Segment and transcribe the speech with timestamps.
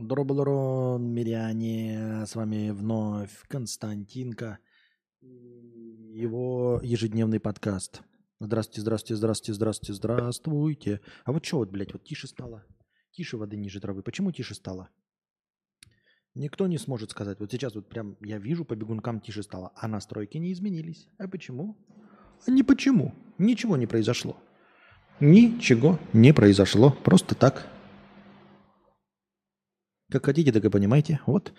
[0.00, 4.58] Доброго миряне, с вами вновь Константинка,
[5.20, 8.00] его ежедневный подкаст.
[8.40, 11.00] Здравствуйте, здравствуйте, здравствуйте, здравствуйте, здравствуйте.
[11.26, 12.64] А вот что вот, блядь, вот тише стало?
[13.10, 14.02] Тише воды ниже травы.
[14.02, 14.88] Почему тише стало?
[16.34, 17.38] Никто не сможет сказать.
[17.38, 21.10] Вот сейчас вот прям я вижу по бегункам тише стало, а настройки не изменились.
[21.18, 21.76] А почему?
[22.46, 23.14] А не почему.
[23.36, 24.38] Ничего не произошло.
[25.20, 26.96] Ничего не произошло.
[27.04, 27.66] Просто так.
[30.10, 31.20] Как хотите, так и понимаете.
[31.26, 31.52] Вот.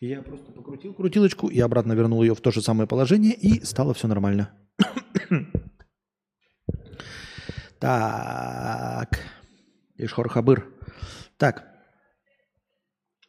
[0.00, 3.92] Я просто покрутил крутилочку и обратно вернул ее в то же самое положение, и стало
[3.92, 4.50] все нормально.
[7.78, 9.18] так.
[9.96, 10.66] Ишхор Хабыр.
[11.36, 11.66] Так.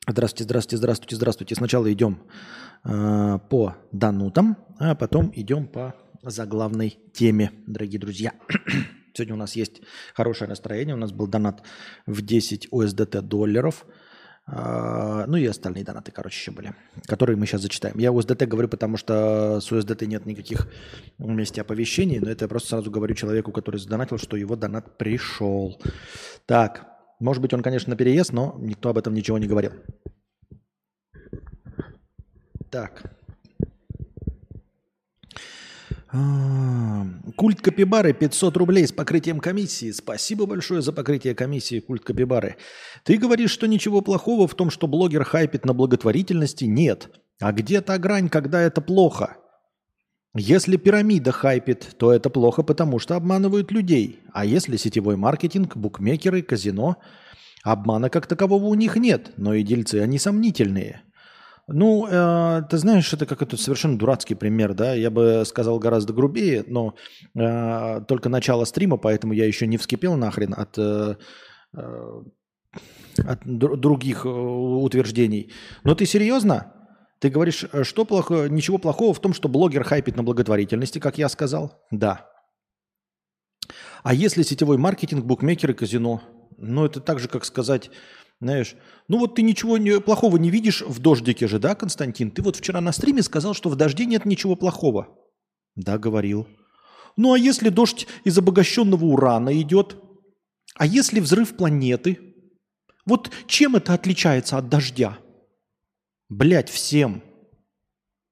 [0.07, 1.55] Здравствуйте, здравствуйте, здравствуйте, здравствуйте.
[1.55, 2.19] Сначала идем
[2.83, 8.33] э, по данутам, а потом идем по заглавной теме, дорогие друзья.
[9.13, 9.81] Сегодня у нас есть
[10.15, 10.95] хорошее настроение.
[10.95, 11.63] У нас был донат
[12.05, 13.85] в 10 USDT долларов.
[14.51, 16.73] А, ну и остальные донаты, короче, еще были,
[17.05, 17.99] которые мы сейчас зачитаем.
[17.99, 20.67] Я USDT говорю, потому что с USDT нет никаких
[21.19, 25.79] вместе оповещений, но это я просто сразу говорю человеку, который задонатил, что его донат пришел.
[26.47, 26.87] Так,
[27.19, 29.73] может быть, он, конечно, на переезд, но никто об этом ничего не говорил.
[32.71, 33.18] Так.
[36.11, 39.91] А, культ Капибары 500 рублей с покрытием комиссии.
[39.91, 42.55] Спасибо большое за покрытие комиссии, Культ Капибары.
[43.03, 46.65] Ты говоришь, что ничего плохого в том, что блогер хайпит на благотворительности?
[46.65, 47.09] Нет.
[47.39, 49.37] А где та грань, когда это плохо?
[50.35, 54.19] Если пирамида хайпит, то это плохо, потому что обманывают людей.
[54.33, 56.97] А если сетевой маркетинг, букмекеры, казино,
[57.63, 61.03] обмана как такового у них нет, но и дельцы они сомнительные–
[61.71, 64.93] ну, э, ты знаешь, это как то совершенно дурацкий пример, да?
[64.93, 66.95] Я бы сказал гораздо грубее, но
[67.35, 71.15] э, только начало стрима, поэтому я еще не вскипел нахрен от, э,
[71.75, 72.21] э
[73.25, 75.51] от других э, утверждений.
[75.83, 76.73] Но ты серьезно?
[77.19, 81.17] Ты говоришь, э, что плохо, ничего плохого в том, что блогер хайпит на благотворительности, как
[81.17, 81.81] я сказал?
[81.91, 82.29] Да.
[84.03, 86.21] А если сетевой маркетинг, букмекеры, казино?
[86.57, 87.89] Ну, это так же, как сказать,
[88.41, 88.75] знаешь,
[89.09, 92.31] ну вот ты ничего плохого не видишь в дождике же, да, Константин?
[92.31, 95.09] Ты вот вчера на стриме сказал, что в дожде нет ничего плохого.
[95.75, 96.47] Да, говорил.
[97.17, 99.97] Ну а если дождь из обогащенного урана идет?
[100.75, 102.19] А если взрыв планеты?
[103.05, 105.19] Вот чем это отличается от дождя?
[106.29, 107.21] Блять, всем.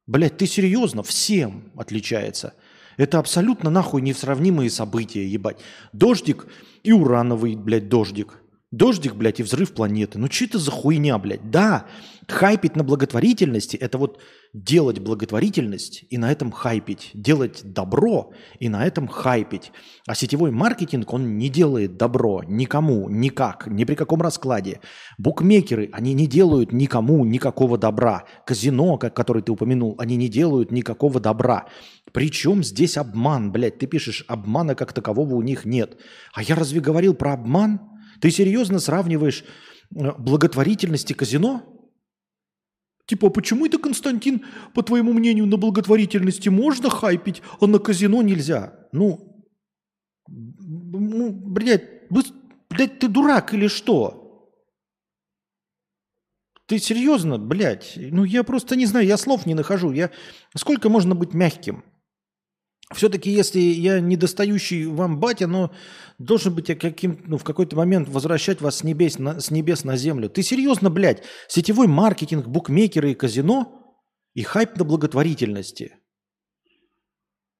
[0.05, 1.03] Блять, ты серьезно?
[1.03, 2.53] Всем отличается.
[2.95, 5.59] Это абсолютно нахуй несравнимые события, ебать.
[5.91, 6.47] Дождик
[6.83, 8.41] и урановый, блядь, дождик–
[8.71, 10.19] Дождик, блядь, и взрыв планеты.
[10.19, 11.49] Ну что это за хуйня, блядь?
[11.49, 11.85] Да,
[12.27, 14.19] хайпить на благотворительности– это вот
[14.53, 17.11] делать благотворительность и на этом хайпить.
[17.13, 19.71] Делать добро и на этом хайпить.
[20.05, 24.81] А сетевой маркетинг, он не делает добро никому, никак, ни при каком раскладе.
[25.17, 28.25] Букмекеры, они не делают никому никакого добра.
[28.45, 31.67] Казино, как, который ты упомянул, они не делают никакого добра.
[32.11, 33.79] Причем здесь обман, блядь?
[33.79, 35.97] Ты пишешь, обмана как такового у них нет.
[36.33, 37.79] А я разве говорил про обман?
[38.21, 39.43] Ты серьезно сравниваешь
[39.95, 41.63] э, благотворительность и казино?
[43.05, 48.87] Типа, почему это, Константин, по твоему мнению, на благотворительности можно хайпить, а на казино нельзя?
[48.91, 49.47] Ну,
[50.27, 54.27] ну блядь, блядь, ты дурак или что?
[56.65, 57.93] Ты серьезно, блядь?
[57.95, 59.93] Ну, я просто не знаю, я слов не нахожу.
[59.93, 60.11] Я...
[60.53, 61.85] Сколько можно быть мягким?
[62.93, 65.71] Все-таки, если я недостающий вам батя, но
[66.19, 69.83] должен быть я каким, ну, в какой-то момент возвращать вас с небес, на, с небес
[69.83, 70.29] на землю.
[70.29, 71.23] Ты серьезно, блядь?
[71.49, 73.97] Сетевой маркетинг, букмекеры и казино
[74.33, 75.97] и хайп на благотворительности.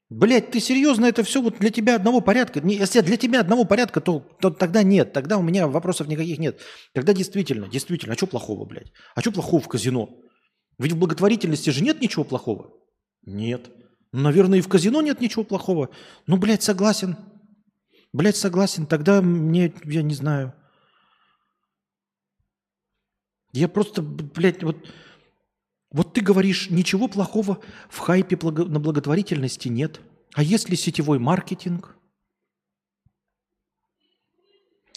[0.09, 2.61] Блядь, ты серьезно это все вот для тебя одного порядка?
[2.65, 5.11] Если для тебя одного порядка, то, то тогда нет.
[5.11, 6.61] Тогда у меня вопросов никаких нет.
[6.94, 8.94] Тогда действительно, действительно, а что плохого, блядь?
[9.15, 10.09] А что плохого в казино?
[10.79, 12.71] Ведь в благотворительности же нет ничего плохого.
[13.25, 13.69] Нет.
[14.12, 15.90] Наверное, и в казино нет ничего плохого.
[16.25, 17.18] Ну, блядь, согласен.
[18.13, 18.85] Блядь, согласен.
[18.85, 20.53] Тогда мне, я не знаю.
[23.51, 24.77] Я просто, блядь, вот,
[25.92, 27.59] вот ты говоришь, ничего плохого
[27.89, 30.01] в хайпе на благотворительности нет.
[30.33, 31.95] А если сетевой маркетинг?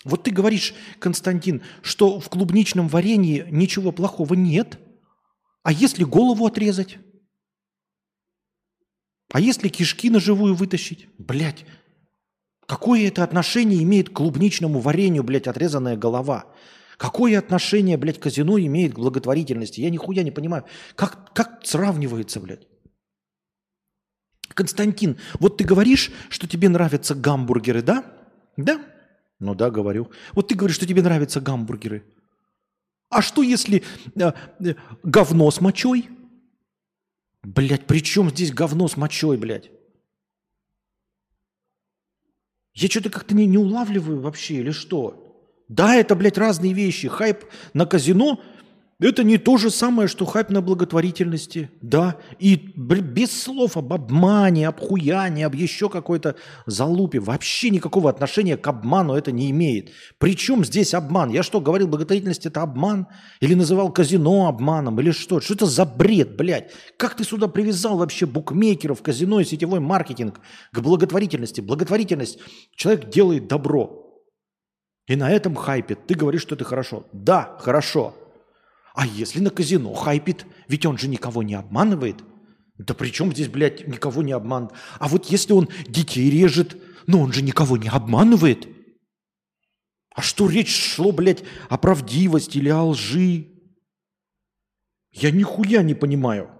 [0.04, 4.78] Вот ты говоришь, Константин, что в клубничном варенье ничего плохого нет.
[5.62, 6.98] А если голову отрезать?
[9.32, 11.08] А если кишки на живую вытащить?
[11.18, 11.64] Блять,
[12.66, 16.46] какое это отношение имеет к клубничному варенью, блядь, отрезанная голова?
[16.96, 19.80] Какое отношение, блядь, казино имеет к благотворительности?
[19.80, 20.64] Я нихуя не понимаю.
[20.96, 22.66] Как, как сравнивается, блядь?
[24.52, 28.04] Константин, вот ты говоришь, что тебе нравятся гамбургеры, да?
[28.56, 28.84] Да?
[29.38, 30.10] Ну да, говорю.
[30.32, 32.04] Вот ты говоришь, что тебе нравятся гамбургеры.
[33.08, 33.82] А что если
[34.16, 36.08] э, э, говно с мочой?
[37.42, 39.70] Блять, при чем здесь говно с мочой, блядь?
[42.74, 45.26] Я что-то как-то не, не улавливаю вообще или что?
[45.68, 47.08] Да, это, блядь, разные вещи.
[47.08, 47.44] Хайп
[47.74, 48.40] на казино
[49.00, 51.70] это не то же самое, что хайп на благотворительности.
[51.80, 56.36] Да, и без слов об обмане, об хуяне, об еще какой-то
[56.66, 57.18] залупе.
[57.18, 59.90] Вообще никакого отношения к обману это не имеет.
[60.18, 61.30] Причем здесь обман?
[61.30, 63.06] Я что, говорил, благотворительность это обман?
[63.40, 65.00] Или называл казино обманом?
[65.00, 65.40] Или что?
[65.40, 66.70] Что это за бред, блядь?
[66.98, 70.40] Как ты сюда привязал вообще букмекеров, казино и сетевой маркетинг
[70.72, 71.62] к благотворительности?
[71.62, 72.38] Благотворительность.
[72.76, 74.00] Человек делает добро.
[75.06, 76.06] И на этом хайпит.
[76.06, 77.06] Ты говоришь, что это хорошо.
[77.12, 78.14] Да, хорошо.
[79.00, 80.44] А если на казино хайпит?
[80.68, 82.22] Ведь он же никого не обманывает.
[82.76, 84.78] Да при чем здесь, блядь, никого не обманывает?
[84.98, 86.76] А вот если он детей режет,
[87.06, 88.68] но он же никого не обманывает.
[90.14, 93.48] А что речь шло, блядь, о правдивости или о лжи?
[95.12, 96.50] Я нихуя не понимаю.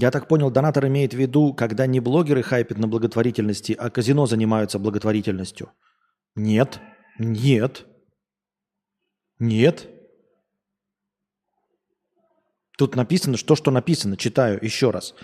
[0.00, 4.26] Я так понял, донатор имеет в виду, когда не блогеры хайпят на благотворительности, а казино
[4.26, 5.72] занимаются благотворительностью.
[6.36, 6.78] Нет,
[7.18, 7.84] нет,
[9.40, 9.88] нет.
[12.76, 15.16] Тут написано, что что написано, читаю еще раз.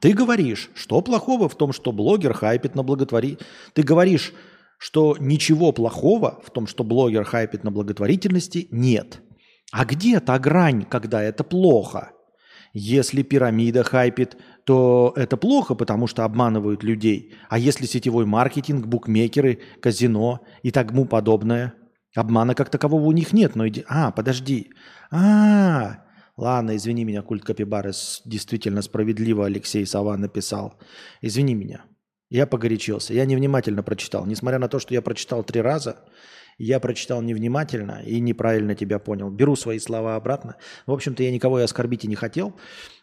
[0.00, 3.44] Ты говоришь, что плохого в том, что блогер хайпит на благотворительности.
[3.74, 4.32] Ты говоришь,
[4.78, 9.20] что ничего плохого в том, что блогер хайпит на благотворительности, нет.
[9.72, 12.12] А где та грань, когда это плохо?
[12.72, 17.34] Если пирамида хайпит, то это плохо, потому что обманывают людей.
[17.48, 21.74] А если сетевой маркетинг, букмекеры, казино и тому подобное,
[22.14, 23.56] обмана как такового у них нет.
[23.56, 23.84] Но иди...
[23.88, 24.70] А, подожди.
[25.10, 26.04] А,
[26.36, 27.92] ладно, извини меня, культ Капибары,
[28.24, 30.80] действительно справедливо Алексей Сова написал.
[31.20, 31.84] Извини меня.
[32.30, 33.12] Я погорячился.
[33.12, 34.24] Я невнимательно прочитал.
[34.24, 35.98] Несмотря на то, что я прочитал три раза,
[36.58, 39.30] я прочитал невнимательно и неправильно тебя понял.
[39.30, 40.56] Беру свои слова обратно.
[40.86, 42.54] В общем-то, я никого и оскорбить и не хотел.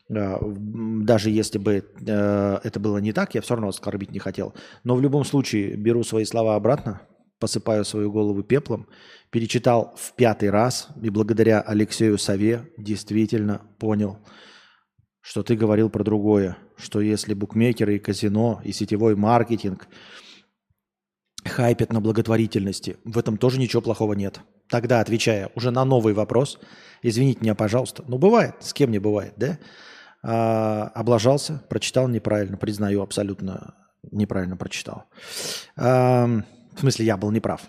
[0.10, 4.54] Э, даже если бы э, это было не так, я все равно оскорбить не хотел.
[4.84, 7.02] Но в любом случае беру свои слова обратно,
[7.40, 8.88] посыпаю свою голову пеплом,
[9.30, 14.20] перечитал в пятый раз и благодаря Алексею Сове действительно понял,
[15.22, 19.88] что ты говорил про другое, что если букмекеры и казино и сетевой маркетинг–
[21.60, 22.96] хайпят на благотворительности.
[23.04, 24.40] В этом тоже ничего плохого нет.
[24.70, 26.58] Тогда, отвечая уже на новый вопрос,
[27.04, 29.60] извините меня, пожалуйста, ну бывает, с кем не бывает, да?
[30.24, 33.76] А, облажался, прочитал неправильно, признаю, абсолютно
[34.10, 35.04] неправильно прочитал.
[35.76, 36.28] А,
[36.76, 37.62] в смысле, я был неправ.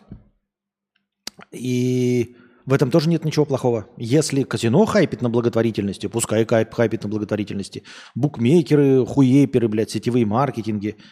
[1.50, 2.36] И
[2.66, 3.88] в этом тоже нет ничего плохого.
[3.96, 7.82] Если казино хайпит на благотворительности, пускай хайп, хайпит на благотворительности.
[8.14, 10.96] Букмекеры, хуеперы, блядь, сетевые маркетинги–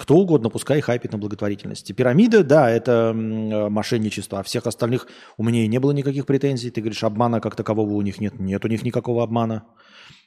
[0.00, 1.92] кто угодно, пускай хайпит на благотворительности.
[1.92, 5.06] Пирамида, да, это мошенничество, а всех остальных
[5.36, 6.70] у меня и не было никаких претензий.
[6.70, 8.40] Ты говоришь, обмана как такового у них нет.
[8.40, 9.66] Нет у них никакого обмана.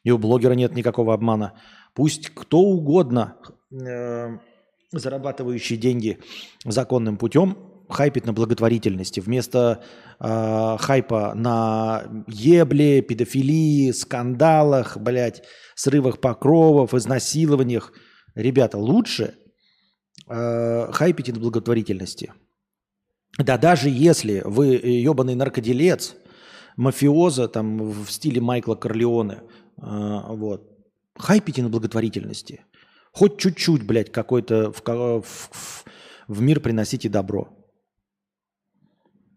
[0.03, 1.53] И у блогера нет никакого обмана.
[1.95, 3.37] Пусть кто угодно,
[3.71, 4.37] э,
[4.91, 6.19] зарабатывающий деньги
[6.63, 7.57] законным путем,
[7.89, 9.21] хайпит на благотворительности.
[9.21, 9.81] Вместо
[10.19, 15.41] э, хайпа на ебле, педофилии, скандалах, блядь,
[15.73, 17.91] срывах покровов, изнасилованиях.
[18.35, 19.33] Ребята, лучше
[20.33, 22.33] э, хайпите на благотворительности.
[23.37, 26.15] Да даже если вы ебаный наркоделец,
[26.77, 29.41] мафиоза там в стиле Майкла Корлеоне, э,
[29.77, 30.69] вот,
[31.15, 32.65] хайпите на благотворительности.
[33.11, 35.85] Хоть чуть-чуть, блядь, какой-то в, в,
[36.27, 37.49] в мир приносите добро.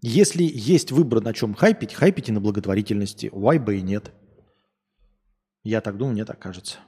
[0.02, 3.26] Если есть выбор, на чем хайпить, хайпите на благотворительности.
[3.26, 4.12] Why бы и нет.
[5.64, 6.78] Я так думаю, мне так кажется.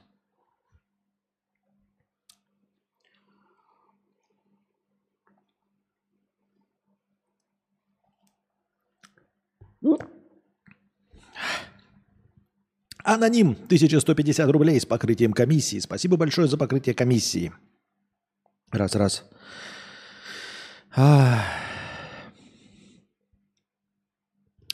[13.03, 15.79] Аноним 1150 рублей с покрытием комиссии.
[15.79, 17.53] Спасибо большое за покрытие комиссии.
[18.71, 19.25] Раз, раз.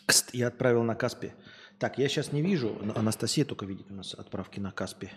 [0.05, 1.31] Кст, я отправил на Каспи.
[1.79, 2.77] Так, я сейчас не вижу.
[2.95, 5.09] Анастасия только видит у нас отправки на Каспи.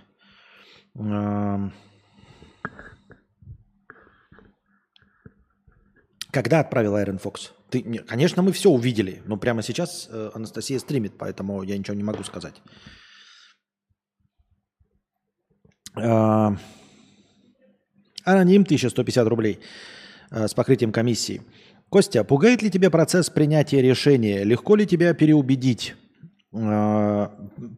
[6.30, 7.52] Когда отправил Айрон Фокс?
[7.70, 12.02] Ты, конечно, мы все увидели, но прямо сейчас э, Анастасия стримит, поэтому я ничего не
[12.02, 12.54] могу сказать.
[15.96, 16.50] Э,
[18.24, 19.60] аноним 1150 рублей
[20.30, 21.42] э, с покрытием комиссии.
[21.90, 24.44] Костя, пугает ли тебя процесс принятия решения?
[24.44, 25.94] Легко ли тебя переубедить?
[26.52, 27.28] Э,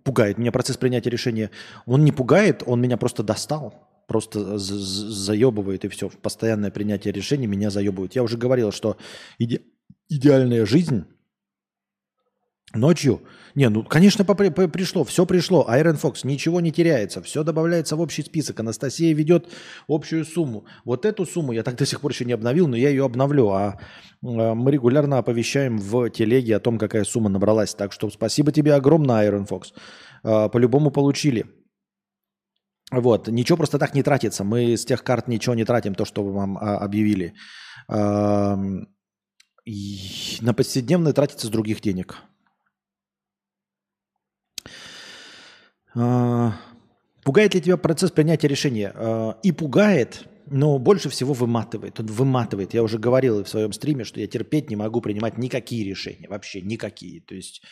[0.04, 1.50] пугает меня процесс принятия решения.
[1.86, 3.89] Он не пугает, он меня просто достал.
[4.10, 6.08] Просто заебывает и все.
[6.08, 8.16] Постоянное принятие решений меня заебывает.
[8.16, 8.96] Я уже говорил, что
[9.38, 9.60] иде
[10.08, 11.04] идеальная жизнь
[12.74, 13.22] Ночью?
[13.56, 15.66] Не, ну, конечно, попри, по, пришло, все пришло.
[15.70, 18.60] Iron Fox, ничего не теряется, все добавляется в общий список.
[18.60, 19.48] Анастасия ведет
[19.88, 20.64] общую сумму.
[20.84, 23.48] Вот эту сумму я так до сих пор еще не обновил, но я ее обновлю.
[23.50, 23.80] А,
[24.24, 27.74] а мы регулярно оповещаем в телеге о том, какая сумма набралась.
[27.74, 29.72] Так что спасибо тебе огромное, Iron Fox.
[30.22, 31.46] А, по-любому получили.
[32.90, 34.44] Вот, ничего просто так не тратится.
[34.44, 37.34] Мы с тех карт ничего не тратим, то, что вам а, объявили.
[37.88, 38.56] А,
[40.40, 42.16] на повседневное тратится с других денег.
[45.94, 46.52] А,
[47.24, 48.92] пугает ли тебя процесс принятия решения?
[48.94, 52.00] А, и пугает, но больше всего выматывает.
[52.00, 52.74] Он выматывает.
[52.74, 56.28] Я уже говорил в своем стриме, что я терпеть не могу принимать никакие решения.
[56.28, 57.20] Вообще никакие.
[57.20, 57.62] То есть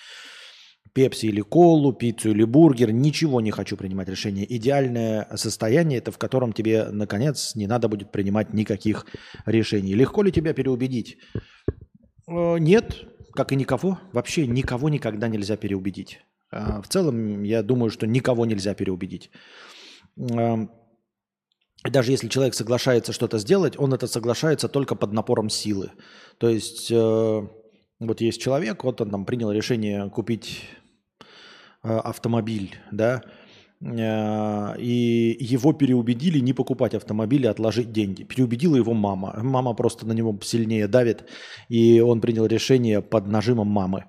[0.92, 2.92] пепси или колу, пиццу или бургер.
[2.92, 4.46] Ничего не хочу принимать решения.
[4.48, 9.06] Идеальное состояние– это в котором тебе, наконец, не надо будет принимать никаких
[9.46, 9.94] решений.
[9.94, 11.18] Легко ли тебя переубедить?
[12.26, 13.98] А, нет, как и никого.
[14.12, 16.20] Вообще никого никогда нельзя переубедить.
[16.50, 19.30] А, в целом, я думаю, что никого нельзя переубедить.
[21.84, 25.92] Даже если человек соглашается что-то сделать, он это соглашается только под напором силы.
[26.38, 27.48] То есть, э,
[28.00, 30.77] вот есть человек, вот он там принял решение купить э,
[31.82, 33.22] автомобиль, да,
[33.80, 38.24] э, и его переубедили не покупать автомобиль, а отложить деньги.
[38.24, 39.38] Переубедила его мама.
[39.42, 41.28] Мама просто на него сильнее давит,
[41.68, 44.06] и он принял решение под нажимом мамы.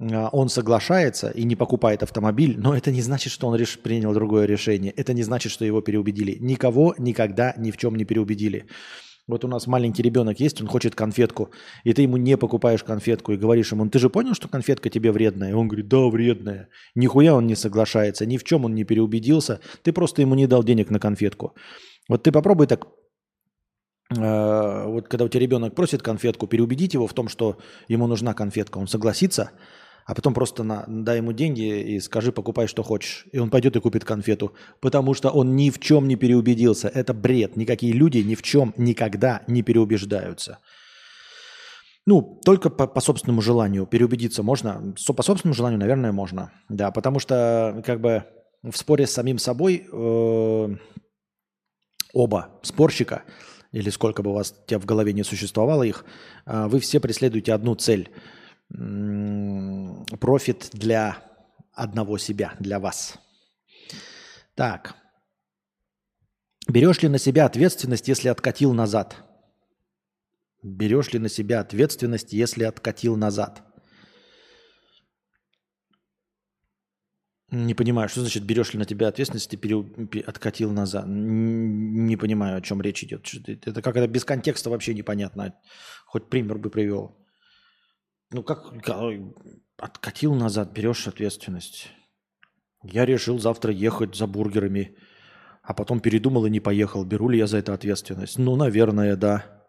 [0.00, 3.78] А, он соглашается и не покупает автомобиль, но это не значит, что он реш...
[3.78, 4.92] принял другое решение.
[4.92, 6.36] Это не значит, что его переубедили.
[6.40, 8.66] Никого никогда ни в чем не переубедили.
[9.26, 11.50] Вот у нас маленький ребенок есть, он хочет конфетку,
[11.84, 15.12] и ты ему не покупаешь конфетку и говоришь ему, ты же понял, что конфетка тебе
[15.12, 15.50] вредная?
[15.50, 16.68] И он говорит, да, вредная.
[16.94, 20.64] Нихуя он не соглашается, ни в чем он не переубедился, ты просто ему не дал
[20.64, 21.54] денег на конфетку.
[22.08, 22.86] Вот ты попробуй так
[24.16, 27.58] э, вот когда у тебя ребенок просит конфетку, переубедить его в том, что
[27.88, 29.50] ему нужна конфетка, он согласится–
[30.10, 33.26] а потом просто на, дай ему деньги и скажи, покупай, что хочешь.
[33.30, 36.88] И он пойдет и купит конфету, потому что он ни в чем не переубедился.
[36.88, 37.54] Это бред.
[37.54, 40.58] Никакие люди ни в чем никогда не переубеждаются.
[42.06, 44.96] Ну, только по, по собственному желанию переубедиться можно.
[45.16, 46.50] По собственному желанию, наверное, можно.
[46.68, 48.24] Да, потому что как бы
[48.64, 50.68] в споре с самим собой э,
[52.12, 53.22] оба спорщика,
[53.70, 56.04] или сколько бы у вас тебя в голове не существовало их,
[56.46, 58.10] э, вы все преследуете одну цель–
[60.20, 61.18] профит для
[61.72, 63.18] одного себя, для вас.
[64.54, 64.94] Так.
[66.68, 69.16] Берешь ли на себя ответственность, если откатил назад?
[70.62, 73.62] Берешь ли на себя ответственность, если откатил назад?
[77.50, 79.84] Не понимаю, что значит берешь ли на тебя ответственность и пере...
[80.24, 81.06] откатил назад.
[81.08, 83.26] Не понимаю, о чем речь идет.
[83.66, 85.56] Это как это без контекста вообще непонятно.
[86.06, 87.19] Хоть пример бы привел.
[88.32, 88.72] Ну как,
[89.76, 91.88] откатил назад, берешь ответственность.
[92.82, 94.96] Я решил завтра ехать за бургерами,
[95.62, 97.04] а потом передумал и не поехал.
[97.04, 98.38] Беру ли я за это ответственность?
[98.38, 99.60] Ну, наверное, да.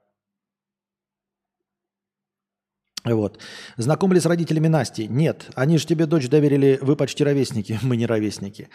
[3.03, 3.39] Вот.
[3.77, 5.07] Знакомы ли с родителями Насти?
[5.07, 5.49] Нет.
[5.55, 8.69] Они же тебе дочь доверили, вы почти ровесники, мы не ровесники.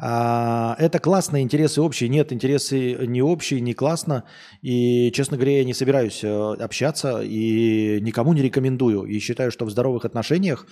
[0.00, 2.08] А, это классно, интересы общие.
[2.08, 4.24] Нет, интересы не общие, не классно.
[4.62, 9.04] И, честно говоря, я не собираюсь э, общаться и никому не рекомендую.
[9.04, 10.66] И считаю, что в здоровых отношениях,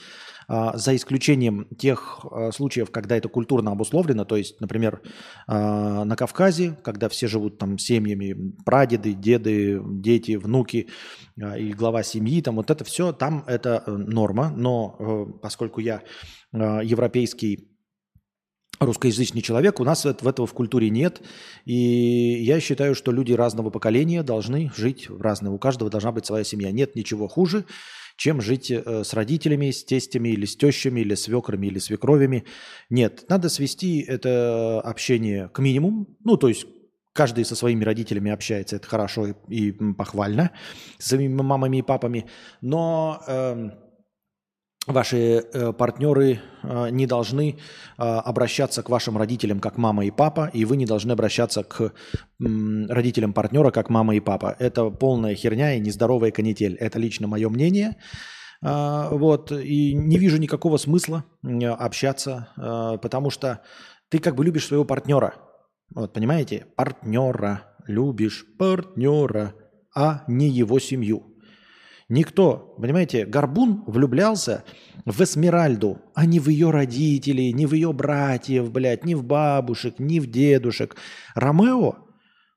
[0.49, 5.03] а, за исключением тех э, случаев, когда это культурно обусловлено, то есть, например,
[5.49, 10.89] а, на Кавказе, когда все живут там семьями, прадеды, деды, дети, внуки
[11.37, 14.53] и глава семьи, там вот это все, там это э, норма.
[14.57, 16.03] Но поскольку я
[16.53, 17.76] европейский
[18.79, 21.23] русскоязычный человек, у нас этого в культуре нет.
[21.65, 21.75] И
[22.43, 25.55] я считаю, что люди разного поколения должны жить в разном.
[25.55, 26.71] У каждого должна быть своя семья.
[26.71, 27.65] Нет ничего хуже,
[28.17, 32.45] чем жить э, с родителями, с тестями или с тещами, или свекрами, или свекровями.
[32.91, 36.07] Нет, надо свести это общение к минимуму.
[36.25, 36.67] Ну, то есть
[37.13, 40.51] каждый со своими родителями общается, это хорошо и, и похвально,
[40.99, 42.27] с своими мамами и папами.
[42.61, 43.23] Но...
[43.27, 43.71] Э,
[44.87, 50.51] ваши э, партнеры э, не должны э, обращаться к вашим родителям как мама и папа,
[50.53, 51.93] и вы не должны обращаться к
[52.39, 54.57] родителям партнера как мама и папа.
[54.59, 56.77] Это полная херня и нездоровая канитель.
[56.77, 57.97] Это лично мое мнение.
[58.63, 63.63] Э, вот, и не вижу никакого смысла э, общаться, э, потому что
[64.09, 65.35] ты как бы любишь своего партнера.
[65.95, 66.67] Вот, понимаете?
[66.77, 67.63] Партнера.
[67.87, 69.55] Любишь партнера,
[69.95, 71.36] а не его семью.
[72.09, 74.63] Никто, понимаете, Горбун влюблялся
[75.05, 79.99] в Эсмеральду, а не в ее родителей, не в ее братьев, блядь, не в бабушек,
[79.99, 80.95] не в дедушек.
[81.35, 81.97] Ромео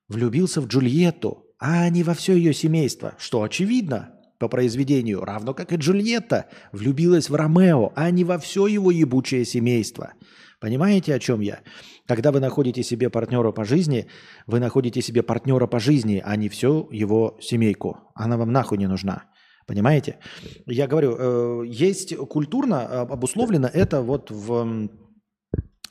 [0.08, 5.72] влюбился в Джульетту, а не во все ее семейство, что очевидно по произведению, равно как
[5.72, 10.12] и Джульетта влюбилась в Ромео, а не во все его ебучее семейство.
[10.60, 11.60] Понимаете, о чем я?
[12.06, 14.06] Когда вы находите себе партнера по жизни,
[14.46, 17.98] вы находите себе партнера по жизни, а не всю его семейку.
[18.14, 19.24] Она вам нахуй не нужна.
[19.70, 20.18] Понимаете?
[20.66, 24.88] Я говорю, э, есть культурно обусловлено это вот в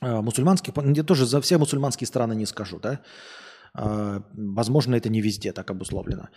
[0.02, 3.00] э, мусульманских, я тоже за все мусульманские страны не скажу, да?
[3.74, 6.28] Возможно, это не везде так обусловлено.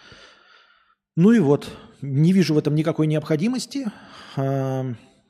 [1.17, 1.67] Ну и вот,
[2.01, 3.87] не вижу в этом никакой необходимости.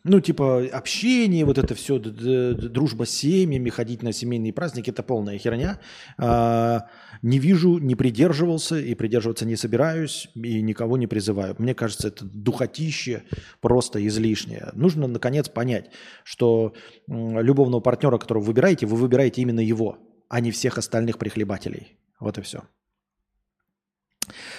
[0.06, 5.38] Ну, типа, общение, вот это все, дружба с семьями, ходить на семейные праздники, это полная
[5.38, 5.80] херня.
[6.18, 6.88] А,
[7.22, 11.56] не вижу, не придерживался и придерживаться не собираюсь, и никого не призываю.
[11.58, 13.24] Мне кажется, это духотище
[13.62, 14.72] просто излишнее.
[14.74, 15.90] Нужно, наконец, понять,
[16.26, 16.74] что
[17.08, 21.98] любовного партнера, которого вы выбираете, вы выбираете именно его, а не всех остальных прихлебателей.
[22.20, 22.64] Вот и все.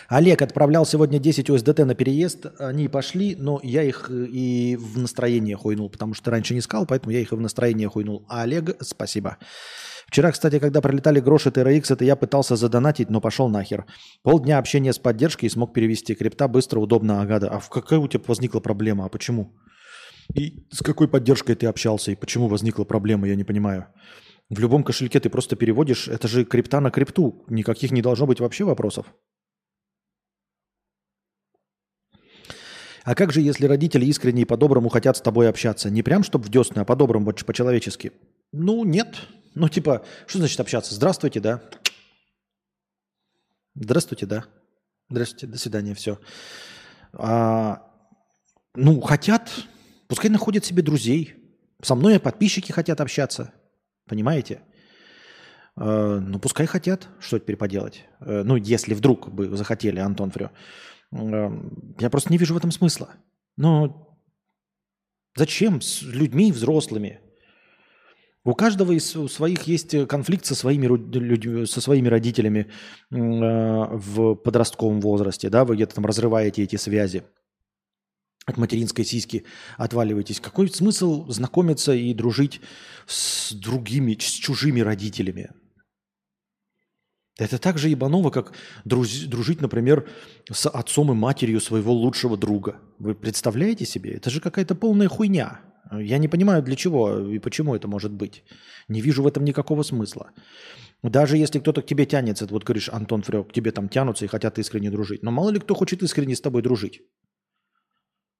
[0.08, 2.46] Олег отправлял сегодня 10 USDT на переезд.
[2.58, 6.86] Они пошли, но я их э, и в настроение хуйнул, потому что раньше не сказал,
[6.86, 8.24] поэтому я их и в настроение хуйнул.
[8.28, 9.38] А Олег, спасибо.
[10.06, 13.86] Вчера, кстати, когда пролетали гроши TRX, это я пытался задонатить, но пошел нахер.
[14.22, 16.14] Полдня общения с поддержкой и смог перевести.
[16.14, 17.48] Крипта быстро, удобно, агада.
[17.48, 19.06] А в какая у тебя возникла проблема?
[19.06, 19.56] А почему?
[20.34, 22.12] И с какой поддержкой ты общался?
[22.12, 23.26] И почему возникла проблема?
[23.26, 23.86] Я не понимаю.
[24.50, 26.08] В любом кошельке ты просто переводишь.
[26.08, 27.44] Это же крипта на крипту.
[27.48, 29.06] Никаких не должно быть вообще вопросов.
[33.04, 35.90] А как же, если родители искренне и по-доброму хотят с тобой общаться?
[35.90, 38.12] Не прям, чтобы в десны, а по-доброму, по-человечески?
[38.50, 39.14] Ну, нет.
[39.54, 40.94] Ну, типа, что значит общаться?
[40.94, 41.62] Здравствуйте, да?
[43.74, 44.44] Здравствуйте, да?
[45.10, 46.18] Здравствуйте, до свидания, все.
[47.12, 47.82] А,
[48.74, 49.50] ну, хотят,
[50.08, 51.34] пускай находят себе друзей.
[51.82, 53.52] Со мной подписчики хотят общаться.
[54.08, 54.62] Понимаете?
[55.76, 57.06] А, ну, пускай хотят.
[57.20, 58.04] Что теперь поделать?
[58.20, 60.50] А, ну, если вдруг бы захотели, Антон Фрё.
[61.14, 63.14] Я просто не вижу в этом смысла.
[63.56, 64.18] Но
[65.36, 67.20] зачем с людьми взрослыми?
[68.46, 72.66] У каждого из своих есть конфликт со своими, людьми, со своими родителями
[73.10, 75.48] э, в подростковом возрасте.
[75.48, 75.64] Да?
[75.64, 77.22] Вы где-то там разрываете эти связи.
[78.44, 79.46] От материнской сиськи
[79.78, 80.40] отваливаетесь.
[80.40, 82.60] Какой смысл знакомиться и дружить
[83.06, 85.50] с другими, с чужими родителями?
[87.36, 88.52] Это так же ебаново, как
[88.84, 90.08] дружить, например,
[90.50, 92.76] с отцом и матерью своего лучшего друга.
[92.98, 94.12] Вы представляете себе?
[94.12, 95.60] Это же какая-то полная хуйня.
[95.92, 98.44] Я не понимаю, для чего и почему это может быть.
[98.88, 100.30] Не вижу в этом никакого смысла.
[101.02, 104.28] Даже если кто-то к тебе тянется, вот говоришь, Антон Фрёк, к тебе там тянутся и
[104.28, 105.22] хотят искренне дружить.
[105.22, 107.02] Но мало ли кто хочет искренне с тобой дружить.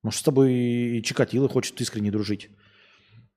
[0.03, 2.49] Может, с тобой и Чикатило хочет искренне дружить.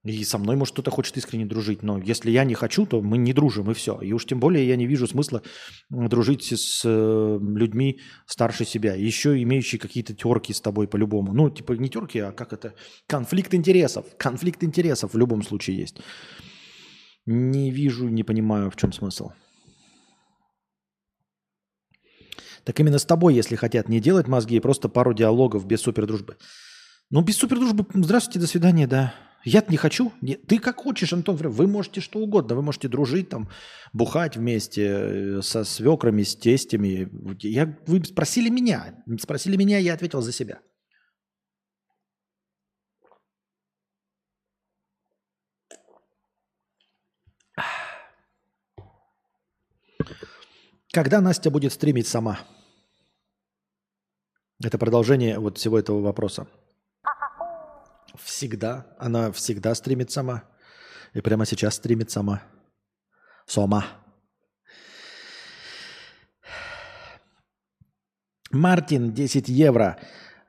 [0.08, 3.18] И со мной, может, кто-то хочет искренне дружить, но если я не хочу, то мы
[3.18, 4.00] не дружим, и все.
[4.00, 5.42] И уж тем более я не вижу смысла
[5.90, 11.34] дружить с людьми старше себя, еще имеющие какие-то терки с тобой по-любому.
[11.34, 12.74] Ну, типа не терки, а как это?
[13.06, 14.06] Конфликт интересов.
[14.16, 15.96] Конфликт интересов в любом случае есть.
[17.26, 19.30] Не вижу, не понимаю, в чем смысл.
[22.64, 26.38] Так именно с тобой, если хотят не делать мозги, просто пару диалогов без супердружбы.
[27.10, 29.14] Ну, без супердружбы, здравствуйте, до свидания, да.
[29.44, 30.12] Я не хочу.
[30.46, 31.36] Ты как хочешь, Антон.
[31.36, 32.56] Вы можете что угодно.
[32.56, 33.48] Вы можете дружить, там,
[33.92, 37.08] бухать вместе э, со свекрами, с тестями.
[37.40, 39.02] Я, вы спросили меня.
[39.20, 40.60] Спросили меня, я ответил за себя.
[50.92, 52.40] Когда Настя будет стримить сама?
[54.62, 56.48] Это продолжение вот всего этого вопроса.
[58.22, 58.86] Всегда.
[58.98, 60.44] Она всегда стримит сама.
[61.14, 62.42] И прямо сейчас стримит сама.
[63.46, 63.86] Сома.
[68.50, 69.98] Мартин, 10 евро.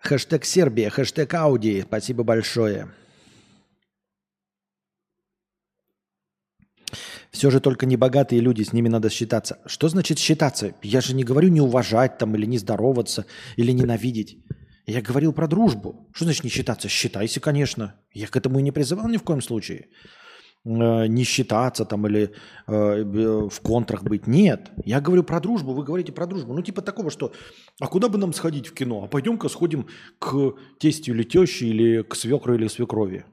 [0.02, 1.82] Хэштег Сербия, хэштег Ауди.
[1.82, 2.90] Спасибо большое.
[7.32, 9.60] Все же только небогатые люди, с ними надо считаться.
[9.66, 10.74] Что значит считаться?
[10.82, 14.40] Я же не говорю не уважать там, или не здороваться, или ненавидеть.
[14.90, 16.10] Я говорил про дружбу.
[16.14, 16.88] Что значит не считаться?
[16.88, 17.94] Считайся, конечно.
[18.12, 19.90] Я к этому и не призывал ни в коем случае.
[20.66, 22.34] Э, не считаться там или
[22.66, 23.04] э,
[23.50, 24.26] в контрах быть.
[24.26, 24.72] Нет.
[24.84, 26.54] Я говорю про дружбу, вы говорите про дружбу.
[26.54, 27.32] Ну, типа такого, что
[27.80, 29.04] а куда бы нам сходить в кино?
[29.04, 33.26] А пойдем-ка сходим к тестю или теще, или к свекру или свекрови.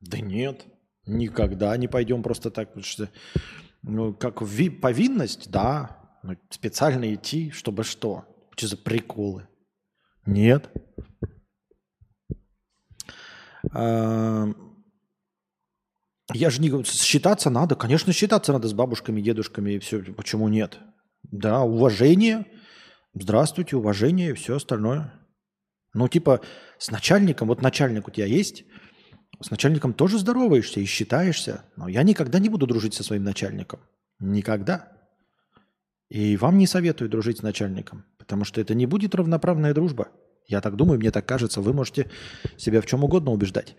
[0.00, 0.64] Да нет,
[1.06, 2.68] никогда не пойдем просто так.
[2.68, 3.10] Потому что,
[3.82, 5.98] ну, как ви- повинность, да,
[6.50, 8.26] специально идти, чтобы что?
[8.56, 9.48] Что за приколы?
[10.26, 10.70] Нет.
[13.72, 14.46] А,
[16.32, 20.02] я же не считаться надо, конечно, считаться надо с бабушками, дедушками и все.
[20.02, 20.78] Почему нет?
[21.30, 22.46] Да, уважение.
[23.14, 25.12] Здравствуйте, уважение и все остальное.
[25.92, 26.40] Ну, типа,
[26.78, 28.64] с начальником, вот начальник у тебя есть,
[29.40, 31.64] с начальником тоже здороваешься и считаешься.
[31.76, 33.80] Но я никогда не буду дружить со своим начальником.
[34.18, 34.92] Никогда.
[36.08, 40.08] И вам не советую дружить с начальником, потому что это не будет равноправная дружба.
[40.46, 41.60] Я так думаю, мне так кажется.
[41.60, 42.10] Вы можете
[42.56, 43.76] себя в чем угодно убеждать.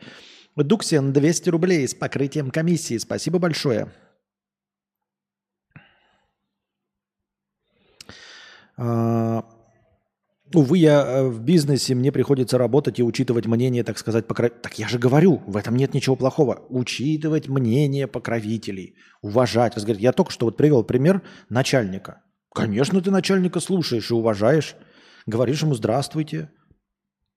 [0.55, 2.97] Дуксен, 200 рублей с покрытием комиссии.
[2.97, 3.91] Спасибо большое.
[8.77, 9.45] А,
[10.53, 14.61] увы, я э, в бизнесе, мне приходится работать и учитывать мнение, так сказать, покровителей.
[14.61, 16.65] Так я же говорю, в этом нет ничего плохого.
[16.69, 19.73] Учитывать мнение покровителей, уважать.
[19.99, 22.21] Я только что вот привел пример начальника.
[22.55, 24.75] Конечно, ты начальника слушаешь и уважаешь.
[25.25, 26.49] Говоришь ему «здравствуйте»,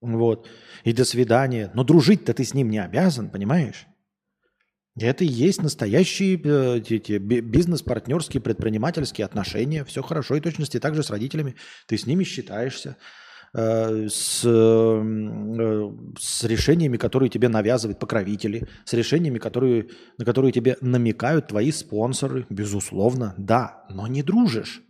[0.00, 0.48] вот,
[0.84, 1.72] и «до свидания».
[1.74, 3.86] Но дружить-то ты с ним не обязан, понимаешь?
[4.96, 9.84] Это и есть настоящие э, эти, бизнес-партнерские, предпринимательские отношения.
[9.84, 10.36] Все хорошо.
[10.36, 11.56] И точности также с родителями.
[11.86, 12.96] Ты с ними считаешься.
[13.54, 18.68] Э, с, э, с решениями, которые тебе навязывают покровители.
[18.84, 22.46] С решениями, которые, на которые тебе намекают твои спонсоры.
[22.50, 23.84] Безусловно, да.
[23.90, 24.82] Но не дружишь.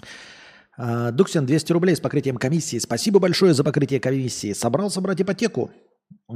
[0.00, 2.78] А, Дуксин, 200 рублей с покрытием комиссии.
[2.78, 4.52] Спасибо большое за покрытие комиссии.
[4.52, 5.70] Собрался брать ипотеку.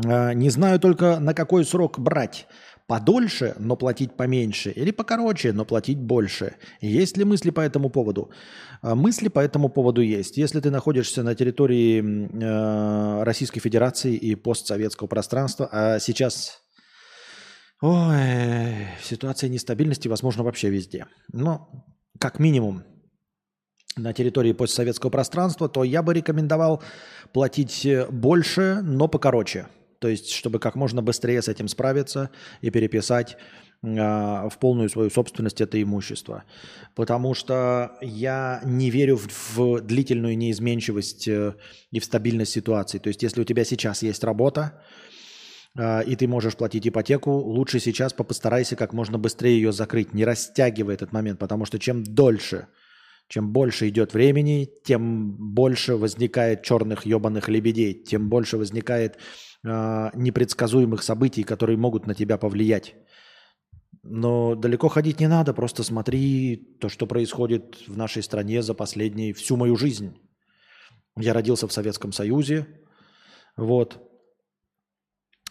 [0.07, 2.47] А, не знаю только, на какой срок брать.
[2.87, 4.71] Подольше, но платить поменьше.
[4.71, 6.55] Или покороче, но платить больше.
[6.81, 8.31] Есть ли мысли по этому поводу?
[8.81, 10.37] А, мысли по этому поводу есть.
[10.37, 16.63] Если ты находишься на территории Российской Федерации и постсоветского пространства, а сейчас
[17.81, 21.07] Ой, ситуация нестабильности, возможно, вообще везде.
[21.33, 21.87] Но,
[22.19, 22.83] как минимум,
[23.99, 26.83] на территории постсоветского пространства, то я бы рекомендовал
[27.33, 29.67] платить э, больше, но покороче.
[29.99, 32.31] То есть, чтобы как можно быстрее с этим справиться
[32.61, 33.37] и переписать
[33.83, 36.45] э, в полную свою собственность это имущество.
[36.95, 41.55] Потому что я не верю в, в длительную неизменчивость э,
[41.91, 42.99] и в стабильность ситуации.
[42.99, 44.81] То есть, если у тебя сейчас есть работа,
[45.77, 50.25] э, и ты можешь платить ипотеку, лучше сейчас постарайся как можно быстрее ее закрыть, не
[50.25, 52.69] растягивай этот момент, потому что чем дольше–
[53.29, 59.19] чем больше идет времени, тем больше возникает черных ебаных лебедей, тем больше возникает
[59.65, 62.95] э, непредсказуемых событий, которые могут на тебя повлиять.
[64.03, 69.35] Но далеко ходить не надо, просто смотри то, что происходит в нашей стране за последние
[69.35, 70.17] всю мою жизнь.
[71.17, 72.67] Я родился в Советском Союзе,
[73.59, 74.01] вот.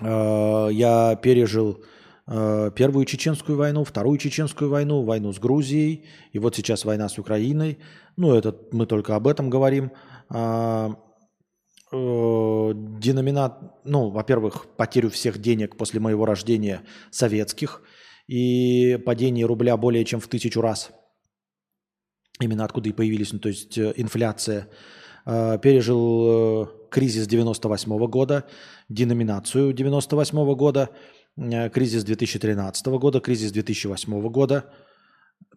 [0.01, 1.83] Э, я пережил
[2.27, 7.77] первую чеченскую войну, вторую чеченскую войну, войну с Грузией, и вот сейчас война с Украиной.
[8.17, 9.91] Ну, это мы только об этом говорим.
[10.27, 10.97] А,
[11.93, 17.81] э, деноминат, ну, во-первых, потерю всех денег после моего рождения советских
[18.27, 20.91] и падение рубля более чем в тысячу раз.
[22.41, 24.69] Именно откуда и появились, ну, то есть э, инфляция.
[25.25, 28.45] Пережил кризис 98 -го года,
[28.87, 34.71] деноминацию 98 -го года– Э, кризис 2013 года, кризис 2008 года.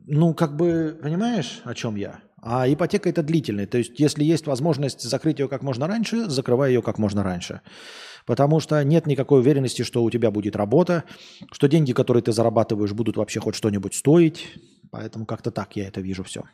[0.07, 2.21] Ну, как бы, понимаешь, о чем я?
[2.43, 3.67] А ипотека это длительная.
[3.67, 7.61] То есть, если есть возможность закрыть ее как можно раньше, закрывай ее как можно раньше.
[8.27, 11.05] Потому что нет никакой уверенности, что у тебя будет работа,
[11.53, 14.55] что деньги, которые ты зарабатываешь, будут вообще хоть что-нибудь стоить.
[14.91, 16.45] Поэтому как-то так я это вижу все.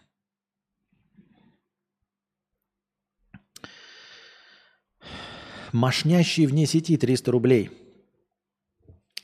[5.72, 7.70] Мошнящий вне сети 300 рублей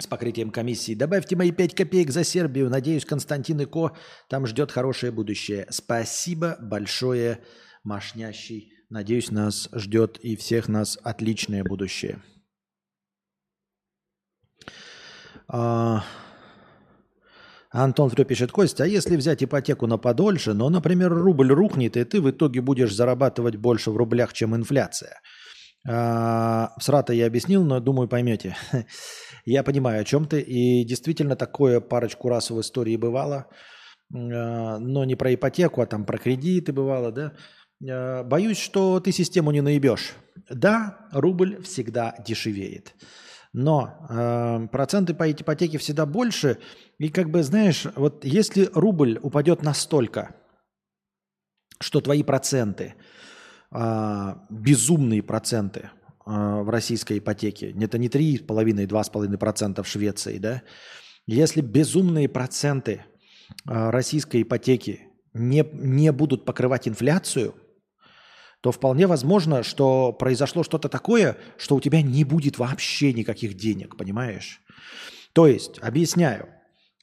[0.02, 0.94] с покрытием комиссии.
[0.94, 2.68] Добавьте мои 5 копеек за Сербию.
[2.68, 3.92] Надеюсь, Константин и Ко
[4.28, 5.66] там ждет хорошее будущее.
[5.70, 7.40] Спасибо большое,
[7.84, 8.72] мошнящий.
[8.90, 12.22] Надеюсь, нас ждет и всех нас отличное будущее.
[15.48, 16.04] А...
[17.70, 22.04] Антон Фрё пишет, Костя, а если взять ипотеку на подольше, но, например, рубль рухнет, и
[22.04, 25.22] ты в итоге будешь зарабатывать больше в рублях, чем инфляция?
[25.88, 28.56] А, срата я объяснил, но думаю, поймете.
[29.44, 30.40] Я понимаю, о чем ты.
[30.40, 33.46] И действительно такое парочку раз в истории бывало.
[34.14, 37.32] А, но не про ипотеку, а там про кредиты бывало, да.
[37.88, 40.14] А, боюсь, что ты систему не наебешь.
[40.48, 42.94] Да, рубль всегда дешевеет.
[43.52, 46.58] Но э, проценты по ипотеке всегда больше.
[46.98, 50.34] И как бы, знаешь, вот если рубль упадет настолько,
[51.78, 52.94] что твои проценты,
[54.50, 55.90] безумные проценты,
[56.24, 57.74] а, в российской ипотеке.
[57.80, 60.62] Это не 3,5-2,5% в Швеции, да?
[61.26, 63.04] Если безумные проценты
[63.66, 65.00] а, российской ипотеки
[65.34, 67.54] не, не будут покрывать инфляцию,
[68.60, 73.96] то вполне возможно, что произошло что-то такое, что у тебя не будет вообще никаких денег,
[73.96, 74.60] понимаешь?
[75.32, 76.48] То есть, объясняю,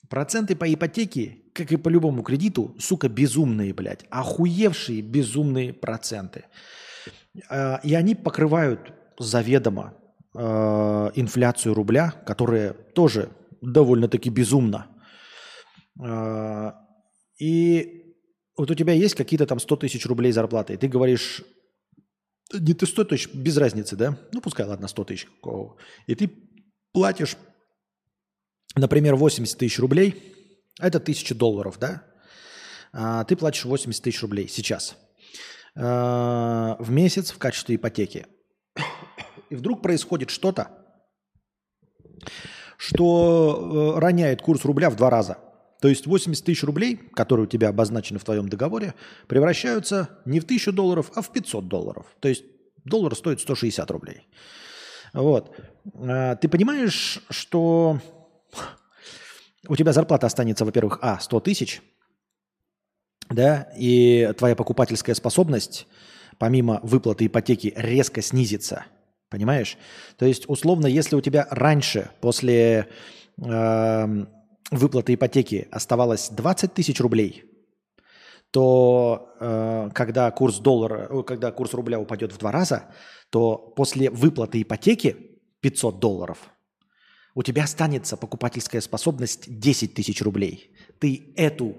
[0.09, 6.45] проценты по ипотеке, как и по любому кредиту, сука, безумные, блядь, охуевшие безумные проценты.
[7.49, 9.93] А, и они покрывают заведомо
[10.35, 13.29] а, инфляцию рубля, которая тоже
[13.61, 14.87] довольно-таки безумна.
[16.01, 16.75] А,
[17.39, 18.15] и
[18.57, 21.43] вот у тебя есть какие-то там 100 тысяч рублей зарплаты, и ты говоришь,
[22.51, 24.17] не ты 100 тысяч, без разницы, да?
[24.33, 25.27] Ну, пускай, ладно, 100 тысяч.
[26.07, 26.31] И ты
[26.91, 27.37] платишь,
[28.75, 30.35] например, 80 тысяч рублей,
[30.79, 32.03] это 1000 долларов, да?
[32.91, 34.95] А ты платишь 80 тысяч рублей сейчас
[35.75, 38.25] а, в месяц в качестве ипотеки.
[39.49, 40.69] И вдруг происходит что-то,
[42.77, 45.37] что э, роняет курс рубля в два раза.
[45.81, 48.93] То есть 80 тысяч рублей, которые у тебя обозначены в твоем договоре,
[49.27, 52.05] превращаются не в 1000 долларов, а в 500 долларов.
[52.19, 52.43] То есть
[52.85, 54.27] доллар стоит 160 рублей.
[55.13, 55.55] Вот.
[55.95, 57.99] А, ты понимаешь, что
[59.69, 61.81] у тебя зарплата останется, во-первых, а, 100 тысяч,
[63.29, 65.87] да, и твоя покупательская способность,
[66.37, 68.85] помимо выплаты ипотеки, резко снизится–
[69.29, 69.77] Понимаешь?
[70.17, 72.87] То есть, условно, если у тебя раньше, после
[73.37, 74.25] э,
[74.71, 77.43] выплаты ипотеки, оставалось 20 тысяч рублей,
[78.51, 82.85] то э, когда курс доллара, когда курс рубля упадет в два раза,
[83.29, 85.15] то после выплаты ипотеки
[85.59, 86.49] 500 долларов
[87.39, 90.75] у тебя останется покупательская способность 10 тысяч рублей.
[90.99, 91.77] Ты эту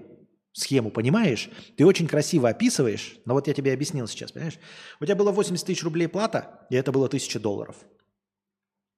[0.53, 4.57] схему понимаешь, ты очень красиво описываешь, но вот я тебе объяснил сейчас, понимаешь?
[4.99, 7.75] У тебя было 80 тысяч рублей плата, и это было 1000 долларов.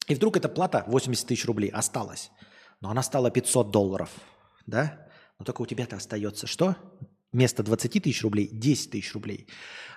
[0.07, 2.31] И вдруг эта плата 80 тысяч рублей осталась,
[2.79, 4.09] но она стала 500 долларов,
[4.65, 5.05] да?
[5.39, 6.77] Но только у тебя-то остается что?
[7.33, 9.49] Вместо 20 тысяч рублей 10 тысяч рублей.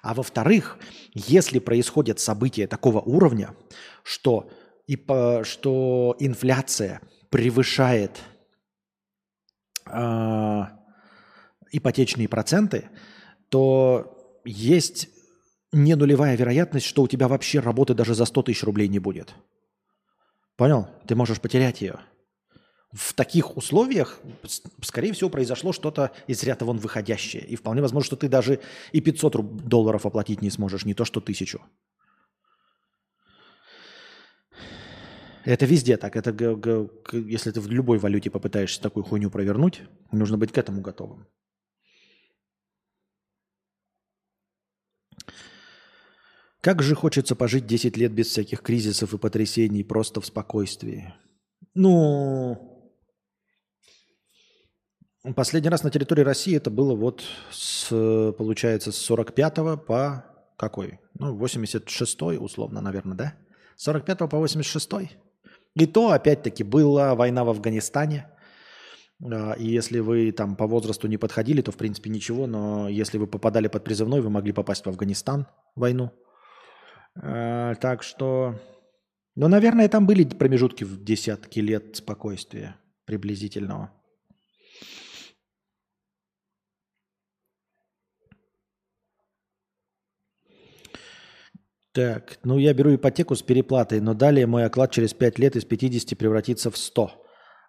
[0.02, 0.80] А во-вторых,
[1.14, 3.54] если происходят события такого уровня,
[4.02, 4.50] что,
[4.86, 8.20] и по, что инфляция превышает
[9.86, 10.62] э,
[11.72, 12.88] ипотечные проценты,
[13.48, 15.08] то есть
[15.72, 19.34] не нулевая вероятность, что у тебя вообще работы даже за 100 тысяч рублей не будет.
[20.56, 20.88] Понял?
[21.06, 21.98] Ты можешь потерять ее.
[22.92, 24.20] В таких условиях,
[24.80, 27.44] скорее всего, произошло что-то из ряда вон выходящее.
[27.44, 28.60] И вполне возможно, что ты даже
[28.92, 31.60] и 500 долларов оплатить не сможешь, не то что тысячу.
[35.46, 36.16] Это везде так.
[36.16, 36.30] Это
[37.12, 41.28] если ты в любой валюте попытаешься такую хуйню провернуть, нужно быть к этому готовым.
[46.60, 51.14] Как же хочется пожить 10 лет без всяких кризисов и потрясений, просто в спокойствии.
[51.74, 52.92] Ну,
[55.36, 59.54] последний раз на территории России это было вот с, получается, с 45
[59.86, 60.24] по
[60.56, 60.98] какой?
[61.14, 63.34] Ну, 86 условно, наверное, да?
[63.76, 64.90] С 45 по 86
[65.76, 68.26] И то, опять-таки, была война в Афганистане.
[69.22, 72.46] А, и если вы там по возрасту не подходили, то, в принципе, ничего.
[72.46, 76.10] Но если вы попадали под призывной, вы могли попасть в Афганистан, войну.
[77.22, 78.58] Э, так что,
[79.34, 83.90] ну, наверное, там были промежутки в десятки лет спокойствия приблизительного.
[91.96, 95.64] Так, ну я беру ипотеку с переплатой, но далее мой оклад через 5 лет из
[95.64, 97.10] 50 превратится в 100.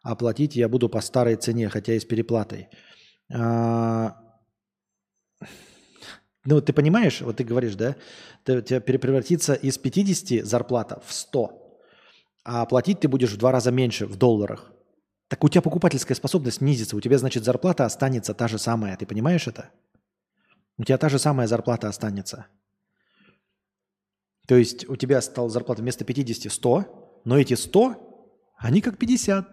[0.03, 2.67] Оплатить я буду по старой цене, хотя и с переплатой.
[3.33, 4.17] А,
[6.43, 7.95] ну, ты понимаешь, вот ты говоришь, да,
[8.43, 11.79] ты, тебя превратится из 50 зарплата в 100,
[12.43, 14.73] а платить ты будешь в два раза меньше в долларах.
[15.29, 18.97] Так у тебя покупательская способность снизится, у тебя, значит, зарплата останется та же самая.
[18.97, 19.69] Ты понимаешь это?
[20.77, 22.47] У тебя та же самая зарплата останется.
[24.47, 27.95] То есть у тебя стала зарплата вместо 50 100, но эти 100,
[28.57, 29.45] они как 50.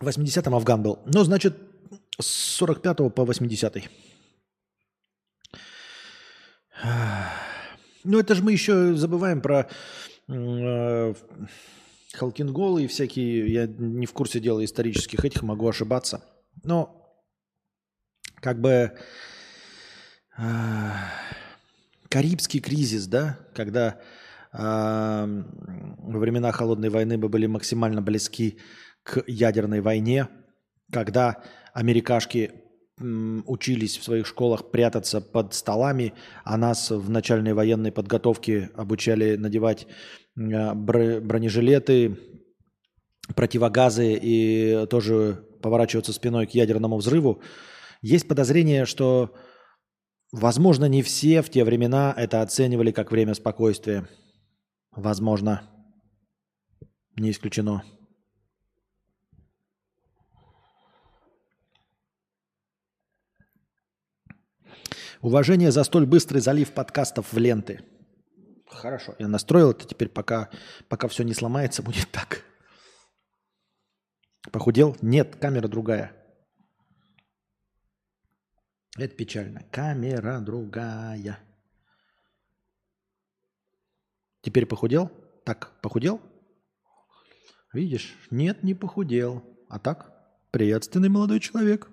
[0.00, 1.00] В 80-м Афган был.
[1.06, 1.56] Ну, значит,
[2.20, 3.88] с 45 по 80 -й.
[8.04, 9.68] Ну, это же мы еще забываем про
[10.28, 11.14] э,
[12.14, 16.24] Халкинголы и всякие, я не в курсе дела исторических этих, могу ошибаться.
[16.64, 16.98] Но
[18.36, 18.92] как бы
[20.38, 20.90] э,
[22.08, 24.00] Карибский кризис, да, когда
[24.52, 28.58] э, во времена Холодной войны мы были максимально близки
[29.02, 30.28] к ядерной войне,
[30.90, 31.42] когда
[31.74, 32.52] америкашки
[33.00, 39.86] учились в своих школах прятаться под столами, а нас в начальной военной подготовке обучали надевать
[40.36, 42.18] а, бронежилеты,
[43.34, 47.42] противогазы и тоже поворачиваться спиной к ядерному взрыву,
[48.00, 49.34] есть подозрение, что,
[50.32, 54.08] возможно, не все в те времена это оценивали как время спокойствия.
[54.92, 55.62] Возможно.
[57.16, 57.82] Не исключено.
[65.20, 67.80] Уважение за столь быстрый залив подкастов в ленты.
[68.66, 70.50] Хорошо, я настроил это теперь, пока,
[70.88, 72.44] пока все не сломается, будет так.
[74.52, 74.96] Похудел?
[75.02, 76.12] Нет, камера другая.
[78.96, 79.62] Это печально.
[79.70, 81.38] Камера другая.
[84.42, 85.10] Теперь похудел?
[85.44, 86.20] Так, похудел?
[87.72, 88.16] Видишь?
[88.30, 89.44] Нет, не похудел.
[89.68, 90.12] А так,
[90.50, 91.88] приветственный молодой человек.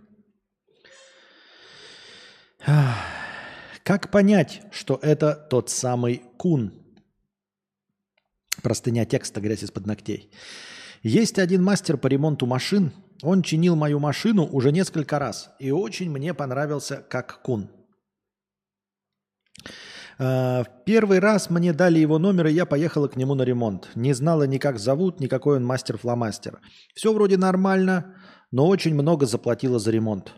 [3.85, 6.73] Как понять, что это тот самый кун?
[8.63, 10.31] Простыня текста «Грязь из-под ногтей».
[11.03, 12.93] Есть один мастер по ремонту машин.
[13.21, 15.51] Он чинил мою машину уже несколько раз.
[15.59, 17.69] И очень мне понравился как кун.
[20.17, 23.89] А, первый раз мне дали его номер, и я поехала к нему на ремонт.
[23.93, 26.59] Не знала ни как зовут, ни какой он мастер-фломастер.
[26.95, 28.15] Все вроде нормально,
[28.49, 30.33] но очень много заплатила за ремонт.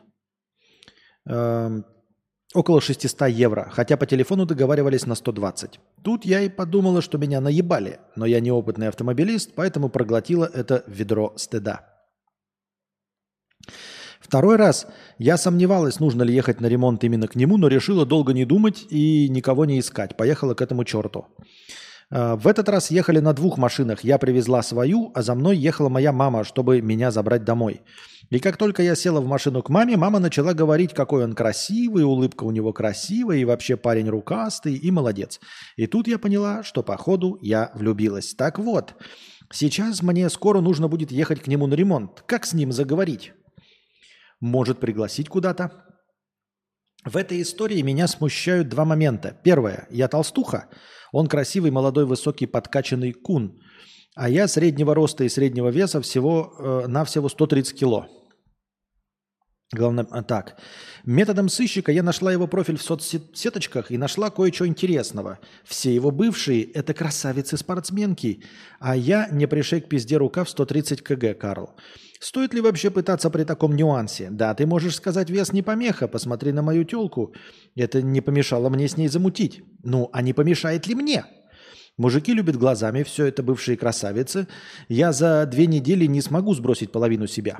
[2.53, 5.79] Около 600 евро, хотя по телефону договаривались на 120.
[6.01, 11.33] Тут я и подумала, что меня наебали, но я неопытный автомобилист, поэтому проглотила это ведро
[11.36, 11.86] стыда.
[14.21, 14.88] Второй раз
[15.19, 18.86] я сомневалась, нужно ли ехать на ремонт именно к нему, но решила долго не думать
[18.89, 20.15] и никого не искать.
[20.15, 21.27] Поехала к этому черту.
[22.10, 24.03] А, в этот раз ехали на двух машинах.
[24.03, 27.81] Я привезла свою, а за мной ехала моя мама, чтобы меня забрать домой.
[28.29, 32.03] И как только я села в машину к маме, мама начала говорить, какой он красивый,
[32.03, 35.39] улыбка у него красивая, и вообще парень рукастый и молодец.
[35.77, 38.33] И тут я поняла, что походу я влюбилась.
[38.33, 38.95] Так вот,
[39.51, 42.23] сейчас мне скоро нужно будет ехать к нему на ремонт.
[42.25, 43.31] Как с ним заговорить?
[44.41, 45.83] Может пригласить куда-то?
[47.05, 49.37] В этой истории меня смущают два момента.
[49.43, 49.87] Первое.
[49.89, 50.67] Я толстуха.
[51.13, 53.61] Он красивый, молодой, высокий, подкачанный кун.
[54.15, 58.07] А я среднего роста и среднего веса всего э, на всего 130 кило.
[59.73, 60.56] Главное, а, так.
[61.03, 65.39] Методом сыщика я нашла его профиль в соцсеточках и нашла кое-что интересного.
[65.65, 68.43] Все его бывшие– это красавицы-спортсменки,
[68.80, 71.75] а я не пришей к пизде рука в 130 кг, Карл.
[72.21, 74.30] Стоит ли вообще пытаться при таком нюансе?
[74.32, 77.34] Да, ты можешь сказать, вес не помеха, посмотри на мою телку.
[77.75, 79.63] Это не помешало мне с ней замутить.
[79.84, 81.25] Ну, а не помешает ли мне?
[81.97, 84.47] Мужики любят глазами, все это бывшие красавицы.
[84.88, 87.60] Я за две недели не смогу сбросить половину себя.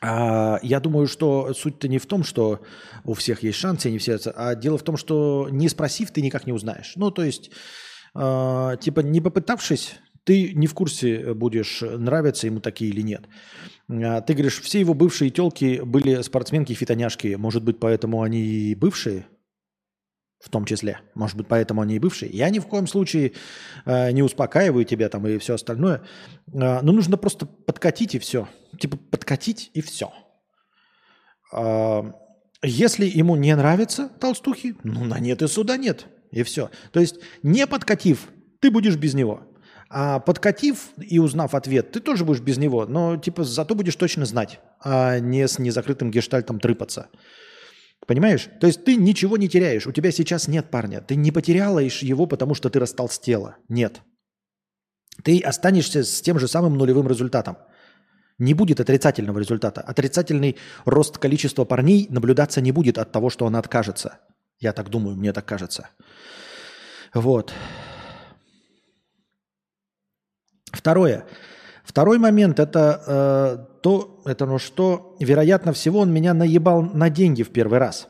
[0.00, 2.60] А, я думаю, что суть-то не в том, что
[3.04, 6.46] у всех есть шансы, не все, а дело в том, что не спросив, ты никак
[6.46, 6.92] не узнаешь.
[6.96, 7.50] Ну, то есть,
[8.14, 13.24] э, типа, не попытавшись, ты не в курсе будешь, нравятся ему такие или нет.
[13.90, 17.36] А, ты говоришь, все его бывшие телки были спортсменки, фитоняшки.
[17.36, 19.26] Может быть, поэтому они и бывшие?
[20.40, 21.00] В том числе.
[21.14, 22.30] Может быть, поэтому они и бывшие.
[22.30, 23.32] Я ни в коем случае
[23.84, 26.02] э, не успокаиваю тебя там и все остальное.
[26.52, 28.48] Э, но нужно просто подкатить и все.
[28.78, 30.12] Типа подкатить и все.
[31.52, 32.02] Э,
[32.62, 36.06] если ему не нравятся толстухи, ну на нет и суда нет.
[36.30, 36.70] И все.
[36.92, 38.28] То есть не подкатив,
[38.60, 39.42] ты будешь без него.
[39.90, 42.86] А подкатив и узнав ответ, ты тоже будешь без него.
[42.86, 47.08] Но типа зато будешь точно знать, а не с незакрытым гештальтом трыпаться.
[48.06, 48.48] Понимаешь?
[48.60, 49.86] То есть ты ничего не теряешь.
[49.86, 51.00] У тебя сейчас нет парня.
[51.00, 53.56] Ты не потеряешь его, потому что ты растолстела.
[53.68, 54.00] Нет.
[55.22, 57.58] Ты останешься с тем же самым нулевым результатом.
[58.38, 59.80] Не будет отрицательного результата.
[59.80, 64.20] Отрицательный рост количества парней наблюдаться не будет от того, что он откажется.
[64.60, 65.88] Я так думаю, мне так кажется.
[67.14, 67.52] Вот.
[70.72, 71.26] Второе.
[71.84, 77.42] Второй момент это э, то, это ну что, вероятно всего, он меня наебал на деньги
[77.42, 78.06] в первый раз.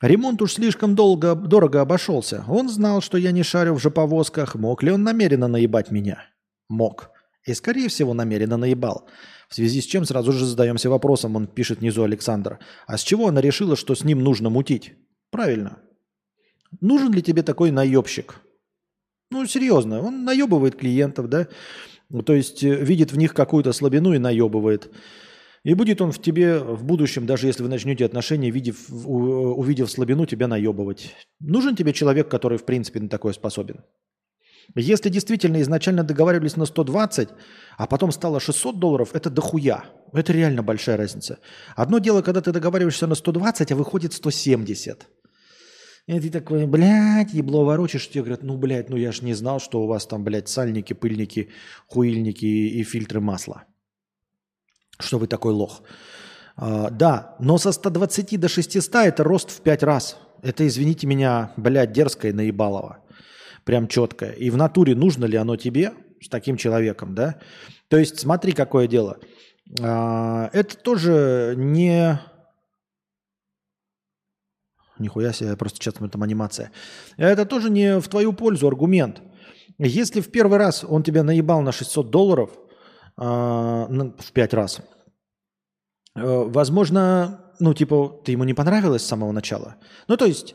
[0.00, 2.44] Ремонт уж слишком долго, дорого обошелся.
[2.48, 4.56] Он знал, что я не шарю в жоповозках.
[4.56, 6.24] Мог ли он намеренно наебать меня?
[6.68, 7.10] Мог.
[7.46, 9.06] И, скорее всего, намеренно наебал.
[9.48, 12.58] В связи с чем сразу же задаемся вопросом, он пишет внизу Александр.
[12.88, 14.94] А с чего она решила, что с ним нужно мутить?
[15.30, 15.78] Правильно.
[16.80, 18.40] Нужен ли тебе такой наебщик?
[19.30, 21.46] Ну, серьезно, он наебывает клиентов, да?
[22.12, 24.90] Ну, то есть э, видит в них какую-то слабину и наебывает.
[25.64, 30.26] И будет он в тебе в будущем, даже если вы начнете отношения, видев, увидев слабину,
[30.26, 31.14] тебя наебывать.
[31.40, 33.80] Нужен тебе человек, который в принципе на такое способен.
[34.74, 37.28] Если действительно изначально договаривались на 120,
[37.78, 39.84] а потом стало 600 долларов, это дохуя.
[40.12, 41.38] Это реально большая разница.
[41.76, 45.08] Одно дело, когда ты договариваешься на 120, а выходит 170.
[46.08, 49.60] И ты такой, блядь, ебло ворочишь, тебе говорят, ну, блядь, ну я ж не знал,
[49.60, 51.50] что у вас там, блядь, сальники, пыльники,
[51.86, 53.64] хуильники и фильтры масла.
[54.98, 55.82] Что вы такой лох.
[56.56, 60.18] А, да, но со 120 до 600 это рост в 5 раз.
[60.42, 62.98] Это, извините меня, блядь, дерзкое наебалово.
[63.64, 64.32] Прям четкое.
[64.32, 67.38] И в натуре нужно ли оно тебе с таким человеком, да?
[67.86, 69.18] То есть смотри, какое дело.
[69.80, 72.20] А, это тоже не
[75.02, 76.70] Нихуя себе, просто сейчас там анимация.
[77.16, 79.20] Это тоже не в твою пользу аргумент.
[79.78, 82.50] Если в первый раз он тебя наебал на 600 долларов,
[83.18, 84.80] э, в 5 раз,
[86.14, 89.76] э, возможно, ну, типа, ты ему не понравилась с самого начала.
[90.08, 90.54] Ну, то есть,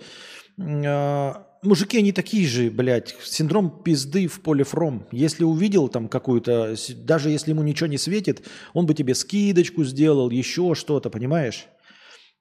[0.58, 1.34] э,
[1.64, 5.08] мужики, они такие же, блядь, синдром пизды в поле фром.
[5.12, 10.30] Если увидел там какую-то, даже если ему ничего не светит, он бы тебе скидочку сделал,
[10.30, 11.68] еще что-то, понимаешь?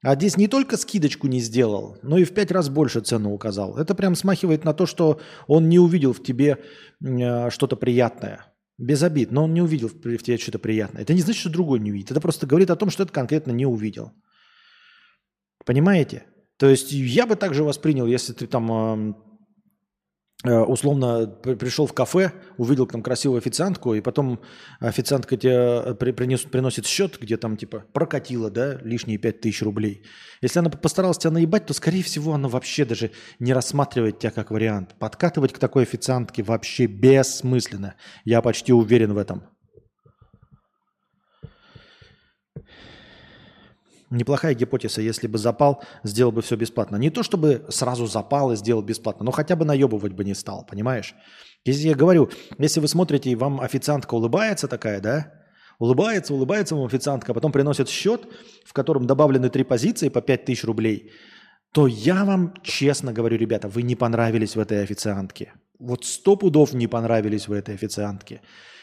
[0.03, 3.77] А здесь не только скидочку не сделал, но и в пять раз больше цену указал.
[3.77, 6.59] Это прям смахивает на то, что он не увидел в тебе
[7.03, 8.45] э, что-то приятное.
[8.77, 11.01] Без обид, но он не увидел в тебе что-то приятное.
[11.01, 12.11] Это не значит, что другой не увидит.
[12.11, 14.13] Это просто говорит о том, что это конкретно не увидел.
[15.65, 16.25] Понимаете?
[16.57, 19.13] То есть я бы также воспринял, если ты там Э,
[20.43, 24.39] условно пришел в кафе, увидел там красивую официантку, и потом
[24.79, 30.03] официантка тебе э, принес, приносит счет, где там типа прокатила, да, лишние 5000 рублей.
[30.41, 34.51] Если она постаралась тебя наебать, то, скорее всего, она вообще даже не рассматривает тебя как
[34.51, 34.95] вариант.
[34.99, 37.95] Подкатывать к такой официантке вообще бессмысленно.
[38.23, 39.43] Я почти уверен в этом.
[44.09, 46.95] Неплохая гипотеза, если бы запал, сделал бы все бесплатно.
[46.95, 50.65] Не то чтобы сразу запал и сделал бесплатно, но хотя бы наебывать бы не стал,
[50.65, 51.13] понимаешь?
[51.65, 55.33] Если я говорю, если вы смотрите, и вам официантка улыбается такая, да,
[55.77, 58.25] улыбается, улыбается вам официантка, а потом приносит счет,
[58.65, 61.11] в котором добавлены три позиции по 5000 рублей,
[61.73, 65.53] то я вам честно говорю, ребята, вы не понравились в этой официантке.
[65.79, 68.41] Вот сто пудов не понравились в этой официантке.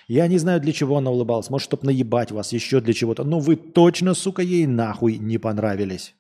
[0.09, 1.51] Я не знаю, для чего она улыбалась.
[1.51, 3.25] Может, чтобы наебать вас, еще для чего-то.
[3.25, 6.15] Но вы точно, сука, ей нахуй не понравились.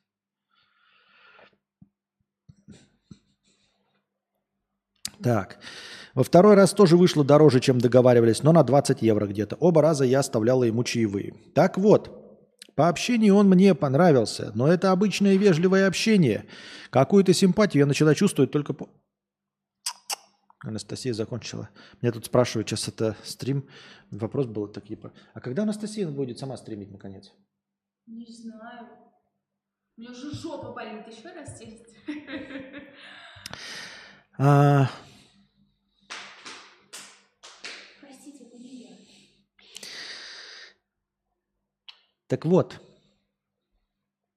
[5.22, 5.59] Так.
[6.14, 9.57] Во второй раз тоже вышло дороже, чем договаривались, но на 20 евро где-то.
[9.57, 11.35] Оба раза я оставляла ему чаевые.
[11.55, 12.24] Так вот,
[12.76, 16.45] по общению он мне понравился, но это обычное вежливое общение.
[16.91, 18.89] Какую-то симпатию я начала чувствовать только по...
[20.64, 21.68] Анастасия закончила.
[22.00, 23.68] Меня тут спрашивают, сейчас это стрим.
[24.10, 27.32] Вопрос был так типа, а когда Анастасия будет сама стримить наконец?
[28.06, 28.88] Не знаю.
[29.96, 31.06] У меня уже жопа болит.
[31.06, 31.86] Еще раз сесть.
[34.36, 34.90] А...
[38.00, 38.96] Простите, это не я.
[42.26, 42.80] Так вот,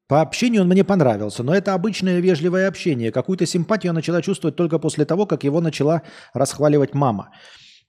[0.07, 3.11] по общению он мне понравился, но это обычное вежливое общение.
[3.11, 6.01] Какую-то симпатию я начала чувствовать только после того, как его начала
[6.33, 7.31] расхваливать мама.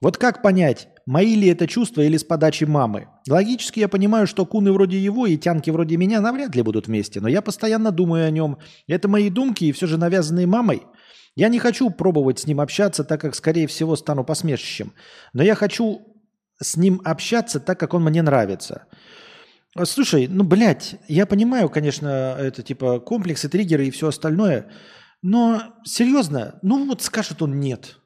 [0.01, 3.07] Вот как понять, мои ли это чувства или с подачи мамы?
[3.27, 7.19] Логически я понимаю, что куны вроде его и тянки вроде меня навряд ли будут вместе,
[7.19, 8.57] но я постоянно думаю о нем.
[8.87, 10.83] Это мои думки и все же навязанные мамой.
[11.35, 14.93] Я не хочу пробовать с ним общаться, так как, скорее всего, стану посмешищем.
[15.33, 16.01] Но я хочу
[16.61, 18.85] с ним общаться, так как он мне нравится.
[19.75, 24.71] А, слушай, ну, блядь, я понимаю, конечно, это типа комплексы, триггеры и все остальное,
[25.21, 27.97] но серьезно, ну вот скажет он нет.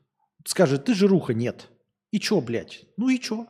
[0.46, 1.70] Скажет, ты же руха нет.
[2.12, 2.84] И чё, блядь?
[2.98, 3.48] Ну и чё?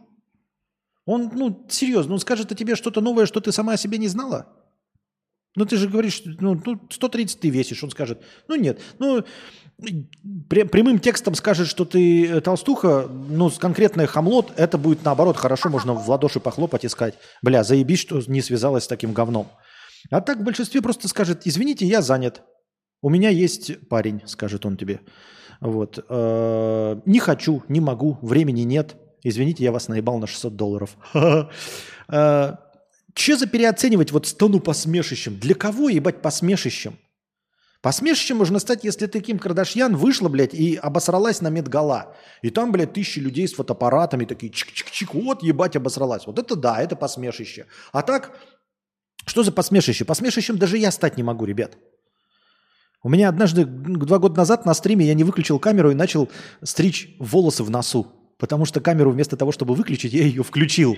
[1.05, 4.07] Он, ну, серьезно, он скажет о тебе что-то новое, что ты сама о себе не
[4.07, 4.47] знала?
[5.55, 6.59] Ну, ты же говоришь, ну,
[6.89, 7.84] 130 ты весишь.
[7.84, 8.82] Он скажет, ну, нет.
[8.99, 9.24] Ну,
[10.49, 15.93] прямым текстом скажет, что ты э, толстуха, ну, конкретное хамлот, это будет наоборот хорошо, можно
[15.93, 19.47] в ладоши похлопать и сказать, бля, заебись, что не связалась с таким говном.
[20.09, 22.41] А так в большинстве просто скажет, извините, я занят.
[23.01, 25.01] У меня есть парень, скажет он тебе.
[25.59, 26.03] Вот.
[26.09, 28.95] Э, не хочу, не могу, времени нет.
[29.24, 30.97] Извините, я вас наебал на 600 долларов.
[32.09, 32.57] Э,
[33.13, 35.39] Че за переоценивать вот стану посмешищем?
[35.39, 36.97] Для кого ебать посмешищем?
[37.84, 42.15] Посмешищем можно стать, если ты Ким Кардашьян вышла, блядь, и обосралась на медгала.
[42.41, 46.25] И там, блядь, тысячи людей с фотоаппаратами такие чик-чик-чик, вот ебать обосралась.
[46.25, 47.65] Вот это да, это посмешище.
[47.91, 48.38] А так,
[49.25, 50.05] что за посмешище?
[50.05, 51.77] Посмешищем даже я стать не могу, ребят.
[53.03, 56.29] У меня однажды, два года назад на стриме я не выключил камеру и начал
[56.63, 58.07] стричь волосы в носу.
[58.38, 60.95] Потому что камеру вместо того, чтобы выключить, я ее включил.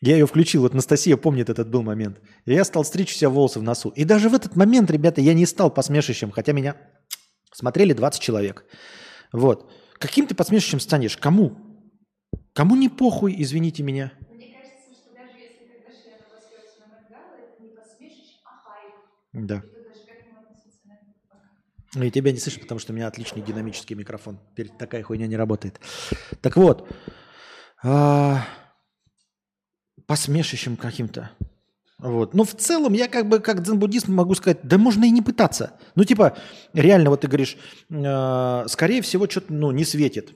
[0.00, 2.20] Я ее включил, вот Анастасия помнит этот был момент.
[2.46, 3.90] И я стал стричь себя волосы в носу.
[3.90, 6.76] И даже в этот момент, ребята, я не стал посмешищем, хотя меня
[7.52, 8.64] смотрели 20 человек.
[9.32, 9.70] Вот.
[9.98, 11.18] Каким ты посмешищем станешь?
[11.18, 11.58] Кому?
[12.54, 14.12] Кому не похуй, извините меня?
[18.44, 19.40] А.
[19.40, 19.62] Да.
[21.94, 24.38] Ну, и тебя не слышно, потому что у меня отличный динамический микрофон.
[24.52, 25.80] Теперь такая хуйня не работает.
[26.40, 26.88] Так вот,
[27.82, 28.46] а,
[30.10, 31.30] посмешищем каким-то.
[32.00, 32.34] Вот.
[32.34, 35.74] Но в целом я как бы как дзен-буддист могу сказать, да можно и не пытаться.
[35.94, 36.36] Ну типа
[36.72, 37.56] реально вот ты говоришь,
[37.88, 40.34] э, скорее всего что-то ну, не светит.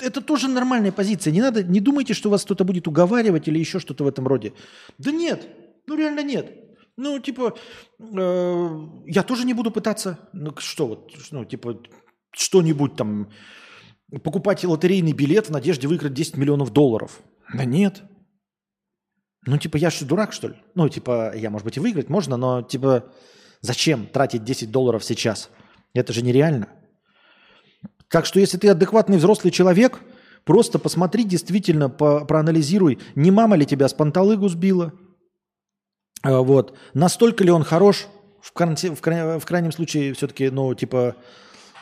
[0.00, 1.32] Это тоже нормальная позиция.
[1.32, 4.52] Не надо, не думайте, что вас кто-то будет уговаривать или еще что-то в этом роде.
[4.98, 5.46] Да нет,
[5.86, 6.52] ну реально нет.
[6.96, 7.54] Ну типа
[8.00, 10.18] э, я тоже не буду пытаться.
[10.32, 11.80] Ну что вот, ну типа
[12.32, 13.30] что-нибудь там
[14.24, 17.22] покупать лотерейный билет в надежде выиграть 10 миллионов долларов.
[17.52, 18.02] Да нет,
[19.46, 20.54] ну, типа, я что, дурак, что ли?
[20.74, 23.04] Ну, типа, я, может быть, и выиграть можно, но, типа,
[23.60, 25.50] зачем тратить 10 долларов сейчас?
[25.92, 26.68] Это же нереально.
[28.08, 30.00] Так что, если ты адекватный взрослый человек,
[30.44, 34.92] просто посмотри, действительно, по проанализируй, не мама ли тебя с панталыгу сбила,
[36.22, 38.06] а, вот, настолько ли он хорош,
[38.40, 41.16] в, крайнем, в, крайнем, в крайнем случае, все-таки, ну, типа,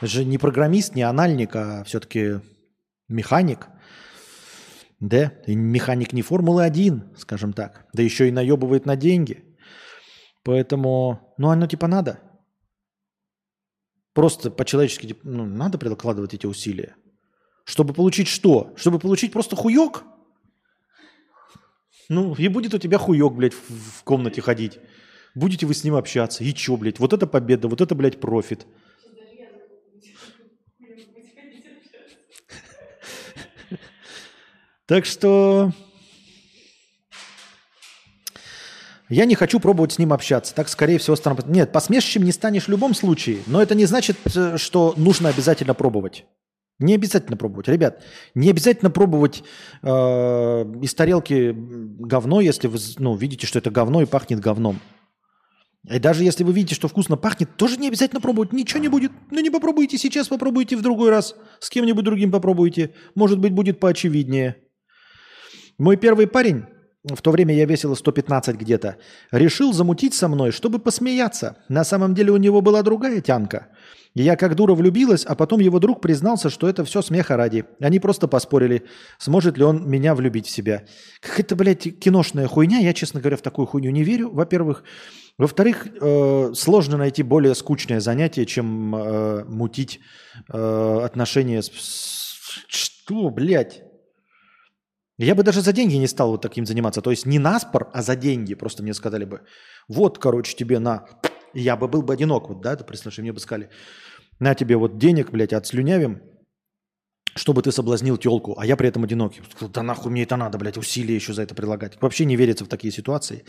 [0.01, 2.41] же не программист, не анальник, а все-таки
[3.09, 3.69] механик–
[5.03, 7.87] да, и механик не Формулы-1, скажем так.
[7.93, 9.45] Да еще и наебывает на деньги.
[10.45, 12.21] Поэтому, ну оно типа надо.
[14.15, 16.95] Просто по-человечески типа, ну, надо прикладывать эти усилия.
[17.65, 18.75] Чтобы получить что?
[18.77, 20.05] Чтобы получить просто хуёк?
[22.09, 24.79] Ну, и будет у тебя хуёк, блядь, в, в комнате ходить.
[25.35, 26.45] Будете вы с ним общаться.
[26.45, 28.67] И чё, блядь, вот это победа, вот это, блядь, профит.
[34.87, 35.73] Так что
[39.13, 40.55] я не хочу пробовать с ним общаться.
[40.55, 41.37] Так, скорее всего, стану...
[41.47, 43.41] Нет, посмешищем не станешь в любом случае.
[43.47, 46.25] Но это не значит, э, что нужно обязательно пробовать.
[46.79, 47.69] Не обязательно пробовать.
[47.69, 48.03] Ребят,
[48.35, 49.45] не обязательно пробовать
[49.83, 54.81] э, из тарелки говно, если вы ну, видите, что это говно и пахнет говном.
[55.91, 58.55] И даже если вы видите, что вкусно пахнет, тоже не обязательно пробовать.
[58.55, 59.13] Ничего не будет.
[59.31, 61.37] Ну не попробуйте сейчас, попробуйте в другой раз.
[61.61, 62.95] С кем-нибудь другим попробуйте.
[63.15, 64.57] Может быть, будет поочевиднее.
[65.83, 66.67] Мой первый парень,
[67.03, 68.99] в то время я весила 115 где-то,
[69.33, 71.57] решил замутить со мной, чтобы посмеяться.
[71.69, 73.67] На самом деле у него была другая тянка.
[74.15, 77.65] Я как дура влюбилась, а потом его друг признался, что это все смеха ради.
[77.81, 78.85] Они просто поспорили,
[79.19, 80.85] сможет ли он меня влюбить в себя.
[81.21, 82.79] Какая-то, блядь, киношная хуйня.
[82.79, 84.85] Я, честно говоря, в такую хуйню не верю, во-первых.
[85.37, 89.99] Во-вторых, э, сложно найти более скучное занятие, чем э, мутить
[90.49, 91.69] э, отношения с...
[92.69, 93.83] Что, блядь?
[95.25, 97.01] Я бы даже за деньги не стал вот таким заниматься.
[97.01, 98.55] То есть не на спор, а за деньги.
[98.55, 99.41] Просто мне сказали бы,
[99.89, 101.07] вот, короче, тебе на...
[101.55, 103.69] Я бы был бы одинок, вот, да, это представляешь, мне бы сказали,
[104.41, 106.23] на тебе вот денег, блядь, отслюнявим,
[107.37, 109.43] чтобы ты соблазнил телку, а я при этом одинокий.
[109.61, 112.01] Да нахуй мне это надо, блядь, усилия еще за это прилагать.
[112.01, 113.45] Вообще не верится в такие ситуации.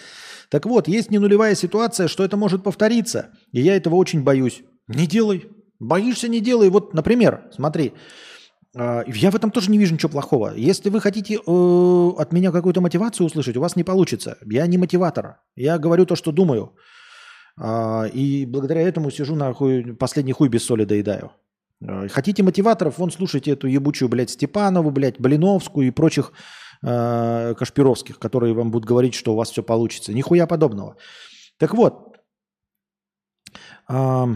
[0.49, 3.31] Так вот, есть не нулевая ситуация, что это может повториться.
[3.51, 4.61] И я этого очень боюсь.
[4.87, 5.45] Не делай.
[5.79, 6.69] Боишься, не делай.
[6.69, 7.93] Вот, например, смотри,
[8.75, 10.53] я в этом тоже не вижу ничего плохого.
[10.55, 14.37] Если вы хотите э, от меня какую-то мотивацию услышать, у вас не получится.
[14.45, 15.37] Я не мотиватор.
[15.55, 16.75] Я говорю то, что думаю.
[17.61, 21.31] Э, и благодаря этому сижу на хуй, последний хуй без соли доедаю.
[21.87, 26.31] Э, хотите мотиваторов, вон слушайте эту ебучую, блядь, Степанову, блядь, Блиновскую и прочих
[26.81, 30.13] э, Кашпировских, которые вам будут говорить, что у вас все получится.
[30.13, 30.95] Нихуя подобного.
[31.57, 32.17] Так вот.
[33.89, 34.35] Э,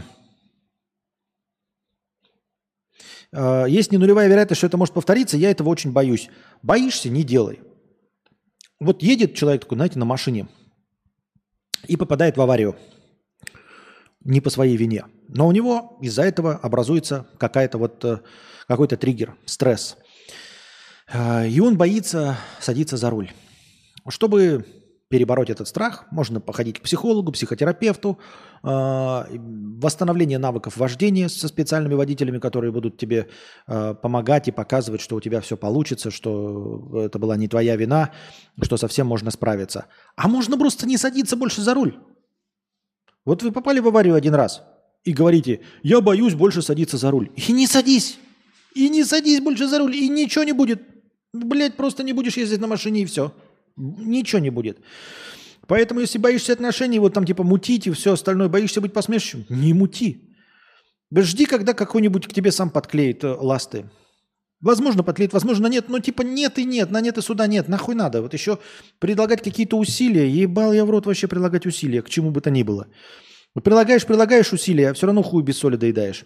[3.32, 6.30] Э, есть не нулевая вероятность, что это может повториться, я этого очень боюсь.
[6.62, 7.60] Боишься, не делай.
[8.80, 10.48] Вот едет человек такой, знаете, на машине
[11.88, 12.76] и попадает в аварию.
[14.24, 15.06] Не по своей вине.
[15.28, 18.20] Но у него из-за этого образуется какая-то вот, э,
[18.68, 19.98] какой-то триггер, стресс.
[21.12, 23.32] Э, и он боится садиться за руль.
[24.08, 24.66] Чтобы
[25.10, 28.20] перебороть этот страх, можно походить к психологу, психотерапевту,
[28.64, 33.30] э, восстановление навыков вождения со специальными водителями, которые будут тебе
[33.68, 38.12] э, помогать и показывать, что у тебя все получится, что это была не твоя вина,
[38.62, 39.86] что совсем можно справиться.
[40.18, 41.98] А можно просто не садиться больше за руль.
[43.26, 44.64] Вот вы попали в аварию один раз
[45.06, 47.32] и говорите, я боюсь больше садиться за руль.
[47.36, 48.20] И не садись.
[48.76, 50.82] И не садись больше за руль, и ничего не будет.
[51.34, 53.34] Блять, просто не будешь ездить на машине и все.
[53.78, 54.80] Ничего не будет.
[55.68, 59.74] Поэтому, если боишься отношений, вот там типа мутить и все остальное, боишься быть посмешищем, не
[59.74, 60.24] мути.
[61.16, 63.90] Жди, когда какой-нибудь к тебе сам подклеит э, ласты.
[64.60, 65.90] Возможно, подклеит, возможно, нет.
[65.90, 67.68] Но типа нет и нет, на нет и сюда нет.
[67.68, 68.22] Нахуй надо.
[68.22, 68.60] Вот еще
[69.00, 70.30] предлагать какие-то усилия.
[70.30, 72.88] Ебал я в рот вообще предлагать усилия, к чему бы то ни было.
[73.64, 76.26] Прилагаешь, прилагаешь усилия, а все равно хуй без соли доедаешь.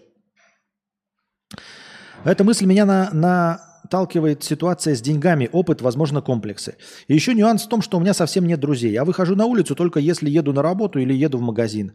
[2.23, 6.75] Эта мысль меня на, на отталкивает ситуация с деньгами, опыт, возможно, комплексы.
[7.09, 8.91] И еще нюанс в том, что у меня совсем нет друзей.
[8.91, 11.91] Я выхожу на улицу только если еду на работу или еду в магазин.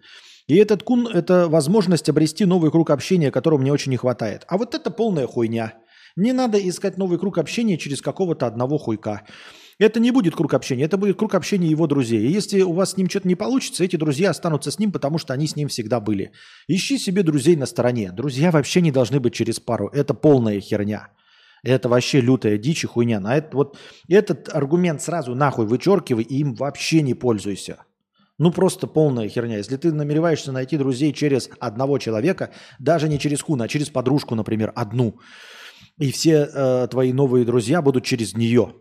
[0.47, 4.44] И этот кун– это возможность обрести новый круг общения, которого мне очень не хватает.
[4.49, 5.72] А вот это полная хуйня.
[6.16, 9.22] Не надо искать новый круг общения через какого-то одного хуйка.
[9.78, 12.20] Это не будет круг общения, это будет круг общения его друзей.
[12.20, 15.18] И если у вас с ним что-то не получится, эти друзья останутся с ним, потому
[15.18, 16.30] что они с ним всегда были.
[16.68, 18.12] Ищи себе друзей на стороне.
[18.12, 19.88] Друзья вообще не должны быть через пару.
[19.88, 21.09] Это полная херня.
[21.66, 23.18] Это вообще лютая дичь и хуйня.
[23.18, 23.76] На это, вот
[24.08, 27.82] этот аргумент сразу нахуй вычеркивай и им вообще не пользуйся.
[28.38, 29.56] Ну просто полная херня.
[29.56, 34.36] Если ты намереваешься найти друзей через одного человека, даже не через хуна, а через подружку,
[34.36, 35.18] например, одну,
[35.98, 38.72] и все э, твои новые друзья будут через нее,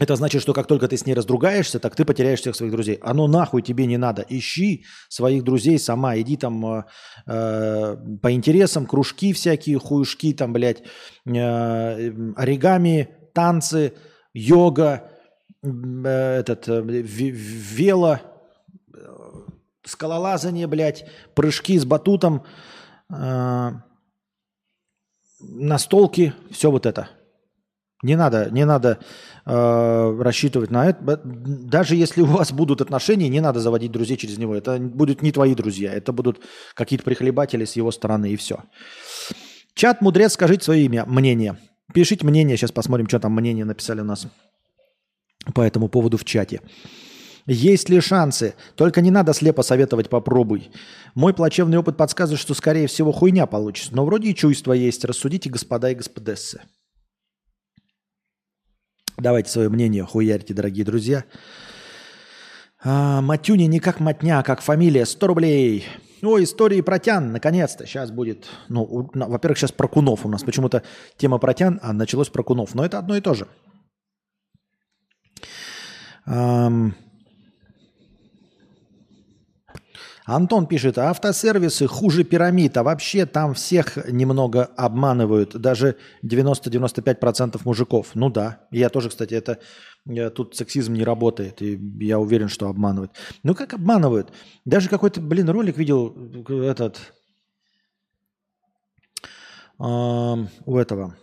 [0.00, 2.98] это значит, что как только ты с ней раздругаешься, так ты потеряешь всех своих друзей.
[3.00, 4.24] Оно нахуй тебе не надо.
[4.28, 6.16] Ищи своих друзей сама.
[6.16, 6.84] Иди там э,
[7.26, 10.82] э, по интересам, кружки всякие, хуюшки там, блядь,
[11.26, 13.92] э, оригами, танцы,
[14.32, 15.12] йога,
[15.62, 18.18] э, этот, э, вело,
[18.92, 18.98] э,
[19.84, 22.42] скалолазание, блядь, прыжки с батутом,
[23.12, 23.70] э,
[25.38, 27.10] настолки, все вот это–
[28.04, 28.98] не надо, не надо
[29.46, 31.20] э, рассчитывать на это.
[31.24, 34.54] Даже если у вас будут отношения, не надо заводить друзей через него.
[34.54, 36.40] Это будут не твои друзья, это будут
[36.74, 38.62] какие-то прихлебатели с его стороны и все.
[39.74, 41.58] Чат мудрец, скажите свое имя, мнение.
[41.92, 44.26] Пишите мнение, сейчас посмотрим, что там мнение написали у нас
[45.54, 46.60] по этому поводу в чате.
[47.46, 48.54] Есть ли шансы?
[48.74, 50.70] Только не надо слепо советовать, попробуй.
[51.14, 53.94] Мой плачевный опыт подсказывает, что скорее всего хуйня получится.
[53.94, 55.04] Но вроде и чувства есть.
[55.04, 56.62] Рассудите, господа и господессы.
[59.16, 61.24] Давайте свое мнение хуярьте, дорогие друзья.
[62.82, 65.06] А, Матюни не как матня, а как фамилия.
[65.06, 65.86] 100 рублей.
[66.20, 67.86] О, истории про тян, наконец-то.
[67.86, 70.42] Сейчас будет, ну, во-первых, сейчас про кунов у нас.
[70.42, 70.82] Почему-то
[71.16, 72.74] тема про тян, а началось про кунов.
[72.74, 73.46] Но это одно и то же.
[76.26, 76.94] Um,
[80.26, 88.12] Антон пишет, автосервисы хуже пирамид, а вообще там всех немного обманывают, даже 90-95% мужиков.
[88.14, 89.58] Ну да, я тоже, кстати, это
[90.08, 93.12] э, тут сексизм не работает, и я уверен, что обманывают.
[93.42, 94.32] Ну как обманывают?
[94.64, 96.16] Даже какой-то, блин, ролик видел
[96.48, 96.98] э, этот
[99.78, 101.16] э, у этого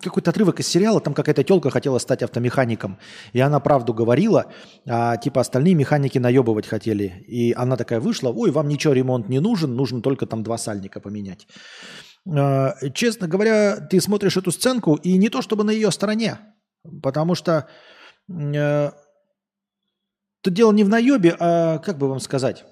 [0.00, 2.98] какой-то отрывок из сериала, там какая-то телка хотела стать автомехаником,
[3.32, 4.46] и она правду говорила,
[4.86, 7.24] а типа остальные механики наебывать хотели.
[7.26, 11.00] И она такая вышла, ой, вам ничего, ремонт не нужен, нужно только там два сальника
[11.00, 11.46] поменять.
[12.28, 16.38] А, честно говоря, ты смотришь эту сценку, и не то чтобы на ее стороне,
[17.02, 17.68] потому что
[18.28, 18.90] э,
[20.42, 22.64] это дело не в наебе, а как бы вам сказать,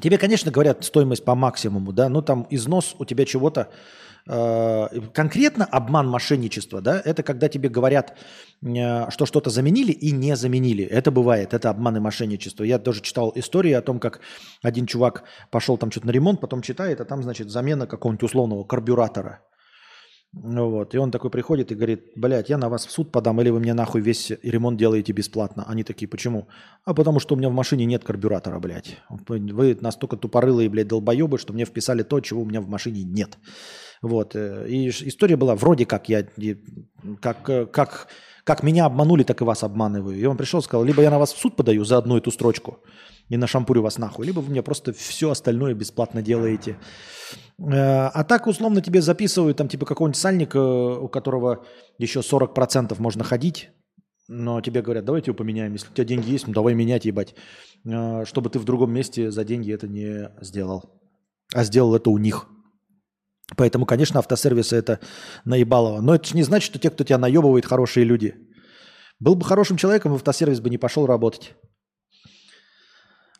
[0.00, 3.68] Тебе, конечно, говорят стоимость по максимуму, да, но там износ у тебя чего-то
[5.12, 8.16] конкретно обман мошенничества, да, это когда тебе говорят,
[8.62, 10.84] э, что что-то заменили и не заменили.
[10.84, 12.62] Это бывает, это обман и мошенничество.
[12.62, 14.20] Я тоже читал истории о том, как
[14.62, 18.62] один чувак пошел там что-то на ремонт, потом читает, а там, значит, замена какого-нибудь условного
[18.64, 19.40] карбюратора.
[20.32, 23.40] Ну вот, и он такой приходит и говорит, блядь, я на вас в суд подам,
[23.40, 25.64] или вы мне нахуй весь ремонт делаете бесплатно.
[25.66, 26.46] Они такие, почему?
[26.84, 28.98] А потому что у меня в машине нет карбюратора, блядь.
[29.08, 33.38] Вы настолько тупорылые, блядь, долбоебы, что мне вписали то, чего у меня в машине нет.
[34.02, 34.36] Вот.
[34.36, 36.24] Э, и история была вроде как я,
[37.20, 38.06] как, э, как,
[38.44, 40.16] как меня обманули, так и вас обманываю.
[40.16, 42.30] И он пришел и сказал, либо я на вас в суд подаю за одну эту
[42.30, 42.78] строчку
[43.30, 46.76] и на шампурю вас нахуй, либо вы мне просто все остальное бесплатно делаете.
[47.58, 51.64] Э, а так условно тебе записывают там типа какого-нибудь сальника, у которого
[51.96, 53.70] еще 40% можно ходить,
[54.28, 55.72] но тебе говорят, давайте его поменяем.
[55.72, 57.34] Если у тебя деньги есть, ну давай менять, ебать.
[58.24, 61.00] Чтобы ты в другом месте за деньги это не сделал.
[61.54, 62.48] А сделал это у них.
[63.56, 65.00] Поэтому, конечно, автосервисы это
[65.44, 66.00] наебалово.
[66.00, 68.34] Но это же не значит, что те, кто тебя наебывает, хорошие люди.
[69.18, 71.54] Был бы хорошим человеком, в автосервис бы не пошел работать.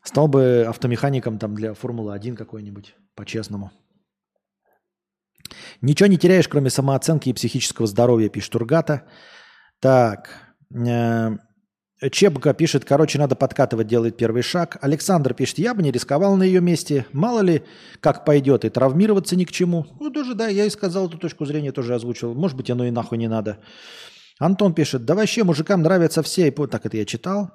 [0.03, 3.71] Стал бы автомехаником там для Формулы-1 какой-нибудь, по-честному.
[5.83, 9.03] Ничего не теряешь, кроме самооценки и психического здоровья, пишет Тургата.
[9.81, 10.31] Так.
[10.75, 11.31] Э,
[12.11, 14.79] Чебка пишет, короче, надо подкатывать, делает первый шаг.
[14.81, 17.05] Александр пишет, я бы не рисковал на ее месте.
[17.13, 17.63] Мало ли,
[18.01, 19.87] как пойдет, и травмироваться ни к чему.
[20.01, 22.35] Ну, тоже, да, я и сказал эту точку зрения, тоже озвучил.
[22.35, 23.59] Может быть, оно и нахуй не надо.
[24.39, 26.49] Антон пишет, да вообще мужикам нравятся все.
[26.49, 27.51] И Так это я читал.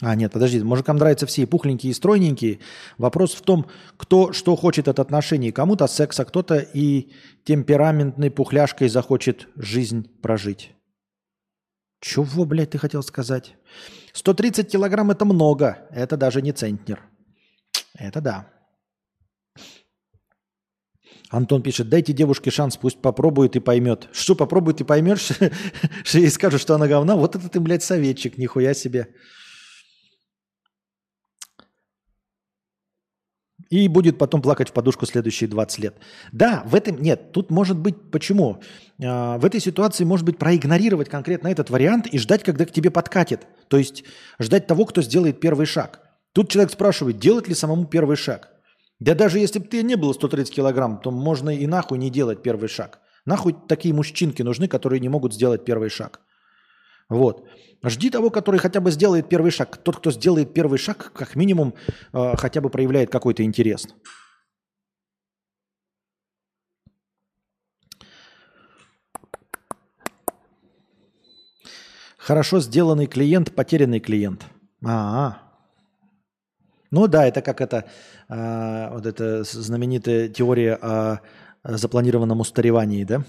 [0.00, 2.60] А, нет, подожди, мужикам нравятся все и пухленькие, и стройненькие.
[2.98, 3.66] Вопрос в том,
[3.96, 5.52] кто что хочет от отношений.
[5.52, 7.12] Кому-то секс, а кто-то и
[7.44, 10.72] темпераментной пухляшкой захочет жизнь прожить.
[12.00, 13.54] Чего, блядь, ты хотел сказать?
[14.12, 15.86] 130 килограмм– это много.
[15.90, 17.00] Это даже не центнер.
[17.94, 18.48] Это да.
[21.30, 24.08] Антон пишет, дайте девушке шанс, пусть попробует и поймет.
[24.12, 25.30] Что попробует и поймешь,
[26.04, 27.16] что ей скажут, что она говна?
[27.16, 29.14] Вот это ты, блядь, советчик, нихуя себе.
[33.72, 35.96] И будет потом плакать в подушку следующие 20 лет.
[36.30, 37.32] Да, в этом нет.
[37.32, 38.60] Тут может быть почему?
[39.02, 42.90] А, в этой ситуации может быть проигнорировать конкретно этот вариант и ждать, когда к тебе
[42.90, 43.46] подкатит.
[43.68, 44.04] То есть
[44.38, 46.00] ждать того, кто сделает первый шаг.
[46.34, 48.50] Тут человек спрашивает, делать ли самому первый шаг.
[49.00, 52.42] Да даже если бы ты не было 130 килограмм, то можно и нахуй не делать
[52.42, 53.00] первый шаг.
[53.24, 56.20] Нахуй такие мужчинки нужны, которые не могут сделать первый шаг.
[57.12, 57.46] Вот.
[57.84, 59.76] Жди того, который хотя бы сделает первый шаг.
[59.76, 61.74] Тот, кто сделает первый шаг, как минимум,
[62.12, 63.88] э, хотя бы проявляет какой-то интерес.
[72.18, 74.46] Хорошо сделанный клиент, потерянный клиент.
[74.84, 75.34] А, -а.
[76.92, 77.84] Ну да, это как это,
[78.28, 81.20] э, вот эта знаменитая теория о
[81.64, 83.24] запланированном устаревании, да?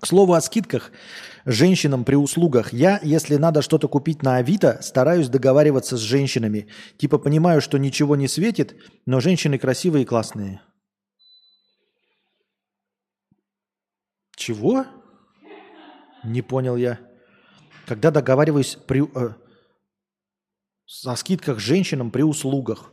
[0.00, 0.92] К слову о скидках
[1.44, 2.72] женщинам при услугах.
[2.72, 6.68] Я, если надо что-то купить на Авито, стараюсь договариваться с женщинами.
[6.98, 8.76] Типа понимаю, что ничего не светит,
[9.06, 10.60] но женщины красивые и классные.
[14.36, 14.86] Чего?
[16.22, 17.00] Не понял я.
[17.86, 19.34] Когда договариваюсь при, э,
[21.04, 22.92] о скидках женщинам при услугах.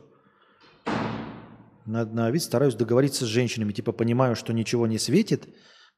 [1.84, 3.72] На, на вид стараюсь договориться с женщинами.
[3.72, 5.48] Типа понимаю, что ничего не светит,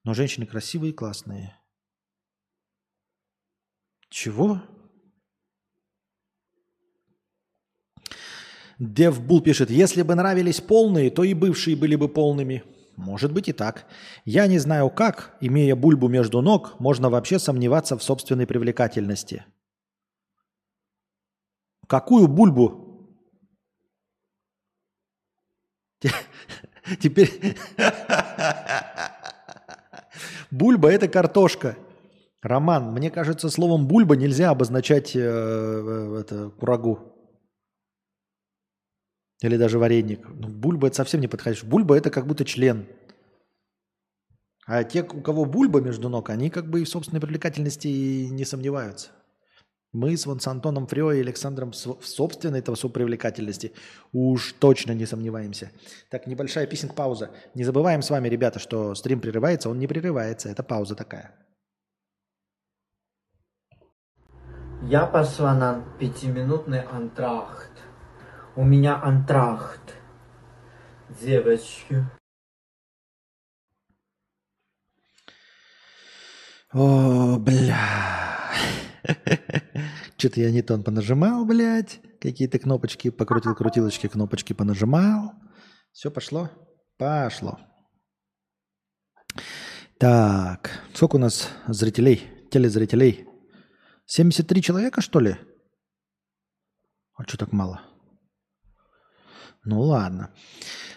[0.05, 1.59] но женщины красивые и классные.
[4.09, 4.62] Чего?
[8.78, 12.62] Девбул пишет, если бы нравились полные, то и бывшие были бы полными.
[12.96, 13.86] Может быть и так.
[14.24, 19.44] Я не знаю как, имея бульбу между ног, можно вообще сомневаться в собственной привлекательности.
[21.86, 23.16] Какую бульбу?
[27.01, 27.57] Теперь...
[30.51, 31.76] Бульба– это картошка.
[32.42, 37.01] Роман, мне кажется, словом бульба нельзя обозначать э, э, это, курагу.
[39.42, 40.26] Или даже вареник.
[40.28, 41.64] Ну, бульба это совсем не подходит.
[41.64, 42.86] Бульба это как будто член.
[44.66, 48.44] А те, у кого бульба между ног, они как бы и в собственной привлекательности не
[48.44, 49.11] сомневаются.
[49.93, 53.72] Мы с, вон, с Антоном Фрео и Александром в собственной этого привлекательности
[54.12, 55.70] уж точно не сомневаемся.
[56.11, 57.30] Так, небольшая писинг-пауза.
[57.55, 59.70] Не забываем с вами, ребята, что стрим прерывается.
[59.70, 60.51] Он не прерывается.
[60.51, 61.34] Это пауза такая.
[64.82, 67.72] Я пошла на пятиминутный антрахт.
[68.57, 69.95] У меня антрахт.
[71.20, 72.05] Девочки.
[76.72, 78.39] О, бля.
[80.18, 82.00] Что-то я не тон понажимал, блядь.
[82.20, 85.32] Какие-то кнопочки покрутил, крутилочки, кнопочки понажимал.
[85.92, 86.50] Все пошло?
[86.96, 87.59] Пошло.
[89.98, 93.26] Так, сколько у нас зрителей, телезрителей?
[94.06, 95.36] 73 человека, что ли?
[97.14, 97.80] А что так мало?
[99.64, 100.30] Ну ладно.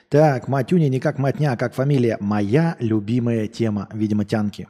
[0.09, 2.17] Так, Матюня не как Матня, а как фамилия.
[2.19, 4.67] Моя любимая тема, видимо, тянки.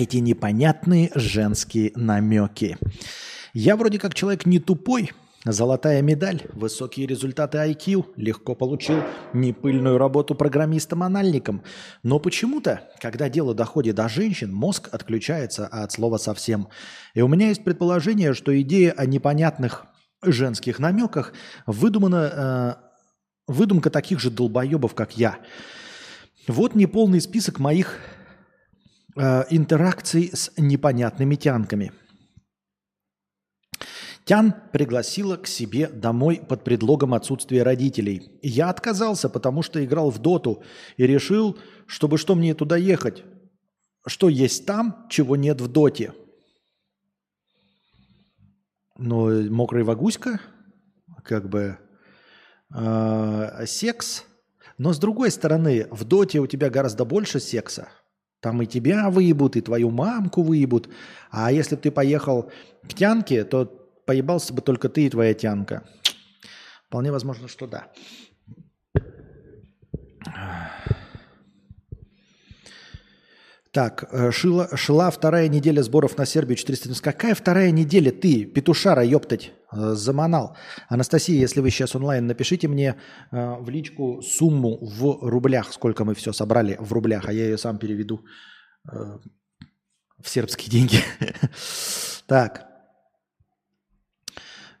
[0.00, 2.78] Эти непонятные женские намеки.
[3.52, 5.10] Я вроде как человек не тупой,
[5.44, 9.02] Золотая медаль, высокие результаты IQ, легко получил
[9.34, 11.62] непыльную работу программистом-анальником.
[12.02, 16.68] Но почему-то, когда дело доходит до женщин, мозг отключается от слова совсем.
[17.14, 19.86] И у меня есть предположение, что идея о непонятных
[20.22, 21.32] женских намеках
[21.66, 22.74] выдумана, э,
[23.46, 25.38] выдумка таких же долбоебов, как я.
[26.46, 27.98] Вот неполный список моих
[29.16, 31.92] э, интеракций с непонятными тянками–
[34.30, 38.38] Тян пригласила к себе домой под предлогом отсутствия родителей.
[38.42, 40.62] Я отказался, потому что играл в доту
[40.96, 43.24] и решил, чтобы что мне туда ехать.
[44.06, 46.14] Что есть там, чего нет в доте.
[48.98, 50.40] Ну, мокрая вагуська,
[51.24, 51.78] как бы
[52.72, 54.26] э, секс.
[54.78, 57.88] Но с другой стороны, в доте у тебя гораздо больше секса.
[58.40, 60.88] Там и тебя выебут, и твою мамку выебут.
[61.30, 62.50] А если ты поехал
[62.82, 63.66] к тянке, то
[64.06, 65.86] поебался бы только ты и твоя тянка.
[66.86, 67.92] Вполне возможно, что да.
[73.72, 77.04] Так, э, шила, шла вторая неделя сборов на Сербию 490.
[77.04, 80.56] Какая вторая неделя ты, петушара, ёптать, э, заманал?
[80.88, 82.96] Анастасия, если вы сейчас онлайн, напишите мне
[83.30, 87.58] э, в личку сумму в рублях, сколько мы все собрали в рублях, а я ее
[87.58, 88.24] сам переведу
[88.84, 90.98] в сербские деньги.
[92.26, 92.70] Так,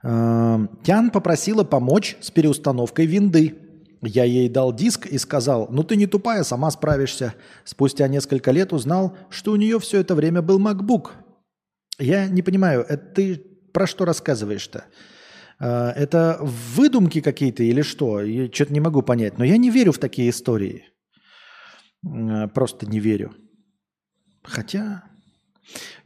[0.02, 3.58] Эм, Тян попросила помочь с переустановкой винды.
[4.02, 7.34] Я ей дал диск и сказал, ну ты не тупая, сама справишься.
[7.64, 11.10] Спустя несколько лет узнал, что у нее все это время был MacBook.
[11.98, 13.36] Я не понимаю, это ты
[13.72, 14.84] про что рассказываешь-то?
[15.58, 18.22] А, Это выдумки какие-то или что?
[18.22, 19.36] Я что-то не могу понять.
[19.38, 20.86] Но я не верю в такие истории.
[22.04, 23.34] М, Просто не верю.
[24.42, 25.04] Хотя...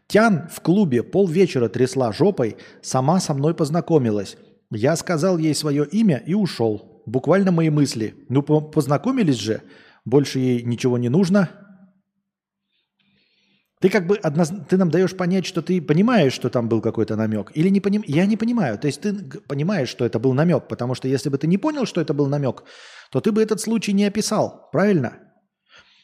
[0.06, 4.36] Тян в клубе полвечера трясла жопой, сама со мной познакомилась.
[4.70, 6.93] Я сказал ей свое имя и ушел.
[7.06, 8.14] Буквально мои мысли.
[8.28, 9.62] Ну, по- познакомились же.
[10.04, 11.48] Больше ей ничего не нужно.
[13.80, 17.16] Ты как бы одноз- ты нам даешь понять, что ты понимаешь, что там был какой-то
[17.16, 18.02] намек, или не поним...
[18.06, 18.78] Я не понимаю.
[18.78, 19.12] То есть ты
[19.46, 22.26] понимаешь, что это был намек, потому что если бы ты не понял, что это был
[22.26, 22.64] намек,
[23.10, 25.18] то ты бы этот случай не описал, правильно?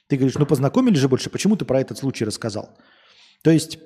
[0.08, 2.76] Ты говоришь, ну познакомились же больше, почему ты про этот случай рассказал?
[3.42, 3.78] То есть,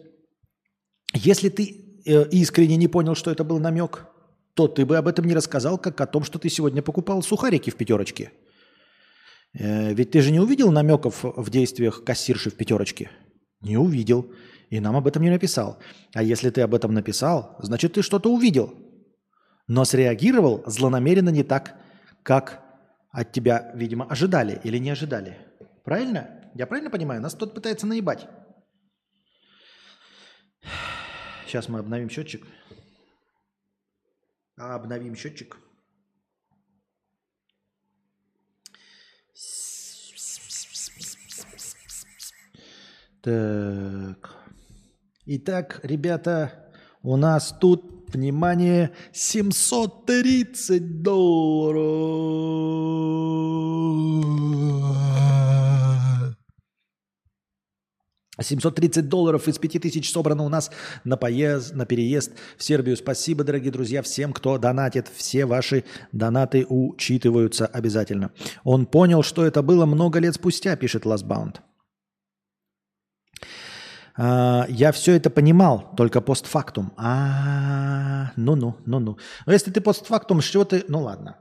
[1.13, 4.09] если ты э, искренне не понял, что это был намек,
[4.55, 7.71] то ты бы об этом не рассказал, как о том, что ты сегодня покупал сухарики
[7.71, 8.33] в пятерочке.
[9.53, 13.11] Э, ведь ты же не увидел намеков в действиях кассирши в пятерочке?
[13.61, 14.33] Не увидел.
[14.71, 15.79] И нам об этом не написал.
[16.15, 18.75] А если ты об этом написал, значит, ты что-то увидел.
[19.67, 21.77] Но среагировал злонамеренно не так,
[22.23, 22.63] как
[23.11, 25.39] от тебя, видимо, ожидали или не ожидали.
[25.85, 26.51] Правильно?
[26.55, 27.21] Я правильно понимаю?
[27.21, 28.27] Нас кто-то пытается наебать.
[31.47, 32.45] Сейчас мы обновим счетчик.
[34.57, 35.57] А, Обновим счетчик.
[43.21, 44.35] Так.
[45.27, 46.71] Итак, ребята,
[47.03, 52.45] у нас тут, внимание, 730 долларов.
[58.41, 60.71] 730 долларов из 5000 собрано у нас
[61.05, 62.97] на, поезд, на переезд в Сербию.
[62.97, 65.09] Спасибо, дорогие друзья, всем, кто донатит.
[65.15, 68.33] Все ваши донаты учитываются обязательно.
[68.65, 71.57] Он понял, что это было много лет спустя, пишет Lastbound.
[74.17, 76.93] А, я все это понимал, только постфактум.
[76.97, 79.19] А, ну-ну, ну-ну.
[79.47, 80.85] Но если ты постфактум, чего ты...
[80.89, 81.39] Ну ладно.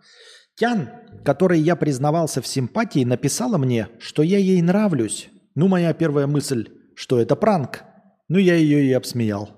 [0.55, 0.89] Тян,
[1.25, 5.29] которой я признавался в симпатии, написала мне, что я ей нравлюсь.
[5.55, 7.84] Ну, моя первая мысль, что это пранк.
[8.28, 9.54] Ну, я ее и обсмеял.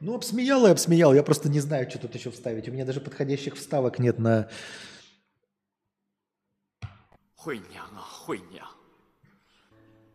[0.00, 1.14] Ну, обсмеял и обсмеял.
[1.14, 2.68] Я просто не знаю, что тут еще вставить.
[2.68, 4.50] У меня даже подходящих вставок нет на...
[7.36, 8.66] 惠娘啊，惠娘，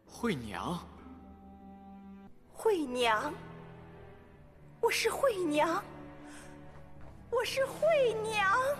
[0.07, 0.79] 惠娘，
[2.51, 3.35] 惠娘，
[4.81, 5.83] 我是惠娘，
[7.33, 8.77] 我是惠娘。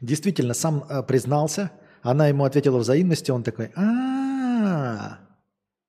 [0.00, 1.70] Действительно, сам э, признался.
[2.02, 3.34] Она ему ответила взаимностью.
[3.34, 5.18] Он такой, а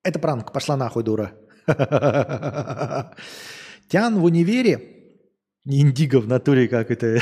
[0.02, 1.32] это пранк, пошла нахуй, дура.
[3.88, 4.92] Тян в универе,
[5.64, 7.20] Индиго в натуре как это.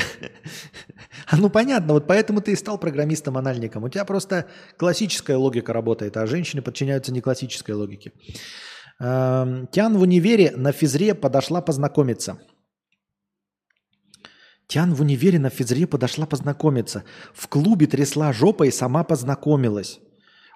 [1.27, 3.83] А ну понятно, вот поэтому ты и стал программистом-анальником.
[3.83, 8.11] У тебя просто классическая логика работает, а женщины подчиняются не классической логике.
[8.99, 12.39] Эм, Тян в универе на физре подошла познакомиться.
[14.68, 17.04] Тян в универе на физре подошла познакомиться.
[17.34, 20.00] В клубе трясла жопа и сама познакомилась.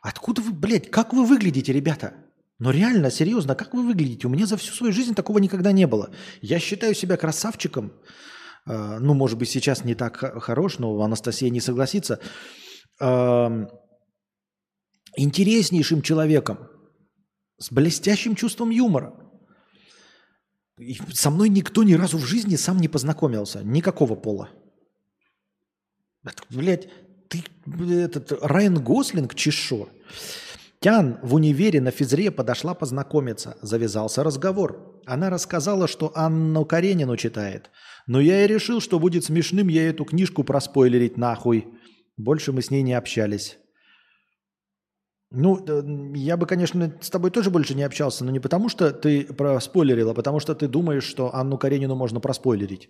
[0.03, 2.15] Откуда вы, блядь, как вы выглядите, ребята?
[2.59, 4.27] Ну реально, серьезно, как вы выглядите?
[4.27, 6.11] У меня за всю свою жизнь такого никогда не было.
[6.43, 7.93] Я считаю себя красавчиком.
[8.67, 12.19] Э, Ну, может быть, сейчас не так хорош, но Анастасия не согласится.
[13.01, 13.69] Эм,
[15.17, 16.69] Интереснейшим человеком.
[17.59, 19.15] С блестящим чувством юмора.
[20.81, 23.63] И со мной никто ни разу в жизни сам не познакомился.
[23.63, 24.49] Никакого пола.
[26.25, 26.89] Это, блядь,
[27.29, 27.45] ты,
[27.95, 29.91] этот Райан Гослинг, чешо.
[30.81, 33.59] Тян в универе на физре подошла познакомиться.
[33.61, 35.03] Завязался разговор.
[35.05, 37.71] Она рассказала, что Анну Каренину читает.
[38.07, 41.69] Но я и решил, что будет смешным ей эту книжку проспойлерить нахуй.
[42.17, 43.59] Больше мы с ней не общались.
[45.33, 45.65] Ну,
[46.15, 50.11] я бы, конечно, с тобой тоже больше не общался, но не потому, что ты проспойлерил,
[50.11, 52.89] а потому что ты думаешь, что Анну Каренину можно проспойлерить.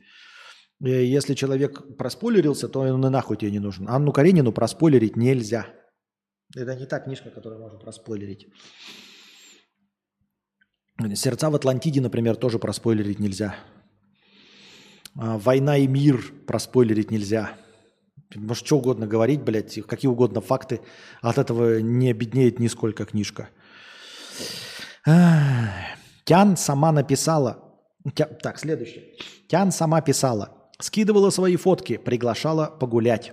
[0.82, 3.86] Э, Если человек проспойлерился, то он и нахуй тебе не нужен.
[3.88, 5.66] Анну Каренину проспойлерить нельзя.
[6.56, 8.48] Это не та книжка, которую можно проспойлерить.
[11.14, 13.54] «Сердца в Атлантиде», например, тоже проспойлерить нельзя.
[15.14, 17.56] «Война и мир» проспойлерить нельзя.
[18.34, 20.80] Может, что угодно говорить, блядь, какие угодно факты.
[21.20, 23.48] От этого не обеднеет нисколько книжка.
[25.04, 27.76] Тян сама написала.
[28.14, 29.16] Тя- Так, следующее.
[29.48, 30.70] Тян сама писала.
[30.78, 33.32] Скидывала свои фотки, приглашала погулять.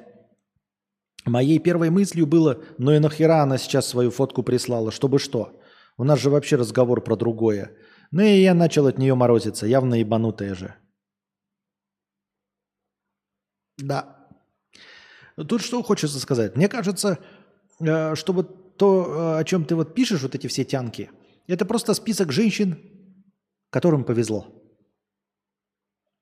[1.26, 5.60] Моей первой мыслью было, ну и нахера она сейчас свою фотку прислала, чтобы что?
[5.98, 7.72] У нас же вообще разговор про другое.
[8.12, 10.76] Ну и я начал от нее морозиться, явно ебанутая же.
[13.78, 14.17] Да.
[15.46, 16.56] Тут что хочется сказать?
[16.56, 17.20] Мне кажется,
[17.80, 21.12] э, что вот то, э, о чем ты вот пишешь, вот эти все тянки,
[21.46, 22.80] это просто список женщин,
[23.70, 24.48] которым повезло.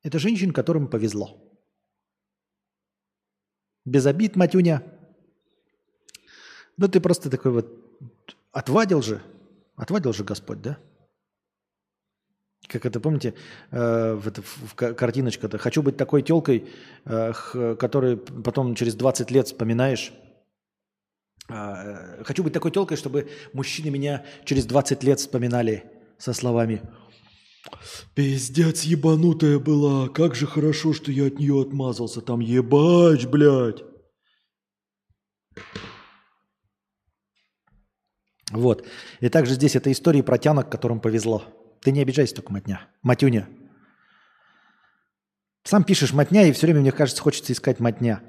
[0.03, 1.41] Это женщин, которым повезло.
[3.85, 4.83] Без обид, Матюня.
[6.77, 9.21] Ну ты просто такой вот отвадил же,
[9.75, 10.77] отвадил же Господь, да?
[12.67, 13.33] Как это, помните,
[13.71, 16.67] э, в, это, в ка- картиночка-то «Хочу быть такой телкой,
[17.05, 17.33] э,
[17.79, 20.11] которой потом через 20 лет вспоминаешь».
[21.47, 25.83] А, э, «Хочу быть такой телкой, чтобы мужчины меня через 20 лет вспоминали
[26.17, 26.81] со словами
[28.15, 33.83] «Пиздец ебанутая была, как же хорошо, что я от нее отмазался, там ебать, блядь».
[38.51, 38.85] Вот.
[39.19, 41.43] И также здесь это истории про тянок, которым повезло.
[41.85, 42.81] Ты не обижайся только, Матня.
[43.03, 43.47] Матюня.
[45.63, 48.23] Сам пишешь Матня, и все время, мне кажется, хочется искать Матня.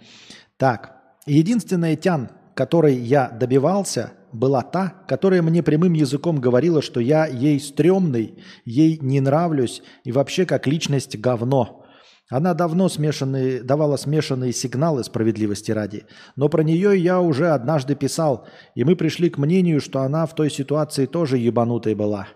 [0.59, 1.01] Так.
[1.25, 7.59] Единственная тян, которой я добивался, была та, которая мне прямым языком говорила, что я ей
[7.59, 11.87] стрёмный, ей не нравлюсь и вообще как личность говно.
[12.29, 16.05] Она давно смешанные, давала смешанные сигналы справедливости ради.
[16.37, 20.35] Но про нее я уже однажды писал, и мы пришли к мнению, что она в
[20.35, 22.29] той ситуации тоже ебанутой была.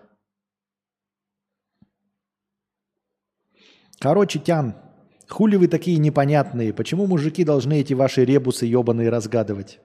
[4.01, 4.73] Короче, Тян,
[5.29, 6.73] хули вы такие непонятные?
[6.73, 9.79] Почему мужики должны эти ваши ребусы ебаные разгадывать?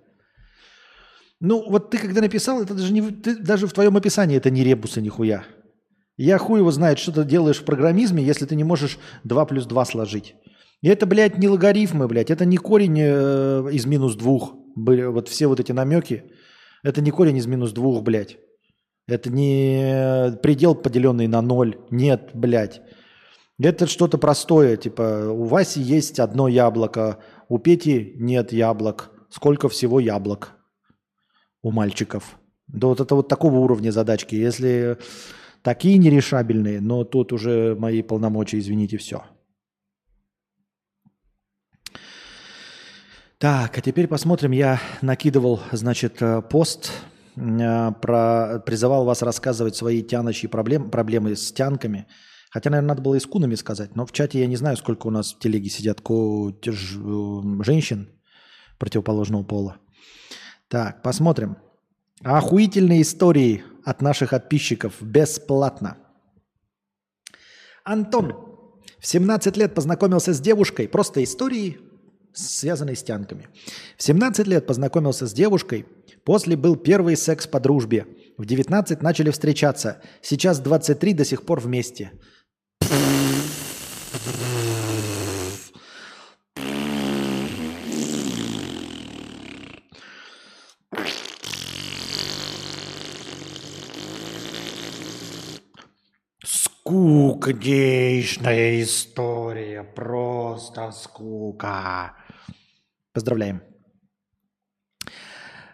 [1.39, 4.65] Ну, вот ты когда написал, это даже, не, ты, даже в твоем описании это не
[4.65, 5.45] ребусы нихуя.
[6.17, 9.67] Я хуй его знает, что ты делаешь в программизме, если ты не можешь 2 плюс
[9.67, 10.35] 2 сложить.
[10.81, 14.55] И это, блядь, не логарифмы, блядь, это не корень э, из минус двух.
[14.77, 16.25] Были вот все вот эти намеки.
[16.83, 18.39] Это не корень из минус двух, блядь.
[19.07, 21.77] Это не предел, поделенный на ноль.
[21.91, 22.81] Нет, блядь.
[23.59, 29.11] Это что-то простое, типа у Васи есть одно яблоко, у Пети нет яблок.
[29.31, 30.53] Сколько всего яблок
[31.63, 32.39] у мальчиков?
[32.69, 34.35] Да вот это вот такого уровня задачки.
[34.35, 34.99] Если
[35.63, 39.25] такие нерешабельные, но тут уже мои полномочия, извините, все.
[43.39, 44.53] Так, а теперь посмотрим.
[44.53, 46.91] Я накидывал, значит, э, пост,
[47.37, 52.07] э, про, призывал вас рассказывать свои тянущие проблем, проблемы с тянками.
[52.57, 53.97] Хотя, наверное, надо было и с кунами сказать.
[53.97, 56.73] Но в чате я не знаю, сколько у нас в телеге сидят ко- э,
[57.63, 58.09] женщин
[58.79, 59.77] противоположного пола.
[60.69, 61.59] Так, посмотрим.
[62.23, 65.99] Охуительные истории от наших подписчиков бесплатно.
[67.85, 68.33] Антон
[69.01, 70.89] в 17 лет познакомился с девушкой.
[70.89, 71.79] Просто истории,
[72.33, 73.49] связанные с тянками.
[73.99, 75.85] В 17 лет познакомился с девушкой.
[76.25, 78.07] После был первый секс по дружбе.
[78.39, 80.01] В 19 начали встречаться.
[80.23, 82.13] Сейчас 23 до сих пор вместе.
[97.47, 99.83] Скукнейшая история.
[99.83, 102.15] Просто скука.
[103.13, 103.63] Поздравляем.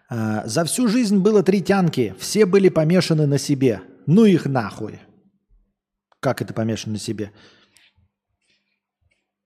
[0.09, 2.15] А, За всю жизнь было три тянки.
[2.19, 3.83] Все были помешаны на себе.
[4.07, 5.01] Ну их нахуй.
[6.23, 7.33] Как это помешаны на себе?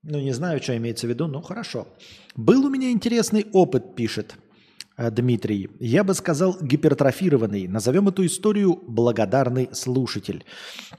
[0.02, 1.88] Ну, не знаю, что имеется в виду, ну хорошо.
[2.36, 4.36] Был у меня интересный опыт, пишет
[4.98, 5.70] э, Дмитрий.
[5.80, 7.66] Я бы сказал гипертрофированный.
[7.66, 10.44] Назовем эту историю благодарный слушатель.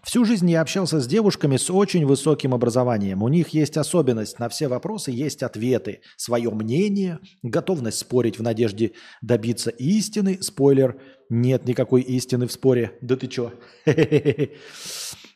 [0.02, 3.22] Всю жизнь я общался с девушками с очень высоким образованием.
[3.22, 4.40] У них есть особенность.
[4.40, 6.02] На все вопросы есть ответы.
[6.18, 10.40] Свое мнение, готовность спорить в надежде добиться истины.
[10.42, 11.00] Спойлер,
[11.30, 12.98] нет никакой истины в споре.
[13.02, 13.54] Да ты чё?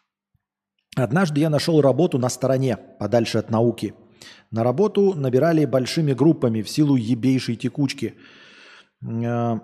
[0.96, 3.94] Однажды я нашел работу на стороне, подальше от науки.
[4.52, 8.16] На работу набирали большими группами в силу ебейшей текучки.
[9.02, 9.60] Э,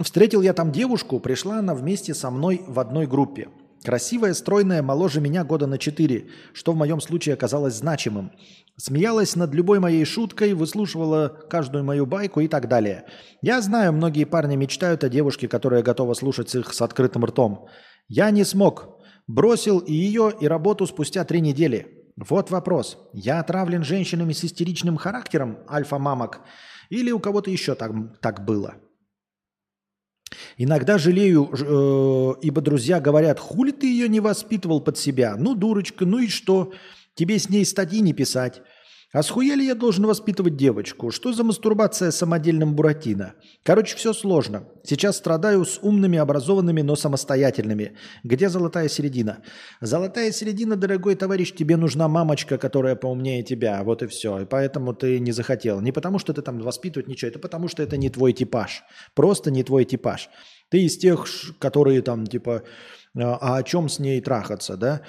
[0.00, 3.50] Встретил я там девушку, пришла она вместе со мной в одной группе.
[3.84, 8.30] Красивая, стройная, моложе меня года на 4, что в моем случае оказалось значимым.
[8.76, 13.06] Смеялась над любой моей шуткой, выслушивала каждую мою байку и так далее.
[13.40, 17.68] Я знаю, многие парни мечтают о девушке, которая готова слушать их с открытым ртом.
[18.08, 19.00] Я не смог.
[19.26, 22.12] Бросил и ее, и работу спустя три недели.
[22.16, 22.98] Вот вопрос.
[23.14, 26.40] Я отравлен женщинами с истеричным характером, альфа-мамок,
[26.90, 28.74] или у кого-то еще так, так было?
[30.56, 35.36] Иногда жалею, э, ибо друзья говорят, хули ты ее не воспитывал под себя?
[35.36, 36.72] Ну, дурочка, ну и что?
[37.14, 38.62] Тебе с ней статьи не писать.
[39.12, 41.10] А схуяли я должен воспитывать девочку?
[41.10, 43.34] Что за мастурбация самодельным Буратино?
[43.64, 44.68] Короче, все сложно.
[44.84, 47.96] Сейчас страдаю с умными, образованными, но самостоятельными.
[48.22, 49.42] Где золотая середина?
[49.80, 53.82] Золотая середина, дорогой товарищ, тебе нужна мамочка, которая поумнее тебя.
[53.82, 54.42] Вот и все.
[54.42, 55.80] И поэтому ты не захотел.
[55.80, 58.84] Не потому, что ты там воспитывать ничего, это потому, что это не твой типаж.
[59.16, 60.30] Просто не твой типаж.
[60.68, 61.26] Ты из тех,
[61.58, 62.62] которые там, типа,
[63.16, 65.00] а а о чем с ней трахаться, да?
[65.00, 65.04] А,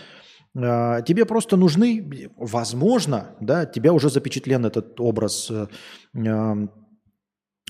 [0.54, 5.68] Тебе просто нужны, возможно, да, тебя уже запечатлен этот образ э,
[6.14, 6.68] э,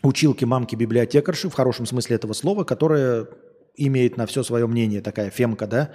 [0.01, 3.27] училки, мамки, библиотекарши, в хорошем смысле этого слова, которая
[3.75, 5.91] имеет на все свое мнение, такая фемка, да,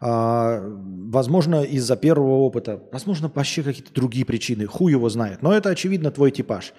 [0.00, 5.68] А, возможно, из-за первого опыта, возможно, вообще какие-то другие причины, хуй его знает, но это,
[5.68, 6.72] очевидно, твой типаж.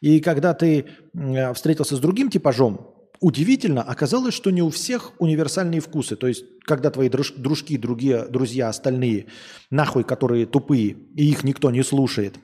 [0.00, 0.86] И когда ты
[1.54, 6.16] встретился с другим типажом, удивительно, оказалось, что не у всех универсальные вкусы.
[6.16, 9.26] То есть, когда твои друж- дружки, другие, друзья, остальные,
[9.70, 12.38] нахуй, которые тупые, и их никто не слушает,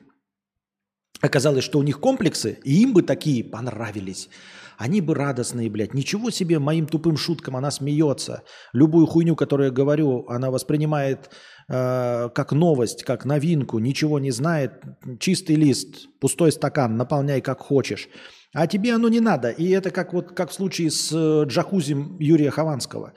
[1.21, 4.29] оказалось, что у них комплексы, и им бы такие понравились.
[4.77, 5.93] Они бы радостные, блядь.
[5.93, 8.43] Ничего себе, моим тупым шуткам она смеется.
[8.73, 11.29] Любую хуйню, которую я говорю, она воспринимает
[11.69, 14.81] э, как новость, как новинку, ничего не знает.
[15.19, 18.09] Чистый лист, пустой стакан, наполняй как хочешь.
[18.53, 19.49] А тебе оно не надо.
[19.49, 23.13] И это как вот как в случае с э, джакузи Юрия Хованского.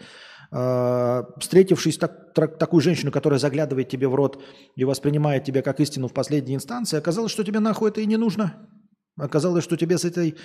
[0.51, 4.43] Э, встретившись так, трак- такую женщину, которая заглядывает тебе в рот
[4.77, 8.17] и воспринимает тебя как истину в последней инстанции, оказалось, что тебе нахуй это и не
[8.17, 8.69] нужно.
[9.19, 10.37] Оказалось, что тебе с, этой,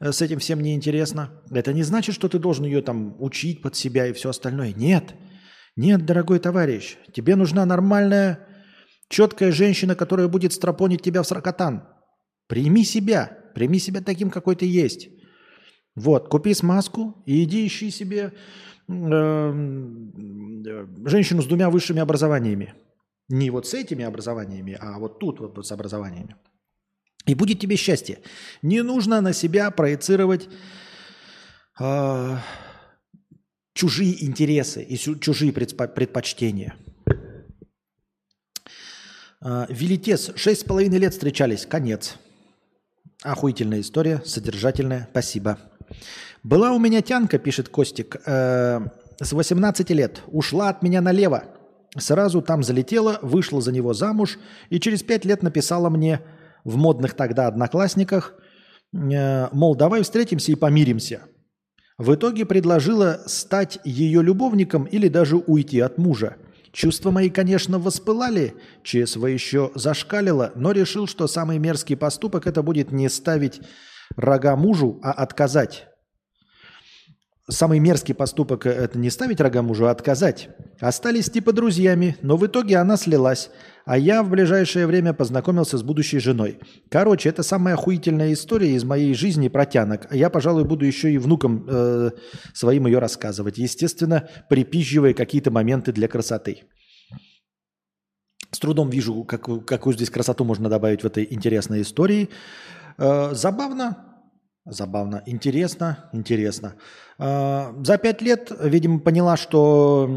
[0.00, 1.30] э, с этим всем неинтересно.
[1.50, 4.72] Это не значит, что ты должен ее там учить под себя и все остальное.
[4.72, 5.14] Нет.
[5.76, 6.96] Нет, дорогой товарищ.
[7.12, 8.46] Тебе нужна нормальная,
[9.08, 11.84] четкая женщина, которая будет стропонить тебя в сракотан.
[12.48, 13.39] Прими себя.
[13.54, 15.08] Прими себя таким, какой ты есть.
[15.94, 18.32] Вот, купи смазку и иди ищи себе
[18.88, 19.52] э,
[21.04, 22.74] женщину с двумя высшими образованиями.
[23.28, 26.36] Не вот с этими образованиями, а вот тут вот, вот с образованиями.
[27.26, 28.20] И будет тебе счастье.
[28.62, 30.48] Не нужно на себя проецировать
[31.78, 32.36] э,
[33.74, 36.74] чужие интересы и чужие предпо- предпочтения.
[39.42, 42.16] Э, Велитес, шесть с половиной лет встречались, конец.
[43.22, 45.58] Охуительная история, содержательная, спасибо.
[46.42, 48.80] Была у меня тянка, пишет Костик, э,
[49.20, 50.22] с 18 лет.
[50.28, 51.44] Ушла от меня налево.
[51.98, 54.38] Сразу там залетела, вышла за него замуж
[54.70, 56.22] и через 5 лет написала мне
[56.64, 58.34] в модных тогда одноклассниках,
[58.94, 61.20] э, мол, давай встретимся и помиримся.
[61.98, 66.36] В итоге предложила стать ее любовником или даже уйти от мужа.
[66.72, 68.54] Чувства мои, конечно, воспылали,
[68.84, 73.60] ЧСВ еще зашкалило, но решил, что самый мерзкий поступок это будет не ставить
[74.16, 75.89] рога мужу, а отказать.
[77.50, 80.50] Самый мерзкий поступок– это не ставить рога мужу, а отказать.
[80.78, 83.50] Остались типа друзьями, но в итоге она слилась,
[83.84, 86.60] а я в ближайшее время познакомился с будущей женой.
[86.88, 90.06] Короче, это самая охуительная история из моей жизни про тянок.
[90.10, 92.10] А Я, пожалуй, буду еще и внукам э,
[92.54, 93.58] своим ее рассказывать.
[93.58, 96.62] Естественно, припизживая какие-то моменты для красоты.
[98.52, 102.28] С трудом вижу, какую, какую здесь красоту можно добавить в этой интересной истории.
[102.96, 104.09] Э, забавно,
[104.66, 105.22] Забавно.
[105.26, 106.74] Интересно, интересно.
[107.18, 110.08] А, За пять лет, видимо, поняла, что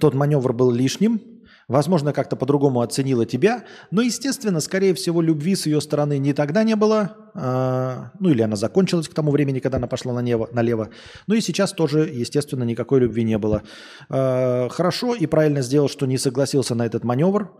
[0.00, 1.20] тот маневр был лишним.
[1.68, 3.64] Возможно, как-то по-другому оценила тебя.
[3.90, 7.16] Но, естественно, скорее всего, любви с ее стороны ни тогда не было.
[7.34, 10.48] а, Ну, или она закончилась к тому времени, когда она пошла налево.
[10.52, 10.90] налево.
[11.26, 13.62] Ну и сейчас тоже, естественно, никакой любви не было.
[14.10, 17.58] А, Хорошо и правильно сделал, что не согласился на этот маневр.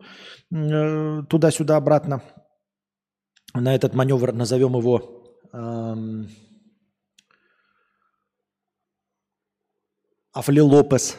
[0.54, 2.22] э, Туда-сюда, обратно.
[3.54, 5.21] На этот маневр, назовем его
[10.32, 11.16] Афли Лопес,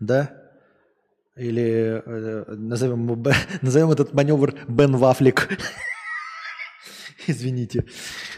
[0.00, 0.30] да?
[1.36, 3.24] Или э, назовем,
[3.62, 5.48] назовем этот маневр Бен Вафлик.
[7.26, 7.84] Извините.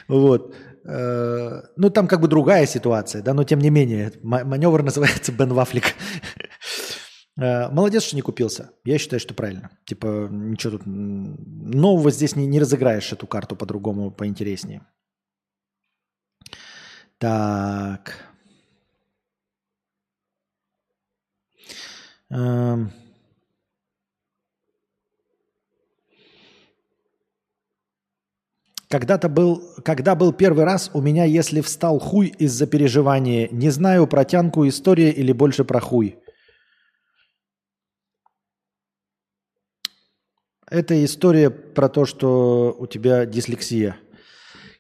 [0.09, 0.55] Вот.
[0.85, 5.33] Э, Ну, там как бы другая ситуация, да, но тем не менее, ма- маневр называется
[5.33, 5.95] Бен Вафлик.
[7.39, 8.71] Э, Молодец, что не купился.
[8.87, 9.69] Я считаю, что правильно.
[9.85, 14.87] Типа, ничего тут нового здесь не, не разыграешь эту карту по-другому, поинтереснее.
[17.19, 18.27] Так.
[22.31, 22.93] Эм.
[28.89, 34.07] Когда-то был, когда был первый раз, у меня, если встал хуй из-за переживания, не знаю,
[34.07, 36.19] про тянку история или больше про хуй.
[40.69, 43.97] Это история про то, что у тебя дислексия.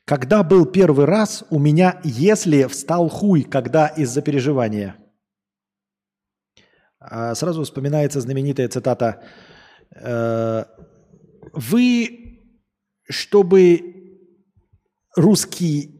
[0.06, 4.96] Когда был первый раз, у меня, если встал хуй, когда из-за переживания.
[7.00, 9.24] А Сразу вспоминается знаменитая цитата.
[9.90, 10.64] э,
[11.52, 12.40] вы,
[13.08, 13.80] чтобы
[15.16, 15.90] русские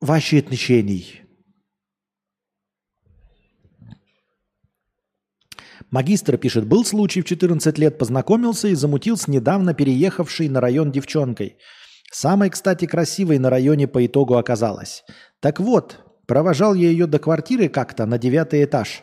[0.00, 1.26] ваши отношения.
[5.90, 10.90] Магистр пишет, был случай в 14 лет, познакомился и замутил с недавно переехавшей на район
[10.90, 11.58] девчонкой.
[12.12, 15.02] Самой, кстати, красивой на районе по итогу оказалась.
[15.40, 19.02] Так вот, провожал я ее до квартиры как-то на девятый этаж.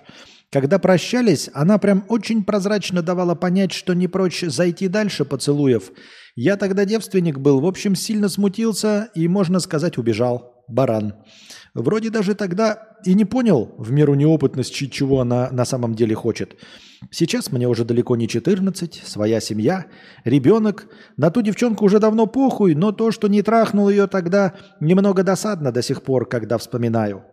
[0.52, 5.92] Когда прощались, она прям очень прозрачно давала понять, что не прочь зайти дальше поцелуев.
[6.36, 10.64] Я тогда девственник был, в общем, сильно смутился и, можно сказать, убежал.
[10.68, 11.16] Баран.
[11.74, 16.58] Вроде даже тогда и не понял в меру неопытности, чего она на самом деле хочет.
[17.12, 19.86] Сейчас мне уже далеко не 14, своя семья,
[20.26, 20.88] ребенок.
[21.18, 25.72] На ту девчонку уже давно похуй, но то, что не трахнул ее тогда, немного досадно
[25.72, 27.24] до сих пор, когда вспоминаю.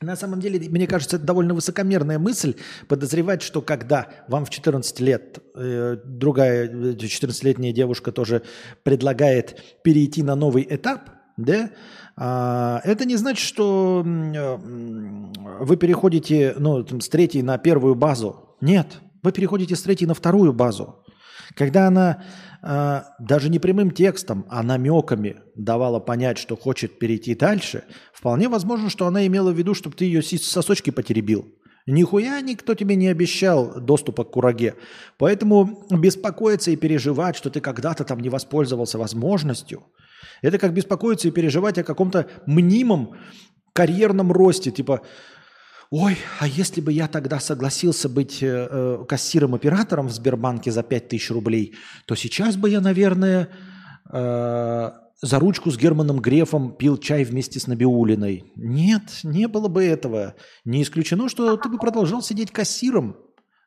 [0.00, 2.56] На самом деле, мне кажется, это довольно высокомерная мысль
[2.88, 8.42] подозревать, что когда вам в 14 лет э, другая 14-летняя девушка тоже
[8.82, 11.70] предлагает перейти на новый этап, да,
[12.16, 14.56] а, это не значит, что э,
[15.60, 18.43] вы переходите ну, с третьей на первую базу.
[18.64, 21.04] Нет, вы переходите с третьей на вторую базу.
[21.54, 22.24] Когда она
[22.62, 28.88] э, даже не прямым текстом, а намеками давала понять, что хочет перейти дальше, вполне возможно,
[28.88, 31.46] что она имела в виду, чтобы ты ее сосочки потеребил.
[31.86, 34.74] Нихуя никто тебе не обещал доступа к кураге.
[35.18, 39.84] Поэтому беспокоиться и переживать, что ты когда-то там не воспользовался возможностью–
[40.42, 43.16] это как беспокоиться и переживать о каком-то мнимом
[43.72, 45.02] карьерном росте, типа,
[45.94, 51.30] ой, а если бы я тогда согласился быть э, э кассиром-оператором в Сбербанке за 5000
[51.30, 51.76] рублей,
[52.06, 53.48] то сейчас бы я, наверное,
[54.12, 54.90] э,
[55.22, 58.52] за ручку с Германом Грефом пил чай вместе с Набиулиной.
[58.56, 60.34] Нет, не было бы этого.
[60.64, 63.16] Не исключено, что ты бы продолжал сидеть кассиром,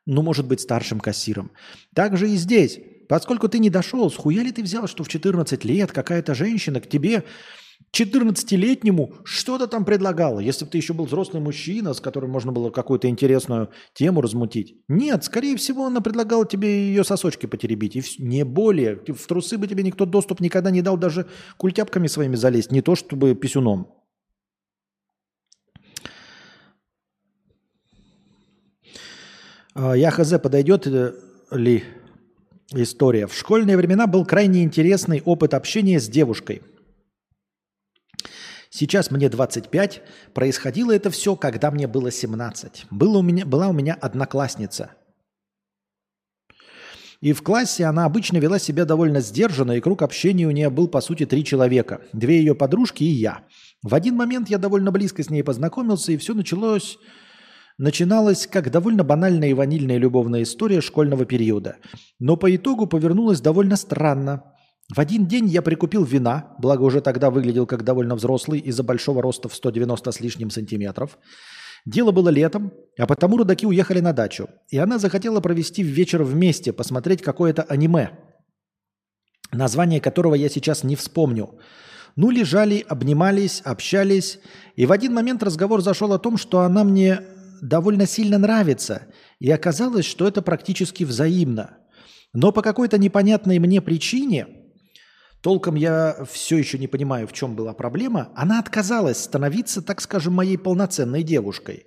[0.06, 1.52] ну, может быть, старшим кассиром.
[1.96, 2.78] Так же и здесь.
[3.08, 6.90] Поскольку ты не дошел, схуя ли ты взял, что в 14 лет какая-то женщина к
[6.90, 7.24] тебе,
[7.94, 12.70] 14-летнему, что-то там предлагала, если бы ты еще был взрослый мужчина, с которым можно было
[12.70, 14.76] какую-то интересную тему размутить.
[14.88, 18.96] Нет, скорее всего, она предлагала тебе ее сосочки потеребить, и не более.
[19.08, 21.28] В трусы бы тебе никто доступ никогда не дал даже
[21.58, 23.94] культяпками своими залезть, не то чтобы писюном.
[29.74, 31.14] А, я хз, подойдет э,
[31.52, 31.84] ли
[32.74, 33.28] история.
[33.28, 36.62] В школьные времена был крайне интересный опыт общения с девушкой.
[38.70, 40.02] Сейчас мне 25.
[40.34, 42.86] Происходило это все, когда мне было 17.
[42.92, 44.92] Было у меня, была у меня одноклассница.
[47.20, 50.88] И в классе она обычно вела себя довольно сдержанно, и круг общения у нее был,
[50.88, 52.02] по сути, три человека.
[52.14, 53.44] Две ее подружки и я.
[53.82, 57.00] В один момент я довольно близко с ней познакомился, и все началось
[57.80, 61.78] Начиналась как довольно банальная и ванильная любовная история школьного периода,
[62.18, 64.56] но по итогу повернулась довольно странно.
[64.94, 69.22] В один день я прикупил вина, благо уже тогда выглядел как довольно взрослый из-за большого
[69.22, 71.18] роста в 190 с лишним сантиметров.
[71.86, 76.72] Дело было летом, а потому родаки уехали на дачу, и она захотела провести вечер вместе,
[76.72, 78.12] посмотреть какое-то аниме,
[79.52, 81.60] название которого я сейчас не вспомню.
[82.16, 84.40] Ну, лежали, обнимались, общались,
[84.76, 87.22] и в один момент разговор зашел о том, что она мне
[87.62, 89.04] довольно сильно нравится,
[89.40, 91.78] и оказалось, что это практически взаимно.
[92.34, 94.48] Но по какой-то непонятной мне причине,
[95.48, 100.34] толком я все еще не понимаю, в чем была проблема, она отказалась становиться, так скажем,
[100.34, 101.86] моей полноценной девушкой.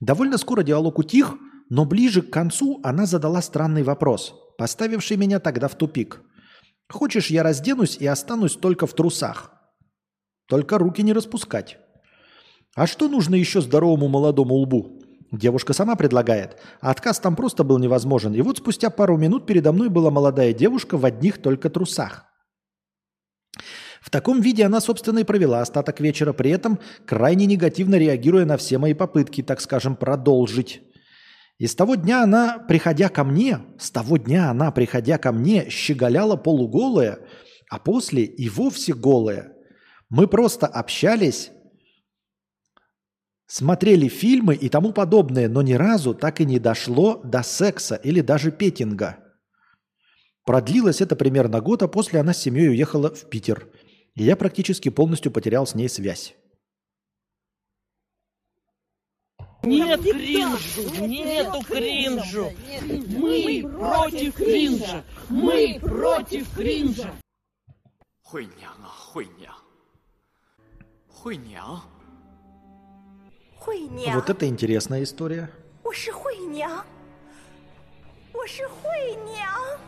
[0.00, 1.38] Довольно скоро диалог утих,
[1.70, 6.20] но ближе к концу она задала странный вопрос, поставивший меня тогда в тупик.
[6.90, 9.50] «Хочешь, я разденусь и останусь только в трусах?
[10.46, 11.78] Только руки не распускать».
[12.74, 15.00] А что нужно еще здоровому молодому лбу?
[15.32, 16.58] Девушка сама предлагает.
[16.82, 18.34] А отказ там просто был невозможен.
[18.34, 22.26] И вот спустя пару минут передо мной была молодая девушка в одних только трусах.
[24.00, 28.56] В таком виде она, собственно, и провела остаток вечера, при этом крайне негативно реагируя на
[28.56, 30.82] все мои попытки, так скажем, продолжить.
[31.58, 35.68] И с того дня она, приходя ко мне, с того дня она, приходя ко мне,
[35.68, 37.18] щеголяла полуголая,
[37.70, 39.52] а после и вовсе голая.
[40.08, 41.50] Мы просто общались
[43.50, 48.20] смотрели фильмы и тому подобное, но ни разу так и не дошло до секса или
[48.20, 49.18] даже петинга.
[50.46, 53.66] Продлилось это примерно год, а после она с семьей уехала в Питер.
[54.15, 56.35] И я практически полностью потерял с ней связь.
[59.63, 62.51] Нет кринжу, нету кринжу.
[62.81, 65.03] Мы против кринжа.
[65.29, 67.13] Мы против кринжа.
[68.21, 69.53] 惠娘啊，惠娘，
[71.07, 71.81] 惠娘。
[73.55, 75.49] 惠娘， Вот это интересная история.
[75.83, 76.85] 我是惠娘，
[78.33, 79.79] 我是惠娘。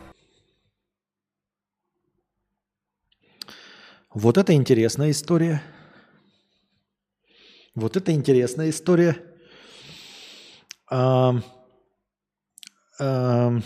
[4.13, 5.63] Вот это интересная история.
[7.73, 9.17] Вот это интересная история.
[10.87, 11.43] Ам,
[12.99, 13.63] ам,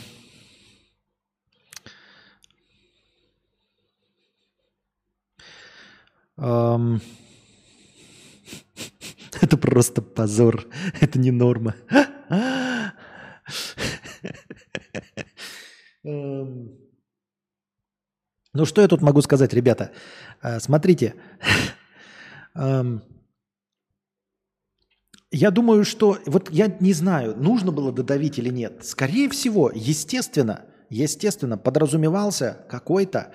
[6.37, 7.01] ам.
[9.41, 10.65] Это просто позор.
[11.01, 11.75] Это не норма.
[16.03, 16.86] Эм.
[18.57, 19.91] Ну, что я тут могу сказать, ребята?
[20.41, 21.13] Э, Смотрите.
[22.55, 23.03] Эм,
[25.31, 26.17] Я думаю, что...
[26.25, 28.83] Вот я не знаю, нужно было додавить или нет.
[28.83, 33.31] Скорее всего, естественно, естественно, подразумевался какой-то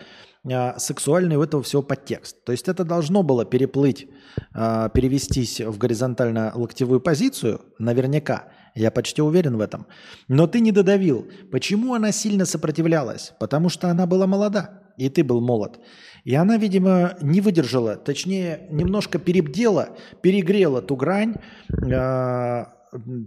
[0.50, 2.42] а, сексуальный у этого всего подтекст.
[2.44, 4.08] То есть это должно было переплыть,
[4.52, 8.48] а, перевестись в горизонтально-локтевую позицию, наверняка.
[8.74, 9.86] Я почти уверен в этом.
[10.26, 11.28] Но ты не додавил.
[11.52, 13.34] Почему она сильно сопротивлялась?
[13.38, 15.80] Потому что она была молода, и ты был молод.
[16.24, 19.90] И она, видимо, не выдержала, точнее, немножко перебдела,
[20.20, 21.34] перегрела ту грань,
[21.70, 22.72] а,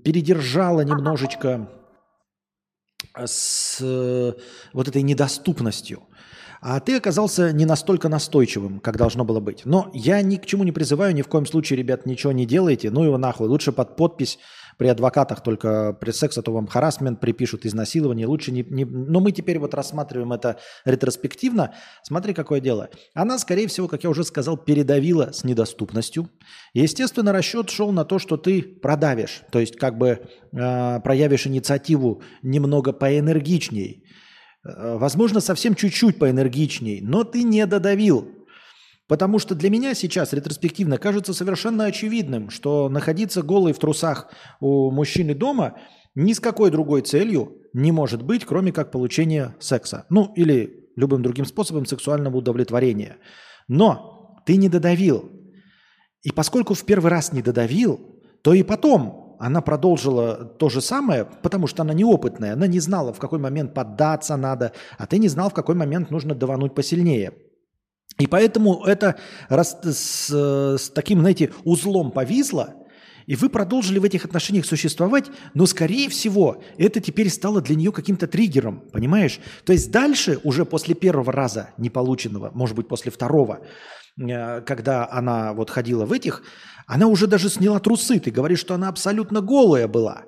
[0.03, 1.69] передержала немножечко
[3.15, 4.33] с э,
[4.73, 6.03] вот этой недоступностью.
[6.61, 9.65] А ты оказался не настолько настойчивым, как должно было быть.
[9.65, 12.89] Но я ни к чему не призываю, ни в коем случае, ребят, ничего не делайте.
[12.89, 13.47] Ну его нахуй.
[13.47, 14.39] Лучше под подпись
[14.77, 18.27] при адвокатах только при сексе, а то вам харасмент припишут, изнасилование.
[18.27, 18.85] Лучше не, не...
[18.85, 21.73] Но мы теперь вот рассматриваем это ретроспективно.
[22.03, 22.89] Смотри, какое дело.
[23.13, 26.29] Она, скорее всего, как я уже сказал, передавила с недоступностью.
[26.73, 29.43] Естественно, расчет шел на то, что ты продавишь.
[29.51, 30.19] То есть как бы
[30.51, 34.03] э, проявишь инициативу немного поэнергичней.
[34.65, 38.34] Э, Возможно, совсем чуть-чуть поэнергичней, но ты не додавил.
[39.07, 44.89] Потому что для меня сейчас ретроспективно кажется совершенно очевидным, что находиться голой в трусах у
[44.89, 45.77] мужчины дома
[46.15, 50.05] ни с какой другой целью не может быть, кроме как получения секса.
[50.09, 53.17] Ну, или любым другим способом сексуального удовлетворения.
[53.67, 55.29] Но ты не додавил.
[56.23, 57.99] И поскольку в первый раз не додавил,
[58.41, 63.13] то и потом она продолжила то же самое, потому что она неопытная, она не знала,
[63.13, 67.33] в какой момент поддаться надо, а ты не знал, в какой момент нужно давануть посильнее.
[68.17, 69.17] И поэтому это
[69.49, 72.75] с, с таким, знаете, узлом повисло,
[73.25, 77.91] и вы продолжили в этих отношениях существовать, но, скорее всего, это теперь стало для нее
[77.91, 79.39] каким-то триггером, понимаешь?
[79.65, 83.61] То есть дальше, уже после первого раза неполученного, может быть, после второго,
[84.17, 86.43] э, когда она вот ходила в этих,
[86.85, 88.19] она уже даже сняла трусы.
[88.19, 90.25] Ты говоришь, что она абсолютно голая была.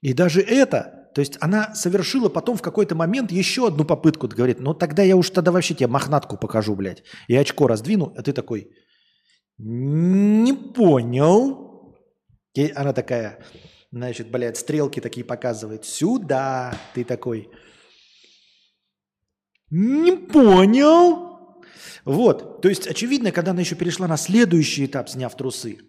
[0.00, 4.28] И даже это, то есть она совершила потом в какой-то момент еще одну попытку.
[4.28, 7.02] Говорит, ну тогда я уж тогда вообще тебе мохнатку покажу, блядь.
[7.26, 8.70] И очко раздвину, а ты такой,
[9.58, 11.98] не понял.
[12.54, 13.44] И она такая,
[13.90, 15.84] значит, блядь, стрелки такие показывает.
[15.84, 16.78] Сюда.
[16.94, 17.50] Ты такой,
[19.70, 21.58] не понял.
[22.04, 25.80] Вот, то есть очевидно, когда она еще перешла на следующий этап, сняв трусы,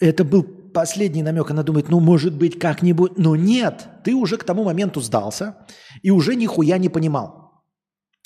[0.00, 1.50] это был последний намек.
[1.50, 3.12] Она думает, ну, может быть, как-нибудь.
[3.16, 5.54] Но нет, ты уже к тому моменту сдался
[6.02, 7.62] и уже нихуя не понимал.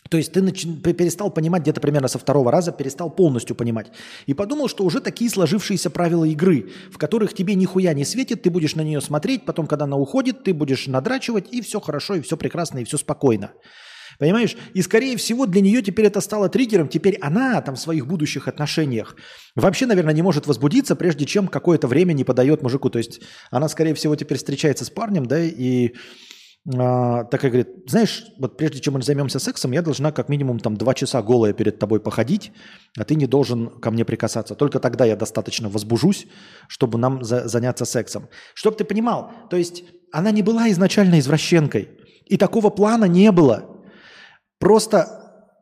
[0.09, 3.93] То есть ты нач- перестал понимать где-то примерно со второго раза, перестал полностью понимать.
[4.27, 8.51] И подумал, что уже такие сложившиеся правила игры, в которых тебе нихуя не светит, ты
[8.51, 12.21] будешь на нее смотреть, потом, когда она уходит, ты будешь надрачивать, и все хорошо, и
[12.21, 13.53] все прекрасно, и все спокойно.
[14.21, 14.55] Понимаешь?
[14.75, 16.89] И, скорее всего, для нее теперь это стало триггером.
[16.89, 19.17] Теперь она там в своих будущих отношениях
[19.57, 22.91] вообще, наверное, не может возбудиться, прежде чем какое-то время не подает мужику.
[22.91, 25.95] То есть она, скорее всего, теперь встречается с парнем, да, и
[26.77, 30.77] а, такая говорит, знаешь, вот прежде чем мы займемся сексом, я должна как минимум там
[30.77, 32.53] два часа голая перед тобой походить,
[32.99, 34.55] а ты не должен ко мне прикасаться.
[34.55, 36.27] Только тогда я достаточно возбужусь,
[36.69, 38.29] чтобы нам за- заняться сексом.
[38.53, 41.89] Чтоб ты понимал, то есть она не была изначально извращенкой,
[42.27, 43.70] и такого плана не было.
[44.61, 45.57] Просто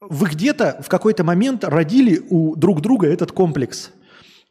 [0.00, 3.90] вы где-то в какой-то момент родили у друг друга этот комплекс.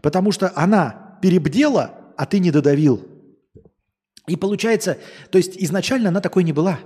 [0.02, 3.06] Потому что она перебдела, а ты не додавил.
[4.26, 4.98] И получается,
[5.32, 6.80] то есть изначально она такой не была.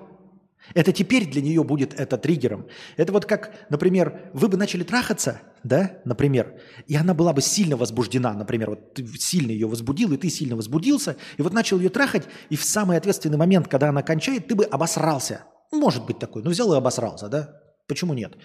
[0.73, 2.65] Это теперь для нее будет это триггером.
[2.97, 7.75] Это вот как, например, вы бы начали трахаться, да, например, и она была бы сильно
[7.75, 11.89] возбуждена, например, вот ты сильно ее возбудил, и ты сильно возбудился, и вот начал ее
[11.89, 15.43] трахать, и в самый ответственный момент, когда она кончает, ты бы обосрался.
[15.73, 17.61] Может быть такой, ну взял и обосрался, да?
[17.87, 18.37] Почему нет?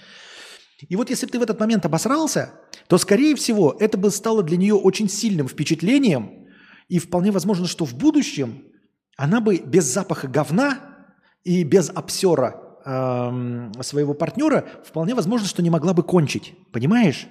[0.89, 2.55] И вот если бы ты в этот момент обосрался,
[2.87, 6.47] то, скорее всего, это бы стало для нее очень сильным впечатлением,
[6.89, 8.65] и вполне возможно, что в будущем
[9.17, 10.79] она бы без запаха говна
[11.45, 16.55] и без обсера эм, своего партнера вполне возможно, что не могла бы кончить.
[16.73, 17.27] Понимаешь?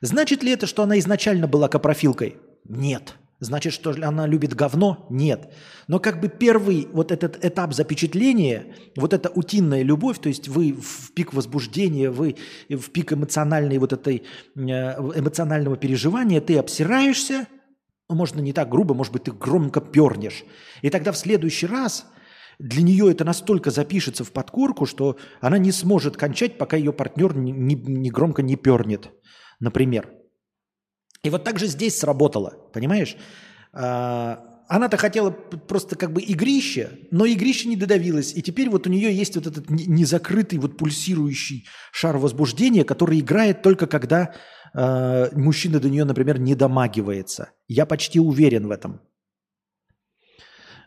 [0.00, 2.38] Значит ли это, что она изначально была капрофилкой?
[2.64, 3.14] Нет.
[3.44, 5.06] Значит, что она любит говно?
[5.10, 5.52] Нет.
[5.86, 10.72] Но как бы первый вот этот этап запечатления, вот эта утинная любовь, то есть вы
[10.72, 12.36] в пик возбуждения, вы
[12.70, 14.22] в пик эмоциональной вот этой
[14.56, 17.46] э, эмоционального переживания, ты обсираешься,
[18.08, 20.44] ну, можно не так грубо, может быть, ты громко пернешь.
[20.80, 22.06] И тогда в следующий раз
[22.58, 27.36] для нее это настолько запишется в подкорку, что она не сможет кончать, пока ее партнер
[27.36, 29.10] не, не, не громко не пернет,
[29.60, 30.08] например.
[31.24, 33.16] И вот так же здесь сработало, понимаешь?
[33.72, 34.38] А,
[34.68, 38.32] Она-то хотела просто как бы игрище, но игрище не додавилось.
[38.34, 43.20] И теперь вот у нее есть вот этот не- незакрытый, вот пульсирующий шар возбуждения, который
[43.20, 44.32] играет только когда
[44.74, 47.50] э, мужчина до нее, например, не домагивается.
[47.68, 49.00] Я почти уверен в этом.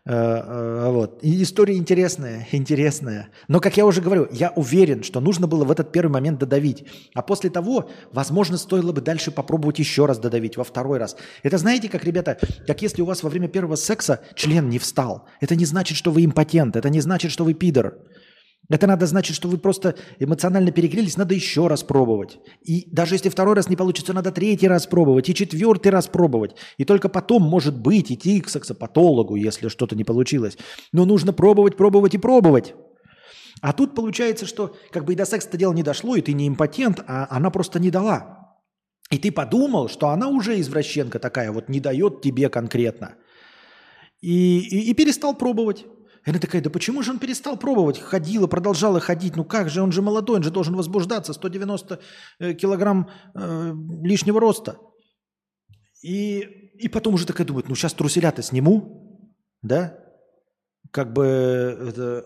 [0.08, 1.20] Э, э, Вот.
[1.22, 3.30] И история интересная, интересная.
[3.50, 6.86] Но, как я уже говорю, я уверен, что нужно было в этот первый момент додавить.
[7.14, 11.18] А после того, возможно, стоило бы дальше попробовать еще раз додавить, во второй раз.
[11.44, 15.26] Это знаете, как, ребята, как если у вас во время первого секса член не встал.
[15.42, 17.98] Это не значит, что вы импотент, это не значит, что вы пидор.
[18.70, 22.40] Это надо значит, что вы просто эмоционально перегрелись, надо еще раз пробовать.
[22.62, 26.56] И даже если второй раз не получится, надо третий раз пробовать и четвертый раз пробовать.
[26.78, 30.58] И только потом, может быть, идти к сексопатологу, если что-то не получилось.
[30.92, 32.74] Но нужно пробовать, пробовать и пробовать.
[33.62, 36.48] А тут получается, что как бы и до секса-то дело не дошло, и ты не
[36.48, 38.58] импотент, а она просто не дала.
[39.10, 43.16] И ты подумал, что она уже извращенка такая, вот не дает тебе конкретно.
[44.20, 45.86] И, и, и перестал пробовать.
[46.28, 48.00] И она такая, да почему же он перестал пробовать?
[48.00, 49.38] Ходила, продолжала ходить.
[49.38, 51.32] Ну как же, он же молодой, он же должен возбуждаться.
[51.32, 52.02] 190
[52.40, 53.74] э, килограмм э,
[54.04, 54.78] лишнего роста.
[56.04, 56.40] И,
[56.80, 59.32] и потом уже такая думает, ну сейчас труселя-то сниму,
[59.62, 59.98] да?
[60.92, 62.26] Как бы это...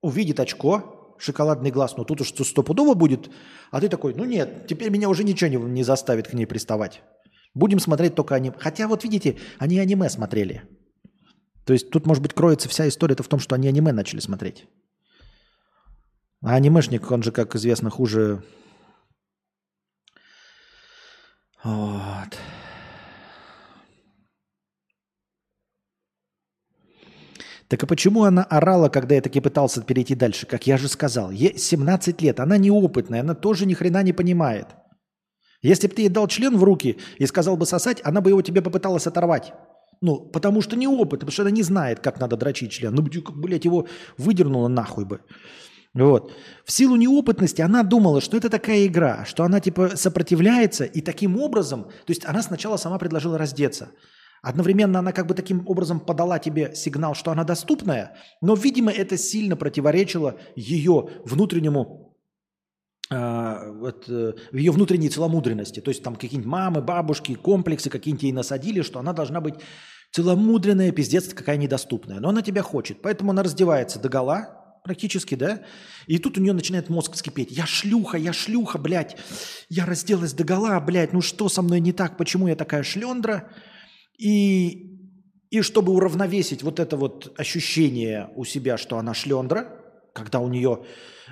[0.00, 3.30] Увидит очко, шоколадный глаз, ну тут уж стопудово будет.
[3.70, 7.02] А ты такой, ну нет, теперь меня уже ничего не, не заставит к ней приставать.
[7.52, 8.54] Будем смотреть только аниме.
[8.58, 10.79] Хотя вот видите, они аниме смотрели.
[11.64, 14.66] То есть тут, может быть, кроется вся история-то в том, что они аниме начали смотреть.
[16.42, 18.42] А анимешник, он же, как известно, хуже...
[21.62, 22.38] Вот.
[27.68, 30.44] Так а почему она орала, когда я таки пытался перейти дальше?
[30.46, 34.66] Как я же сказал, ей 17 лет, она неопытная, она тоже ни хрена не понимает.
[35.62, 38.42] Если бы ты ей дал член в руки и сказал бы сосать, она бы его
[38.42, 39.52] тебе попыталась оторвать.
[40.00, 42.94] Ну, потому что неопыт, потому что она не знает, как надо дрочить член.
[42.94, 43.86] Ну, блядь, его
[44.16, 45.20] выдернула нахуй бы.
[45.92, 46.32] Вот.
[46.64, 51.36] В силу неопытности она думала, что это такая игра, что она типа сопротивляется, и таким
[51.36, 53.90] образом, то есть она сначала сама предложила раздеться.
[54.42, 59.18] Одновременно она как бы таким образом подала тебе сигнал, что она доступная, но, видимо, это
[59.18, 61.99] сильно противоречило ее внутреннему
[63.10, 63.94] в
[64.52, 65.80] ее внутренней целомудренности.
[65.80, 69.56] То есть там какие-нибудь мамы, бабушки, комплексы какие-нибудь ей насадили, что она должна быть
[70.12, 72.20] целомудренная, пиздец какая недоступная.
[72.20, 73.02] Но она тебя хочет.
[73.02, 75.62] Поэтому она раздевается до гола, практически, да?
[76.06, 77.50] И тут у нее начинает мозг вскипеть.
[77.50, 79.16] Я шлюха, я шлюха, блядь.
[79.68, 81.12] Я разделась до гола, блядь.
[81.12, 82.16] Ну что со мной не так?
[82.16, 83.50] Почему я такая шлендра?
[84.18, 84.98] И,
[85.50, 89.80] и чтобы уравновесить вот это вот ощущение у себя, что она шлендра,
[90.14, 90.84] когда у нее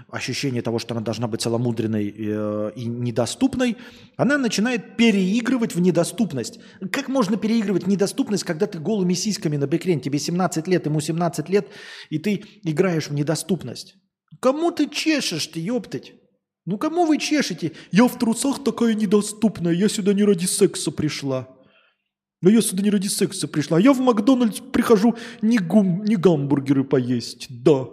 [0.09, 3.77] ощущение того, что она должна быть целомудренной э, и недоступной,
[4.17, 6.61] она начинает переигрывать в недоступность.
[6.93, 11.49] Как можно переигрывать недоступность, когда ты голыми сиськами на бекрень, тебе 17 лет, ему 17
[11.49, 11.69] лет,
[12.11, 13.97] и ты играешь в недоступность?
[14.41, 16.13] Кому ты чешешь ты, ёптать?
[16.67, 17.73] Ну кому вы чешете?
[17.91, 21.49] Я в трусах такая недоступная, я сюда не ради секса пришла.
[22.41, 23.81] Но я сюда не ради секса пришла.
[23.81, 27.87] Я в Макдональдс прихожу не, гум, не гамбургеры поесть, да.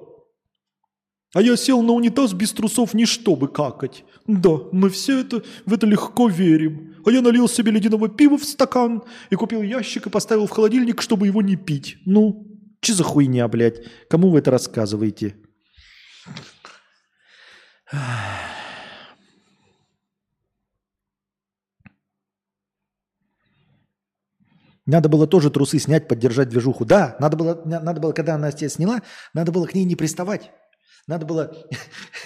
[1.36, 4.06] А я сел на унитаз без трусов не чтобы какать.
[4.26, 6.95] Да, мы все это в это легко верим.
[7.06, 11.02] А я налил себе ледяного пива в стакан и купил ящик и поставил в холодильник,
[11.02, 11.98] чтобы его не пить.
[12.06, 12.48] Ну,
[12.80, 13.84] че за хуйня, блядь?
[14.10, 15.36] Кому вы это рассказываете?
[24.86, 26.86] Надо было тоже трусы снять, поддержать движуху.
[26.86, 29.02] Да, надо было, надо было, когда она тебя сняла,
[29.34, 30.52] надо было к ней не приставать.
[31.07, 31.68] Надо было...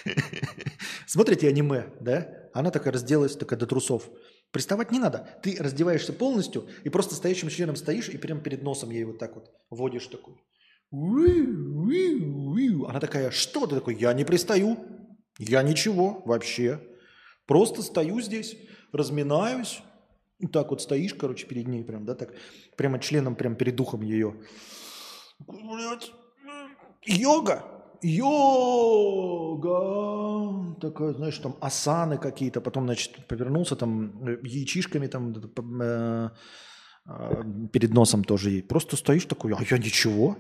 [1.07, 2.49] Смотрите аниме, да?
[2.53, 4.09] Она такая разделась, такая до трусов.
[4.51, 5.39] Приставать не надо.
[5.43, 9.35] Ты раздеваешься полностью и просто стоящим членом стоишь и прямо перед носом ей вот так
[9.35, 10.35] вот водишь такой.
[12.87, 13.95] Она такая, что ты такой?
[13.95, 14.77] Я не пристаю.
[15.37, 16.81] Я ничего вообще.
[17.45, 18.57] Просто стою здесь,
[18.91, 19.81] разминаюсь.
[20.39, 22.33] И так вот стоишь, короче, перед ней прям, да, так.
[22.75, 24.41] Прямо членом, прям перед духом ее.
[25.39, 26.11] Блядь,
[27.05, 27.78] йога.
[28.01, 29.69] Йога,
[30.79, 35.33] такое, знаешь, там асаны какие-то, потом, значит, повернулся там э, яичишками там
[35.81, 36.29] э,
[37.05, 38.51] э, перед носом тоже.
[38.51, 40.37] И просто стоишь такой, а я ничего.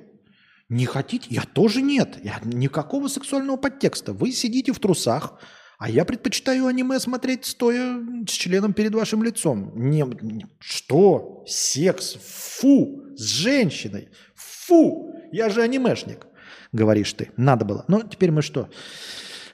[0.69, 1.27] Не хотите?
[1.29, 2.19] Я тоже нет.
[2.23, 4.13] Я, никакого сексуального подтекста.
[4.13, 5.39] Вы сидите в трусах,
[5.79, 9.71] а я предпочитаю аниме смотреть стоя с членом перед вашим лицом.
[9.75, 11.43] Не, не- что?
[11.47, 12.17] Секс?
[12.21, 13.01] Фу!
[13.15, 14.09] С женщиной?
[14.35, 15.15] Фу!
[15.31, 16.27] Я же анимешник,
[16.71, 17.31] говоришь ты.
[17.37, 17.85] Надо было.
[17.87, 18.69] Ну, теперь мы что?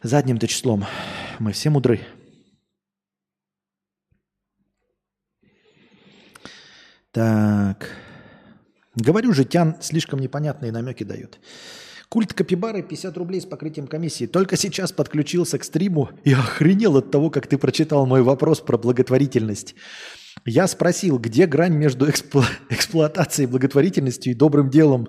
[0.03, 0.85] Задним-то числом.
[1.39, 2.01] Мы все мудры.
[7.11, 7.89] Так.
[8.95, 11.39] Говорю же, Тян слишком непонятные намеки дает.
[12.09, 14.25] Культ Капибары 50 рублей с покрытием комиссии.
[14.25, 18.77] Только сейчас подключился к стриму и охренел от того, как ты прочитал мой вопрос про
[18.77, 19.75] благотворительность.
[20.45, 25.07] Я спросил, где грань между экспло- эксплуатацией, благотворительностью и добрым делом.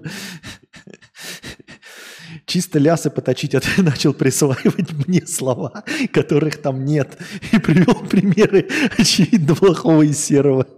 [2.47, 7.19] Чисто лясы поточить, а ты начал присваивать мне слова, которых там нет.
[7.53, 10.67] И привел примеры очевидно плохого и серого.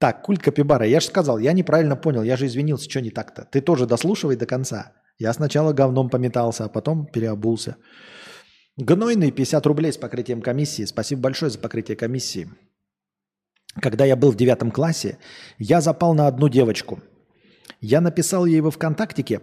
[0.00, 0.84] Так, культ Капибара.
[0.84, 3.48] Я же сказал, я неправильно понял, я же извинился, что не так-то.
[3.50, 4.92] Ты тоже дослушивай до конца.
[5.18, 7.76] Я сначала говном пометался, а потом переобулся.
[8.76, 10.84] Гнойный 50 рублей с покрытием комиссии.
[10.84, 12.50] Спасибо большое за покрытие комиссии.
[13.80, 15.16] Когда я был в девятом классе,
[15.58, 17.00] я запал на одну девочку.
[17.80, 19.40] Я написал ей во ВКонтактике,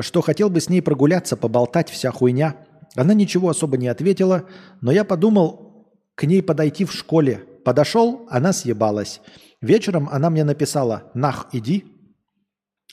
[0.00, 2.56] что хотел бы с ней прогуляться, поболтать, вся хуйня.
[2.94, 4.44] Она ничего особо не ответила,
[4.80, 7.44] но я подумал к ней подойти в школе.
[7.64, 9.20] Подошел, она съебалась.
[9.60, 11.84] Вечером она мне написала «Нах, иди».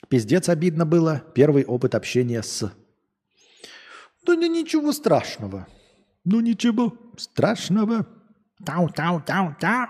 [0.10, 1.24] Пиздец обидно было.
[1.34, 2.72] Первый опыт общения с...
[4.26, 5.68] Да не ничего страшного.
[6.24, 8.08] Ну ничего страшного.
[8.66, 9.88] Тау-тау-тау-тау.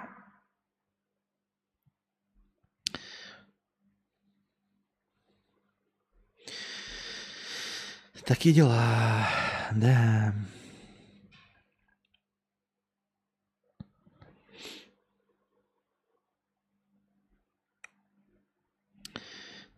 [8.25, 9.27] Такие дела,
[9.71, 10.33] да.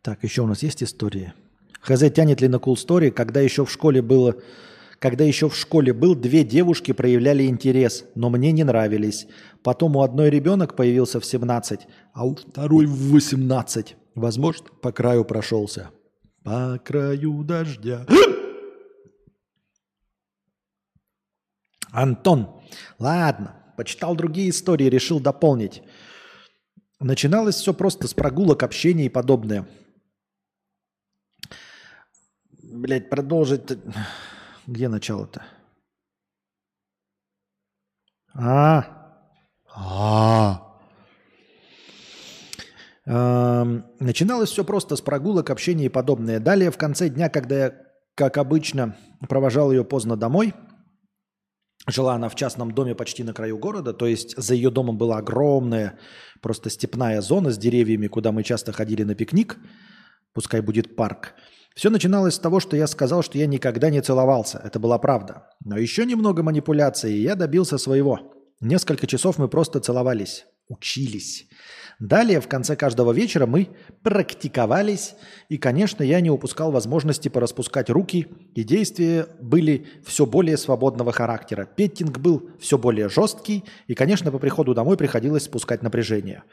[0.02, 1.34] Так, еще у нас есть истории.
[1.82, 4.38] Хз тянет ли на cool story, когда еще в школе было,
[5.00, 9.28] когда еще в школе был, две девушки проявляли интерес, но мне не нравились.
[9.62, 11.82] Потом у одной ребенок появился в 17,
[12.14, 13.98] а у второй в 18.
[14.16, 15.90] Возможно, по краю прошелся.
[16.44, 18.06] По краю дождя.
[21.92, 22.62] Антон,
[23.00, 25.84] ладно, почитал другие истории, решил дополнить.
[27.00, 29.68] Начиналось все просто с прогулок, общения и подобное.
[32.64, 33.78] Блять, продолжить.
[34.68, 35.46] Где начало-то?
[38.34, 38.84] А.
[39.74, 40.80] А.
[43.06, 46.40] Эм, Начиналось все просто с прогулок, общения и подобное.
[46.40, 47.74] Далее, в конце дня, когда я,
[48.16, 48.98] как обычно,
[49.30, 50.54] провожал ее поздно домой,
[51.88, 55.18] жила она в частном доме почти на краю города, то есть за ее домом была
[55.18, 55.98] огромная
[56.42, 59.58] просто степная зона с деревьями, куда мы часто ходили на пикник,
[60.34, 61.34] пускай будет парк.
[61.76, 64.60] Все начиналось с того, что я сказал, что я никогда не целовался.
[64.64, 65.48] Это была правда.
[65.64, 68.34] Но еще немного манипуляций, и я добился своего.
[68.60, 71.48] Несколько часов мы просто целовались, учились.
[72.00, 73.70] Далее, в конце каждого вечера мы
[74.04, 75.16] практиковались,
[75.50, 81.66] и, конечно, я не упускал возможности пораспускать руки, и действия были все более свободного характера.
[81.66, 86.44] Петтинг был все более жесткий, и, конечно, по приходу домой приходилось спускать напряжение.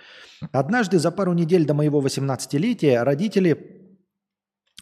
[0.53, 3.85] Однажды за пару недель до моего 18-летия родители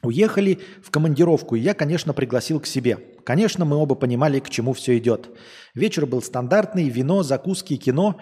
[0.02, 2.98] Уехали в командировку, и я, конечно, пригласил к себе.
[3.24, 5.30] Конечно, мы оба понимали, к чему все идет.
[5.76, 8.18] Вечер был стандартный, вино, закуски, кино.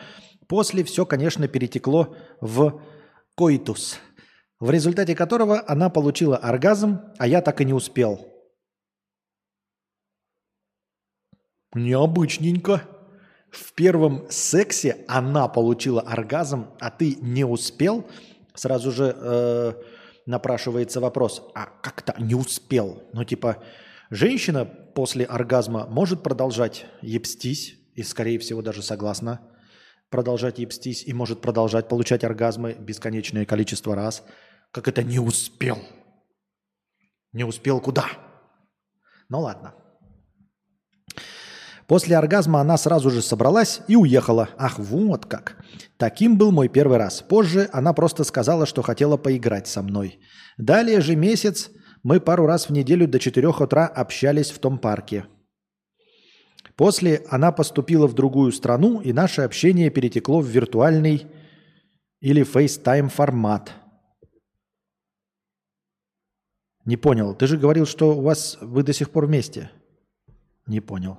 [0.50, 2.82] После все, конечно, перетекло в
[3.36, 4.00] коитус,
[4.58, 8.26] в результате которого она получила оргазм, а я так и не успел.
[11.72, 12.82] Необычненько.
[13.52, 18.04] В первом сексе она получила оргазм, а ты не успел.
[18.54, 19.72] Сразу же э,
[20.26, 23.04] напрашивается вопрос, а как-то не успел?
[23.12, 23.62] Ну, типа,
[24.10, 29.49] женщина после оргазма может продолжать ебстись, и, скорее всего, даже согласна
[30.10, 34.22] продолжать ебстись, и может продолжать получать оргазмы бесконечное количество раз.
[34.72, 35.78] Как это не успел?
[37.32, 38.06] Не успел куда?
[39.28, 39.74] Ну, ладно.
[41.86, 44.48] После оргазма она сразу же собралась и уехала.
[44.56, 45.56] Ах, вот как.
[45.96, 47.20] Таким был мой первый раз.
[47.20, 50.20] Позже она просто сказала, что хотела поиграть со мной.
[50.56, 51.70] Далее же месяц
[52.02, 55.26] мы пару раз в неделю до 4 утра общались в том парке.
[56.76, 61.26] После она поступила в другую страну, и наше общение перетекло в виртуальный
[62.20, 63.72] или FaceTime формат.
[66.84, 67.34] Не понял.
[67.34, 69.70] Ты же говорил, что у вас вы до сих пор вместе.
[70.66, 71.18] Не понял.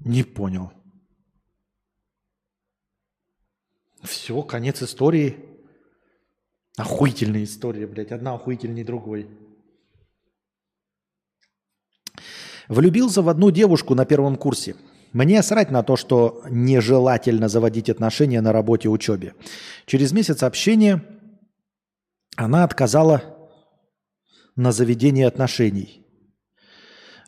[0.00, 0.72] Не понял.
[4.02, 5.36] Все, конец истории.
[6.76, 8.12] Охуительная история, блядь.
[8.12, 9.28] Одна охуительней другой.
[12.72, 14.76] Влюбился в одну девушку на первом курсе.
[15.12, 19.34] Мне срать на то, что нежелательно заводить отношения на работе и учебе.
[19.84, 21.04] Через месяц общения
[22.34, 23.22] она отказала
[24.56, 26.06] на заведение отношений.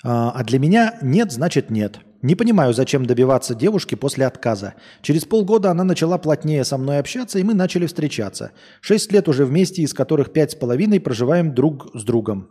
[0.03, 1.99] А а для меня нет, значит нет.
[2.23, 4.77] Не понимаю, зачем добиваться девушки после отказа.
[5.03, 8.53] Через полгода она начала плотнее со мной общаться, и мы начали встречаться.
[8.81, 12.49] Шесть лет уже вместе, из которых пять с половиной проживаем друг с другом.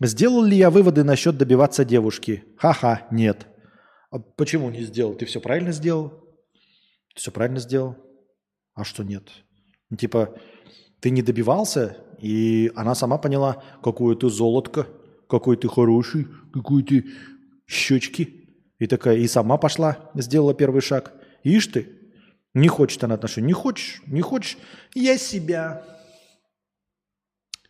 [0.00, 2.44] Сделал ли я выводы насчет добиваться девушки?
[2.58, 3.46] Ха-ха, нет.
[4.10, 5.14] А почему не сделал?
[5.14, 6.10] Ты все правильно сделал?
[7.14, 7.96] Ты все правильно сделал?
[8.74, 9.30] А что нет?
[9.90, 10.34] Ну, Типа,
[11.00, 14.88] ты не добивался, и она сама поняла, какое ты золотко,
[15.28, 17.06] какой ты хороший, какой ты
[17.66, 18.48] щечки.
[18.80, 21.14] И такая, и сама пошла, сделала первый шаг.
[21.44, 21.88] Ишь ты,
[22.52, 23.48] не хочет она отношений.
[23.48, 24.58] Не хочешь, не хочешь,
[24.94, 25.84] я себя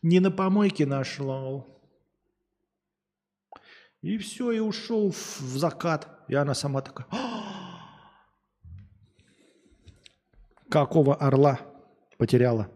[0.03, 1.65] не на помойке нашла.
[4.05, 6.09] И все, и ушел в закат.
[6.29, 7.81] И она сама такая, «А,
[10.69, 11.61] какого орла
[12.19, 12.69] потеряла.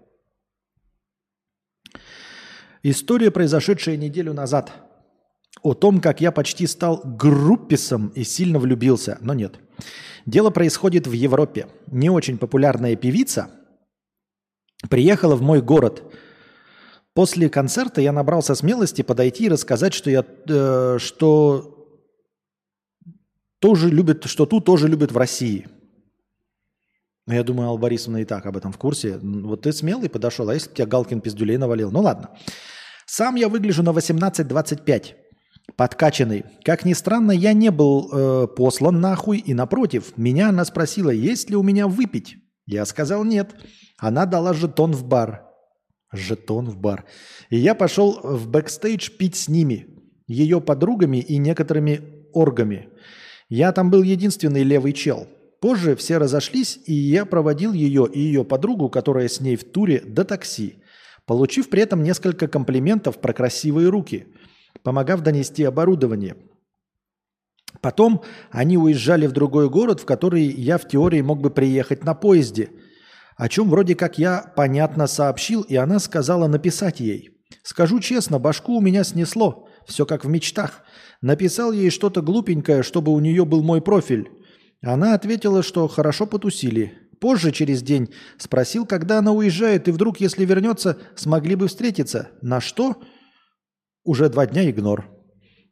[2.83, 4.73] История, произошедшая неделю назад.
[5.63, 9.19] О том, как я почти стал групписом и сильно влюбился.
[9.21, 9.61] Но нет.
[10.25, 11.69] Дело происходит в Европе.
[11.89, 13.51] Не очень популярная певица
[14.89, 16.11] приехала в мой город.
[17.19, 21.99] После концерта я набрался смелости подойти и рассказать, что я, э, что
[23.59, 25.67] тоже любит, что тут тоже любят в России.
[27.27, 29.19] Я думаю, Алла Борисовна и так об этом в курсе.
[29.21, 31.91] Вот ты смелый подошел, а если бы тебя Галкин пиздюлей навалил?
[31.91, 32.31] Ну ладно.
[33.05, 35.15] Сам я выгляжу на 18-25.
[35.75, 36.45] Подкачанный.
[36.63, 41.51] Как ни странно, я не был э, послан нахуй, и напротив, меня она спросила, есть
[41.51, 42.37] ли у меня выпить.
[42.65, 43.57] Я сказал нет.
[43.99, 45.48] Она дала жетон в бар.
[46.13, 47.05] Жетон в бар.
[47.51, 49.87] И я пошел в бэкстейдж пить с ними,
[50.27, 52.03] ее подругами и некоторыми
[52.33, 52.89] оргами.
[53.49, 55.27] Я там был единственный левый чел.
[55.61, 60.01] Позже все разошлись, и я проводил ее и ее подругу, которая с ней в туре,
[60.01, 60.83] до такси,
[61.27, 64.29] получив при этом несколько комплиментов про красивые руки,
[64.83, 66.37] помогав донести оборудование.
[67.81, 72.15] Потом они уезжали в другой город, в который я в теории мог бы приехать на
[72.15, 72.71] поезде,
[73.39, 77.31] о чем вроде как я понятно сообщил, и она сказала написать ей.
[77.63, 80.83] Скажу честно, башку у меня снесло, все как в мечтах.
[81.23, 84.29] Написал ей что-то глупенькое, чтобы у нее был мой профиль.
[84.83, 86.99] Она ответила, что хорошо потусили.
[87.21, 92.31] Позже, через день, спросил, когда она уезжает, и вдруг, если вернется, смогли бы встретиться.
[92.43, 92.97] На что?
[94.05, 95.07] Уже два дня игнор.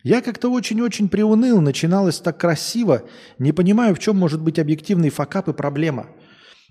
[0.05, 3.03] Я как-то очень-очень приуныл, начиналось так красиво.
[3.39, 6.09] Не понимаю, в чем может быть объективный факап и проблема.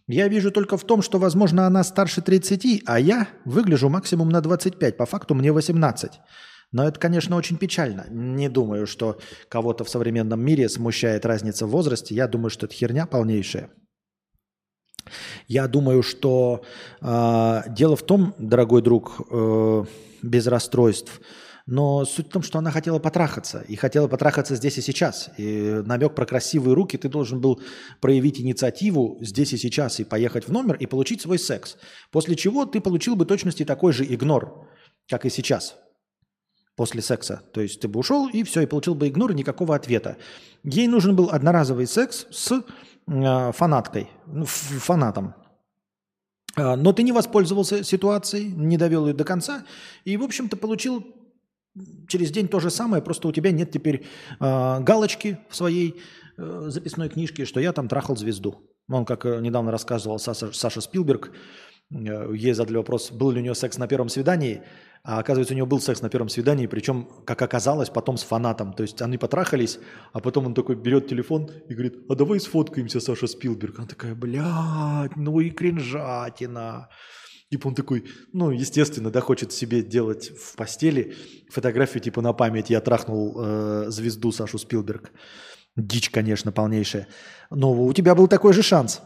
[0.07, 4.41] Я вижу только в том, что, возможно, она старше 30, а я выгляжу максимум на
[4.41, 6.11] 25, по факту мне 18.
[6.71, 8.05] Но это, конечно, очень печально.
[8.09, 9.19] Не думаю, что
[9.49, 12.13] кого-то в современном мире смущает разница в возрасте.
[12.13, 13.71] Я думаю, что это херня полнейшая.
[15.47, 16.63] Я думаю, что
[17.01, 19.85] э, дело в том, дорогой друг, э,
[20.21, 21.21] без расстройств,
[21.67, 23.63] но суть в том, что она хотела потрахаться.
[23.67, 25.31] И хотела потрахаться здесь и сейчас.
[25.37, 27.59] И намек про красивые руки ты должен был
[28.01, 31.77] проявить инициативу здесь и сейчас и поехать в номер и получить свой секс.
[32.11, 34.67] После чего ты получил бы точности такой же игнор,
[35.09, 35.75] как и сейчас
[36.75, 37.41] после секса.
[37.53, 40.17] То есть ты бы ушел и все, и получил бы игнор, и никакого ответа.
[40.63, 42.63] Ей нужен был одноразовый секс с
[43.07, 45.33] э, фанаткой, ну, фанатом.
[46.55, 49.65] А, Но ты не воспользовался ситуацией, не довел ее до конца,
[50.03, 51.05] и, в общем-то, получил
[52.07, 54.05] через день то же самое, просто у тебя нет теперь
[54.39, 55.95] э, галочки в своей
[56.37, 58.55] э, записной книжке, что я там трахал звезду.
[58.89, 61.31] Он, как э, недавно рассказывал Саша, Саша Спилберг,
[61.91, 64.61] э, ей задали вопрос, был ли у нее секс на первом свидании,
[65.03, 68.73] а оказывается, у него был секс на первом свидании, причем, как оказалось, потом с фанатом.
[68.73, 69.79] То есть они потрахались,
[70.13, 73.77] а потом он такой берет телефон и говорит, а давай сфоткаемся, Саша Спилберг.
[73.77, 76.89] Она такая, блядь, ну и кринжатина.
[77.55, 78.03] Типа он такой,
[78.33, 81.15] ну, естественно, да, хочет себе делать в постели
[81.49, 82.69] фотографию типа на память.
[82.69, 85.13] Я трахнул э, звезду Сашу Спилберг.
[85.77, 87.07] Дичь, конечно, полнейшая.
[87.49, 88.99] Но у тебя был такой же шанс.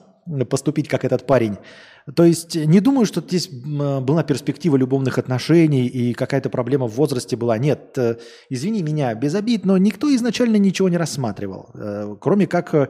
[0.49, 1.57] Поступить, как этот парень.
[2.15, 7.35] То есть не думаю, что здесь была перспектива любовных отношений и какая-то проблема в возрасте
[7.35, 7.57] была.
[7.57, 8.18] Нет, э,
[8.49, 12.89] извини меня, без обид, но никто изначально ничего не рассматривал, э, кроме как э,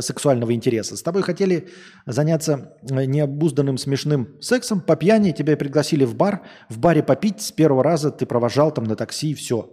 [0.00, 0.96] сексуального интереса.
[0.96, 1.68] С тобой хотели
[2.06, 7.82] заняться необузданным смешным сексом, по пьяни тебя пригласили в бар, в баре попить, с первого
[7.82, 9.70] раза ты провожал там на такси и все.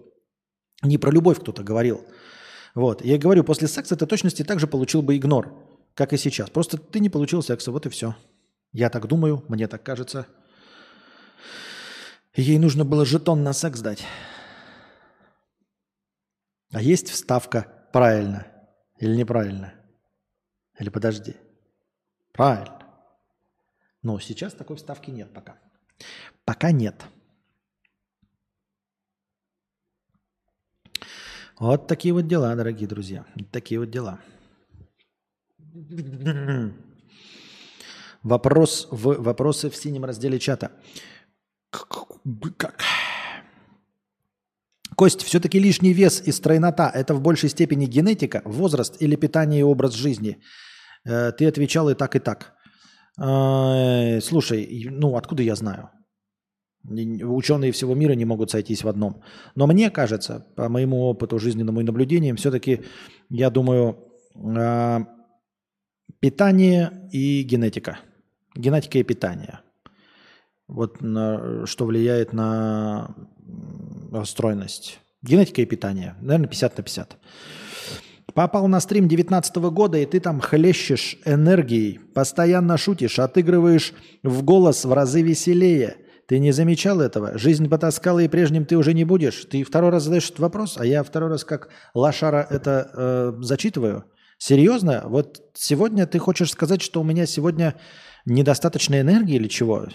[0.84, 2.02] Не про любовь кто-то говорил.
[2.76, 3.04] Вот.
[3.04, 5.67] Я говорю, после секса ты точности также получил бы игнор,
[5.98, 6.52] как и сейчас.
[6.52, 8.16] Просто ты не получил секса, вот и все.
[8.72, 10.28] Я так думаю, мне так кажется.
[12.36, 14.06] Ей нужно было жетон на секс дать.
[16.72, 18.46] А есть вставка правильно
[19.00, 19.74] или неправильно?
[20.78, 21.36] Или подожди.
[22.32, 22.80] Правильно.
[24.04, 25.58] Но сейчас такой вставки нет пока.
[26.46, 27.04] Пока нет.
[31.58, 33.26] Вот такие вот дела, дорогие друзья.
[33.52, 34.20] Такие вот дела.
[38.24, 40.72] Вопрос в, вопросы в синем разделе чата.
[44.96, 49.64] Кость, все-таки лишний вес и стройнота– это в большей степени генетика, возраст или питание и
[49.64, 50.38] образ жизни?
[51.06, 52.56] Э, Ты отвечал и так, и так.
[53.22, 55.90] Э, Слушай, ну откуда я знаю?
[56.84, 59.22] Ученые всего мира не могут сойтись в одном.
[59.56, 62.82] Но мне кажется, по моему опыту, жизненному и наблюдениям, все-таки,
[63.30, 63.98] я думаю,
[64.36, 65.06] э,
[66.20, 68.00] питание и генетика.
[68.56, 69.60] Генетика и питание.
[70.68, 73.16] Вот на- что влияет на
[74.26, 75.00] стройность.
[75.22, 76.16] Генетика и питание.
[76.22, 77.18] Наверное, 50 на 50.
[78.34, 84.86] Попал на стрим 19 года, и ты там хлещешь энергией, постоянно шутишь, отыгрываешь в голос
[84.86, 85.98] в разы веселее.
[86.28, 87.38] Ты не замечал этого?
[87.38, 89.46] Жизнь потаскала, и прежним ты уже не будешь.
[89.46, 94.04] Ты второй раз задаешь этот вопрос, а я второй раз как лошара это э, зачитываю.
[94.38, 95.04] Серьезно?
[95.06, 97.76] Вот сегодня ты хочешь сказать, что у меня сегодня
[98.26, 99.88] недостаточно энергии или чего?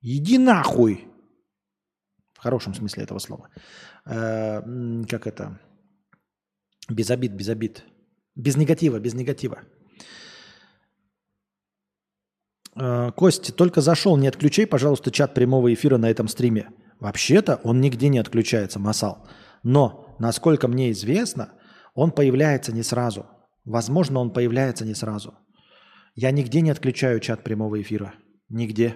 [0.00, 1.06] Иди нахуй!
[2.34, 3.48] В хорошем смысле этого слова.
[4.06, 4.60] Э,
[5.08, 5.58] как это?
[6.88, 7.84] Без обид, без обид.
[8.36, 9.62] Без негатива, без негатива.
[12.76, 16.68] Э, Кость, только зашел, не отключай, пожалуйста, чат прямого эфира на этом стриме.
[17.00, 19.26] Вообще-то он нигде не отключается, Масал.
[19.62, 21.52] Но, насколько мне известно,
[21.94, 23.26] он появляется не сразу.
[23.64, 25.34] Возможно, он появляется не сразу.
[26.14, 28.14] Я нигде не отключаю чат прямого эфира.
[28.48, 28.94] Нигде.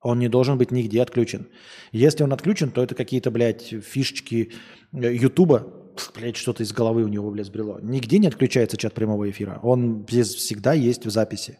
[0.00, 1.48] Он не должен быть нигде отключен.
[1.92, 4.52] Если он отключен, то это какие-то, блядь, фишечки
[4.92, 5.66] э, Ютуба.
[6.14, 7.78] Блядь, что-то из головы у него, блядь, сбрело.
[7.80, 9.60] Нигде не отключается чат прямого эфира.
[9.62, 11.58] Он здесь всегда есть в записи.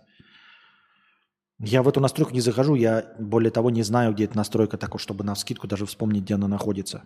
[1.59, 4.99] Я в эту настройку не захожу, я более того не знаю, где эта настройка, так
[4.99, 7.05] чтобы на скидку даже вспомнить, где она находится.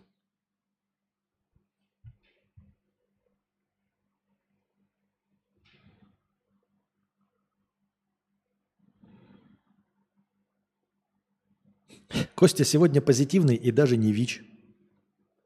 [12.37, 14.43] Костя сегодня позитивный и даже не ВИЧ.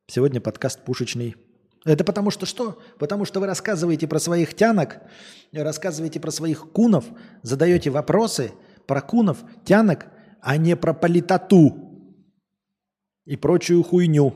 [0.09, 1.37] Сегодня подкаст пушечный.
[1.85, 2.83] Это потому что что?
[2.99, 5.01] Потому что вы рассказываете про своих тянок,
[5.53, 7.05] рассказываете про своих кунов,
[7.43, 8.51] задаете вопросы
[8.89, 10.09] про кунов, тянок,
[10.41, 12.13] а не про политоту
[13.25, 14.35] и прочую хуйню.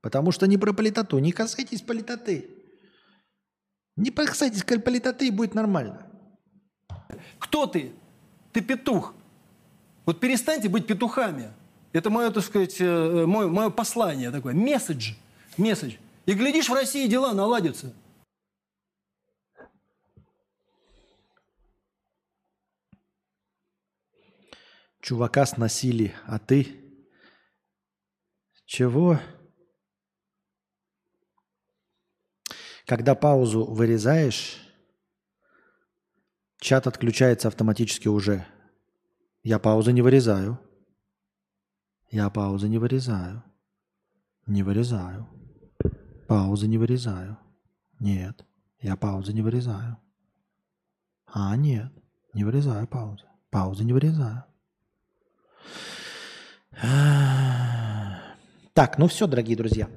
[0.00, 1.18] Потому что не про политоту.
[1.18, 2.48] Не касайтесь политоты.
[3.96, 6.10] Не касайтесь политоты, и будет нормально.
[7.38, 7.92] Кто ты?
[8.54, 9.14] Ты петух.
[10.06, 11.52] Вот перестаньте быть петухами.
[11.92, 14.54] Это мое, так сказать, э, мое, мое послание такое.
[14.54, 15.14] Месседж.
[15.58, 15.96] Месседж.
[16.24, 17.92] И глядишь, в России дела наладятся.
[25.00, 26.78] Чувака сносили, а ты...
[28.64, 29.20] Чего?
[32.86, 34.56] Когда паузу вырезаешь,
[36.58, 38.46] чат отключается автоматически уже.
[39.42, 40.58] Я паузы не вырезаю.
[42.12, 43.42] Я паузы не вырезаю.
[44.46, 45.26] Не вырезаю.
[46.28, 47.38] Паузы не вырезаю.
[48.00, 48.44] Нет,
[48.80, 49.96] я паузы не вырезаю.
[51.26, 51.90] А, нет,
[52.34, 53.24] не вырезаю паузы.
[53.48, 54.44] Паузы не вырезаю.
[58.74, 59.90] Так, ну все, дорогие друзья.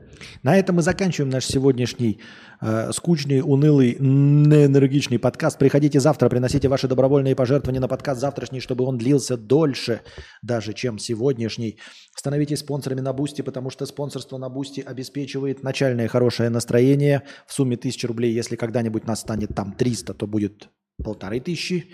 [0.43, 2.19] На этом мы заканчиваем наш сегодняшний
[2.59, 5.57] э, скучный, унылый, неэнергичный подкаст.
[5.57, 10.01] Приходите завтра, приносите ваши добровольные пожертвования на подкаст завтрашний, чтобы он длился дольше
[10.41, 11.79] даже, чем сегодняшний.
[12.17, 17.77] Становитесь спонсорами на Бусти, потому что спонсорство на Бусти обеспечивает начальное хорошее настроение в сумме
[17.77, 18.33] 1000 рублей.
[18.33, 20.67] Если когда-нибудь нас станет там 300, то будет
[21.01, 21.93] полторы тысячи.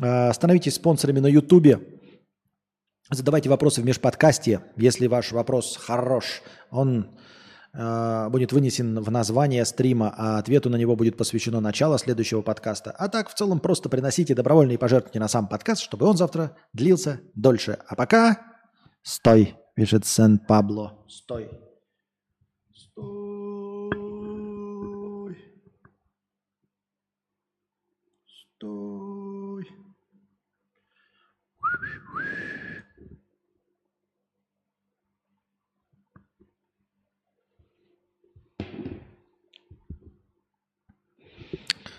[0.00, 1.80] Э, Становитесь спонсорами на Ютубе.
[3.10, 4.62] Задавайте вопросы в межподкасте.
[4.76, 7.16] Если ваш вопрос хорош, он
[7.72, 12.90] э, будет вынесен в название стрима, а ответу на него будет посвящено начало следующего подкаста.
[12.90, 17.20] А так, в целом, просто приносите добровольные пожертвования на сам подкаст, чтобы он завтра длился
[17.34, 17.78] дольше.
[17.86, 18.40] А пока...
[19.02, 20.98] Стой, пишет Сен-Пабло.
[21.06, 21.48] Стой.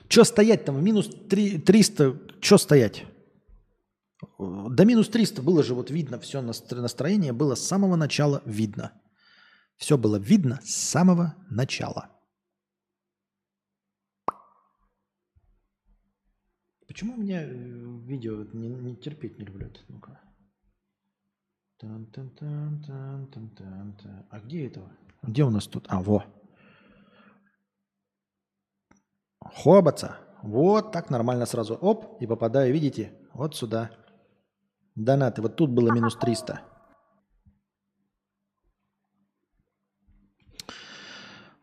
[0.08, 0.84] Че стоять там?
[0.84, 2.20] Минус три- 300.
[2.42, 3.06] Че стоять?
[4.40, 8.92] До минус 300 было же вот видно, все настроение было с самого начала видно.
[9.78, 12.10] Все было видно с самого начала.
[16.88, 17.48] Почему у меня э,
[18.08, 19.80] видео не, не терпеть не люблю это?
[19.88, 20.20] Ну-ка.
[24.32, 24.82] А где это?
[25.22, 25.86] Где у нас тут?
[25.90, 26.24] А, во.
[29.56, 30.18] Хобаца.
[30.44, 31.76] Вот так нормально сразу.
[31.76, 33.92] Оп, и попадаю, видите, вот сюда.
[34.96, 35.42] Донаты.
[35.42, 36.62] Вот тут было минус 300.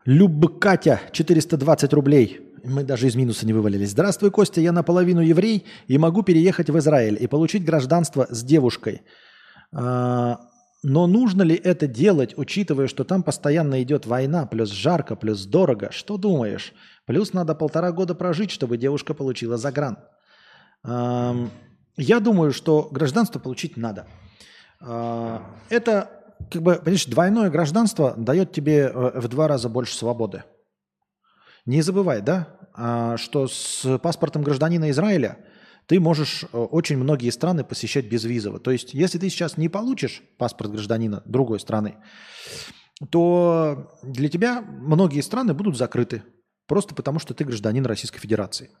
[0.05, 2.41] Люб Катя, 420 рублей.
[2.63, 3.91] Мы даже из минуса не вывалились.
[3.91, 9.01] Здравствуй, Костя, я наполовину еврей и могу переехать в Израиль и получить гражданство с девушкой.
[9.73, 10.39] А,
[10.83, 15.89] но нужно ли это делать, учитывая, что там постоянно идет война, плюс жарко, плюс дорого?
[15.91, 16.73] Что думаешь?
[17.05, 19.97] Плюс надо полтора года прожить, чтобы девушка получила загран.
[20.83, 24.07] Я думаю, что гражданство получить надо.
[24.81, 30.43] А, Это, как бы, понимаешь, двойное гражданство дает тебе э, в два раза больше свободы.
[31.65, 35.37] Не забывай, да, а, что с паспортом гражданина Израиля
[35.87, 38.59] ты можешь э, очень многие страны посещать безвизово.
[38.59, 41.95] То есть, если ты сейчас не получишь паспорт гражданина другой страны,
[43.09, 46.23] то для тебя многие страны будут закрыты.
[46.67, 48.71] Просто потому, что ты гражданин Российской Федерации.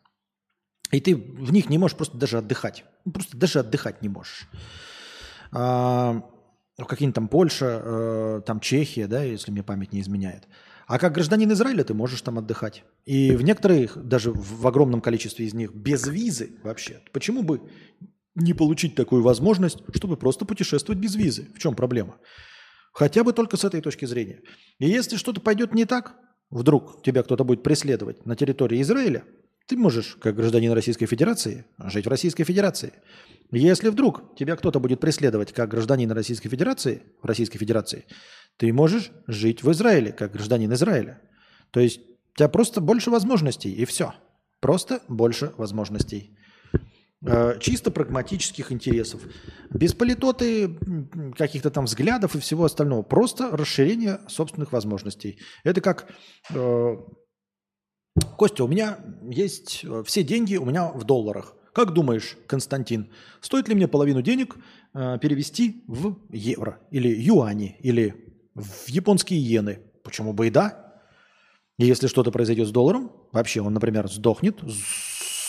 [0.91, 2.85] И ты в них не можешь просто даже отдыхать.
[3.05, 4.47] Ну, Просто даже отдыхать не можешь.
[5.51, 6.13] А,
[6.77, 10.47] ну, какие-нибудь там Польша, э, там Чехия, да, если мне память не изменяет.
[10.87, 12.83] А как гражданин Израиля ты можешь там отдыхать.
[13.05, 17.01] И в некоторых, даже в огромном количестве из них, без визы вообще.
[17.11, 17.61] Почему бы
[18.35, 21.47] не получить такую возможность, чтобы просто путешествовать без визы?
[21.55, 22.17] В чем проблема?
[22.93, 24.41] Хотя бы только с этой точки зрения.
[24.79, 26.15] И если что-то пойдет не так,
[26.49, 29.23] вдруг тебя кто-то будет преследовать на территории Израиля,
[29.67, 32.93] ты можешь, как гражданин Российской Федерации, жить в Российской Федерации.
[33.51, 38.05] Если вдруг тебя кто-то будет преследовать как гражданин Российской Федерации, в Российской Федерации,
[38.57, 41.21] ты можешь жить в Израиле, как гражданин Израиля.
[41.71, 44.13] То есть у тебя просто больше возможностей, и все.
[44.59, 46.37] Просто больше возможностей.
[47.23, 49.21] Э, Чисто прагматических интересов.
[49.69, 50.77] Без политоты,
[51.37, 53.03] каких-то там взглядов и всего остального.
[53.03, 55.39] Просто расширение собственных возможностей.
[55.63, 56.11] Это как
[56.53, 56.95] э,
[58.37, 61.55] Костя, у меня есть э, все деньги у меня в долларах.
[61.73, 63.11] Как думаешь, Константин,
[63.41, 64.55] стоит ли мне половину денег
[64.93, 68.15] перевести в евро или юани или
[68.53, 69.81] в японские иены?
[70.01, 71.03] Почему бы и да?
[71.77, 74.61] Если что-то произойдет с долларом, вообще он, например, сдохнет,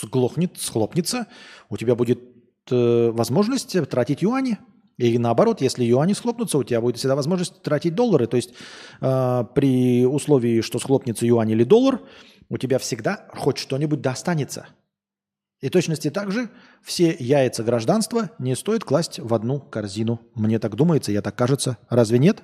[0.01, 1.27] сглохнет, схлопнется,
[1.69, 2.19] у тебя будет
[2.71, 4.57] э, возможность тратить юани.
[4.97, 8.27] И наоборот, если юани схлопнутся, у тебя будет всегда возможность тратить доллары.
[8.27, 8.53] То есть
[9.01, 12.01] э, при условии, что схлопнется юань или доллар,
[12.49, 14.67] у тебя всегда хоть что-нибудь достанется.
[15.59, 16.49] И точности так же
[16.83, 20.21] все яйца гражданства не стоит класть в одну корзину.
[20.35, 21.77] Мне так думается, я так кажется.
[21.89, 22.43] Разве нет?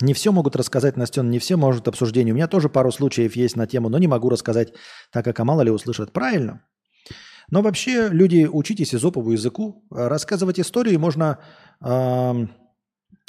[0.00, 2.32] Не все могут рассказать, Настен, не все может обсуждение.
[2.32, 4.72] У меня тоже пару случаев есть на тему, но не могу рассказать,
[5.12, 6.12] так как а мало ли услышат.
[6.12, 6.60] Правильно.
[7.50, 9.84] Но вообще, люди, учитесь изопову языку.
[9.90, 11.38] Э, Рассказывать истории можно,
[11.84, 12.50] эм,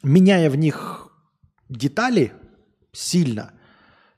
[0.04, 1.10] меняя в них
[1.70, 2.32] детали
[2.92, 3.52] сильно,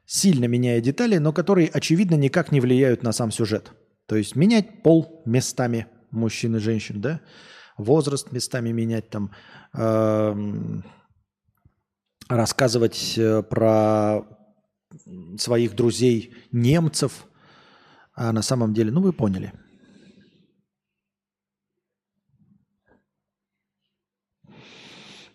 [0.06, 3.72] сильно меняя детали, но которые, очевидно, никак не влияют на сам сюжет.
[4.06, 7.22] То есть менять пол местами мужчин и женщин, да?
[7.78, 9.32] Возраст местами менять там,
[9.74, 10.84] эм,
[12.30, 14.26] рассказывать э, про
[15.38, 17.26] своих друзей немцев,
[18.14, 19.54] а на самом деле, ну вы поняли.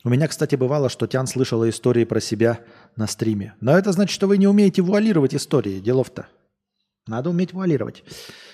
[0.03, 2.65] У меня, кстати, бывало, что Тян слышала истории про себя
[2.97, 3.55] на стриме.
[3.61, 5.79] Но это значит, что вы не умеете вуалировать истории.
[5.79, 6.27] Делов-то.
[7.11, 8.05] Надо уметь вуалировать.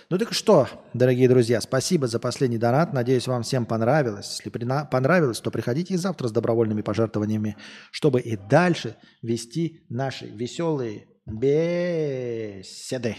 [0.09, 2.95] Ну так что, дорогие друзья, спасибо за последний донат.
[2.95, 4.41] Надеюсь, вам всем понравилось.
[4.43, 4.49] Если
[4.91, 7.59] понравилось, то приходите и завтра с добровольными пожертвованиями,
[7.91, 13.17] чтобы и дальше вести наши веселые беседы.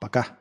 [0.00, 0.36] Пока.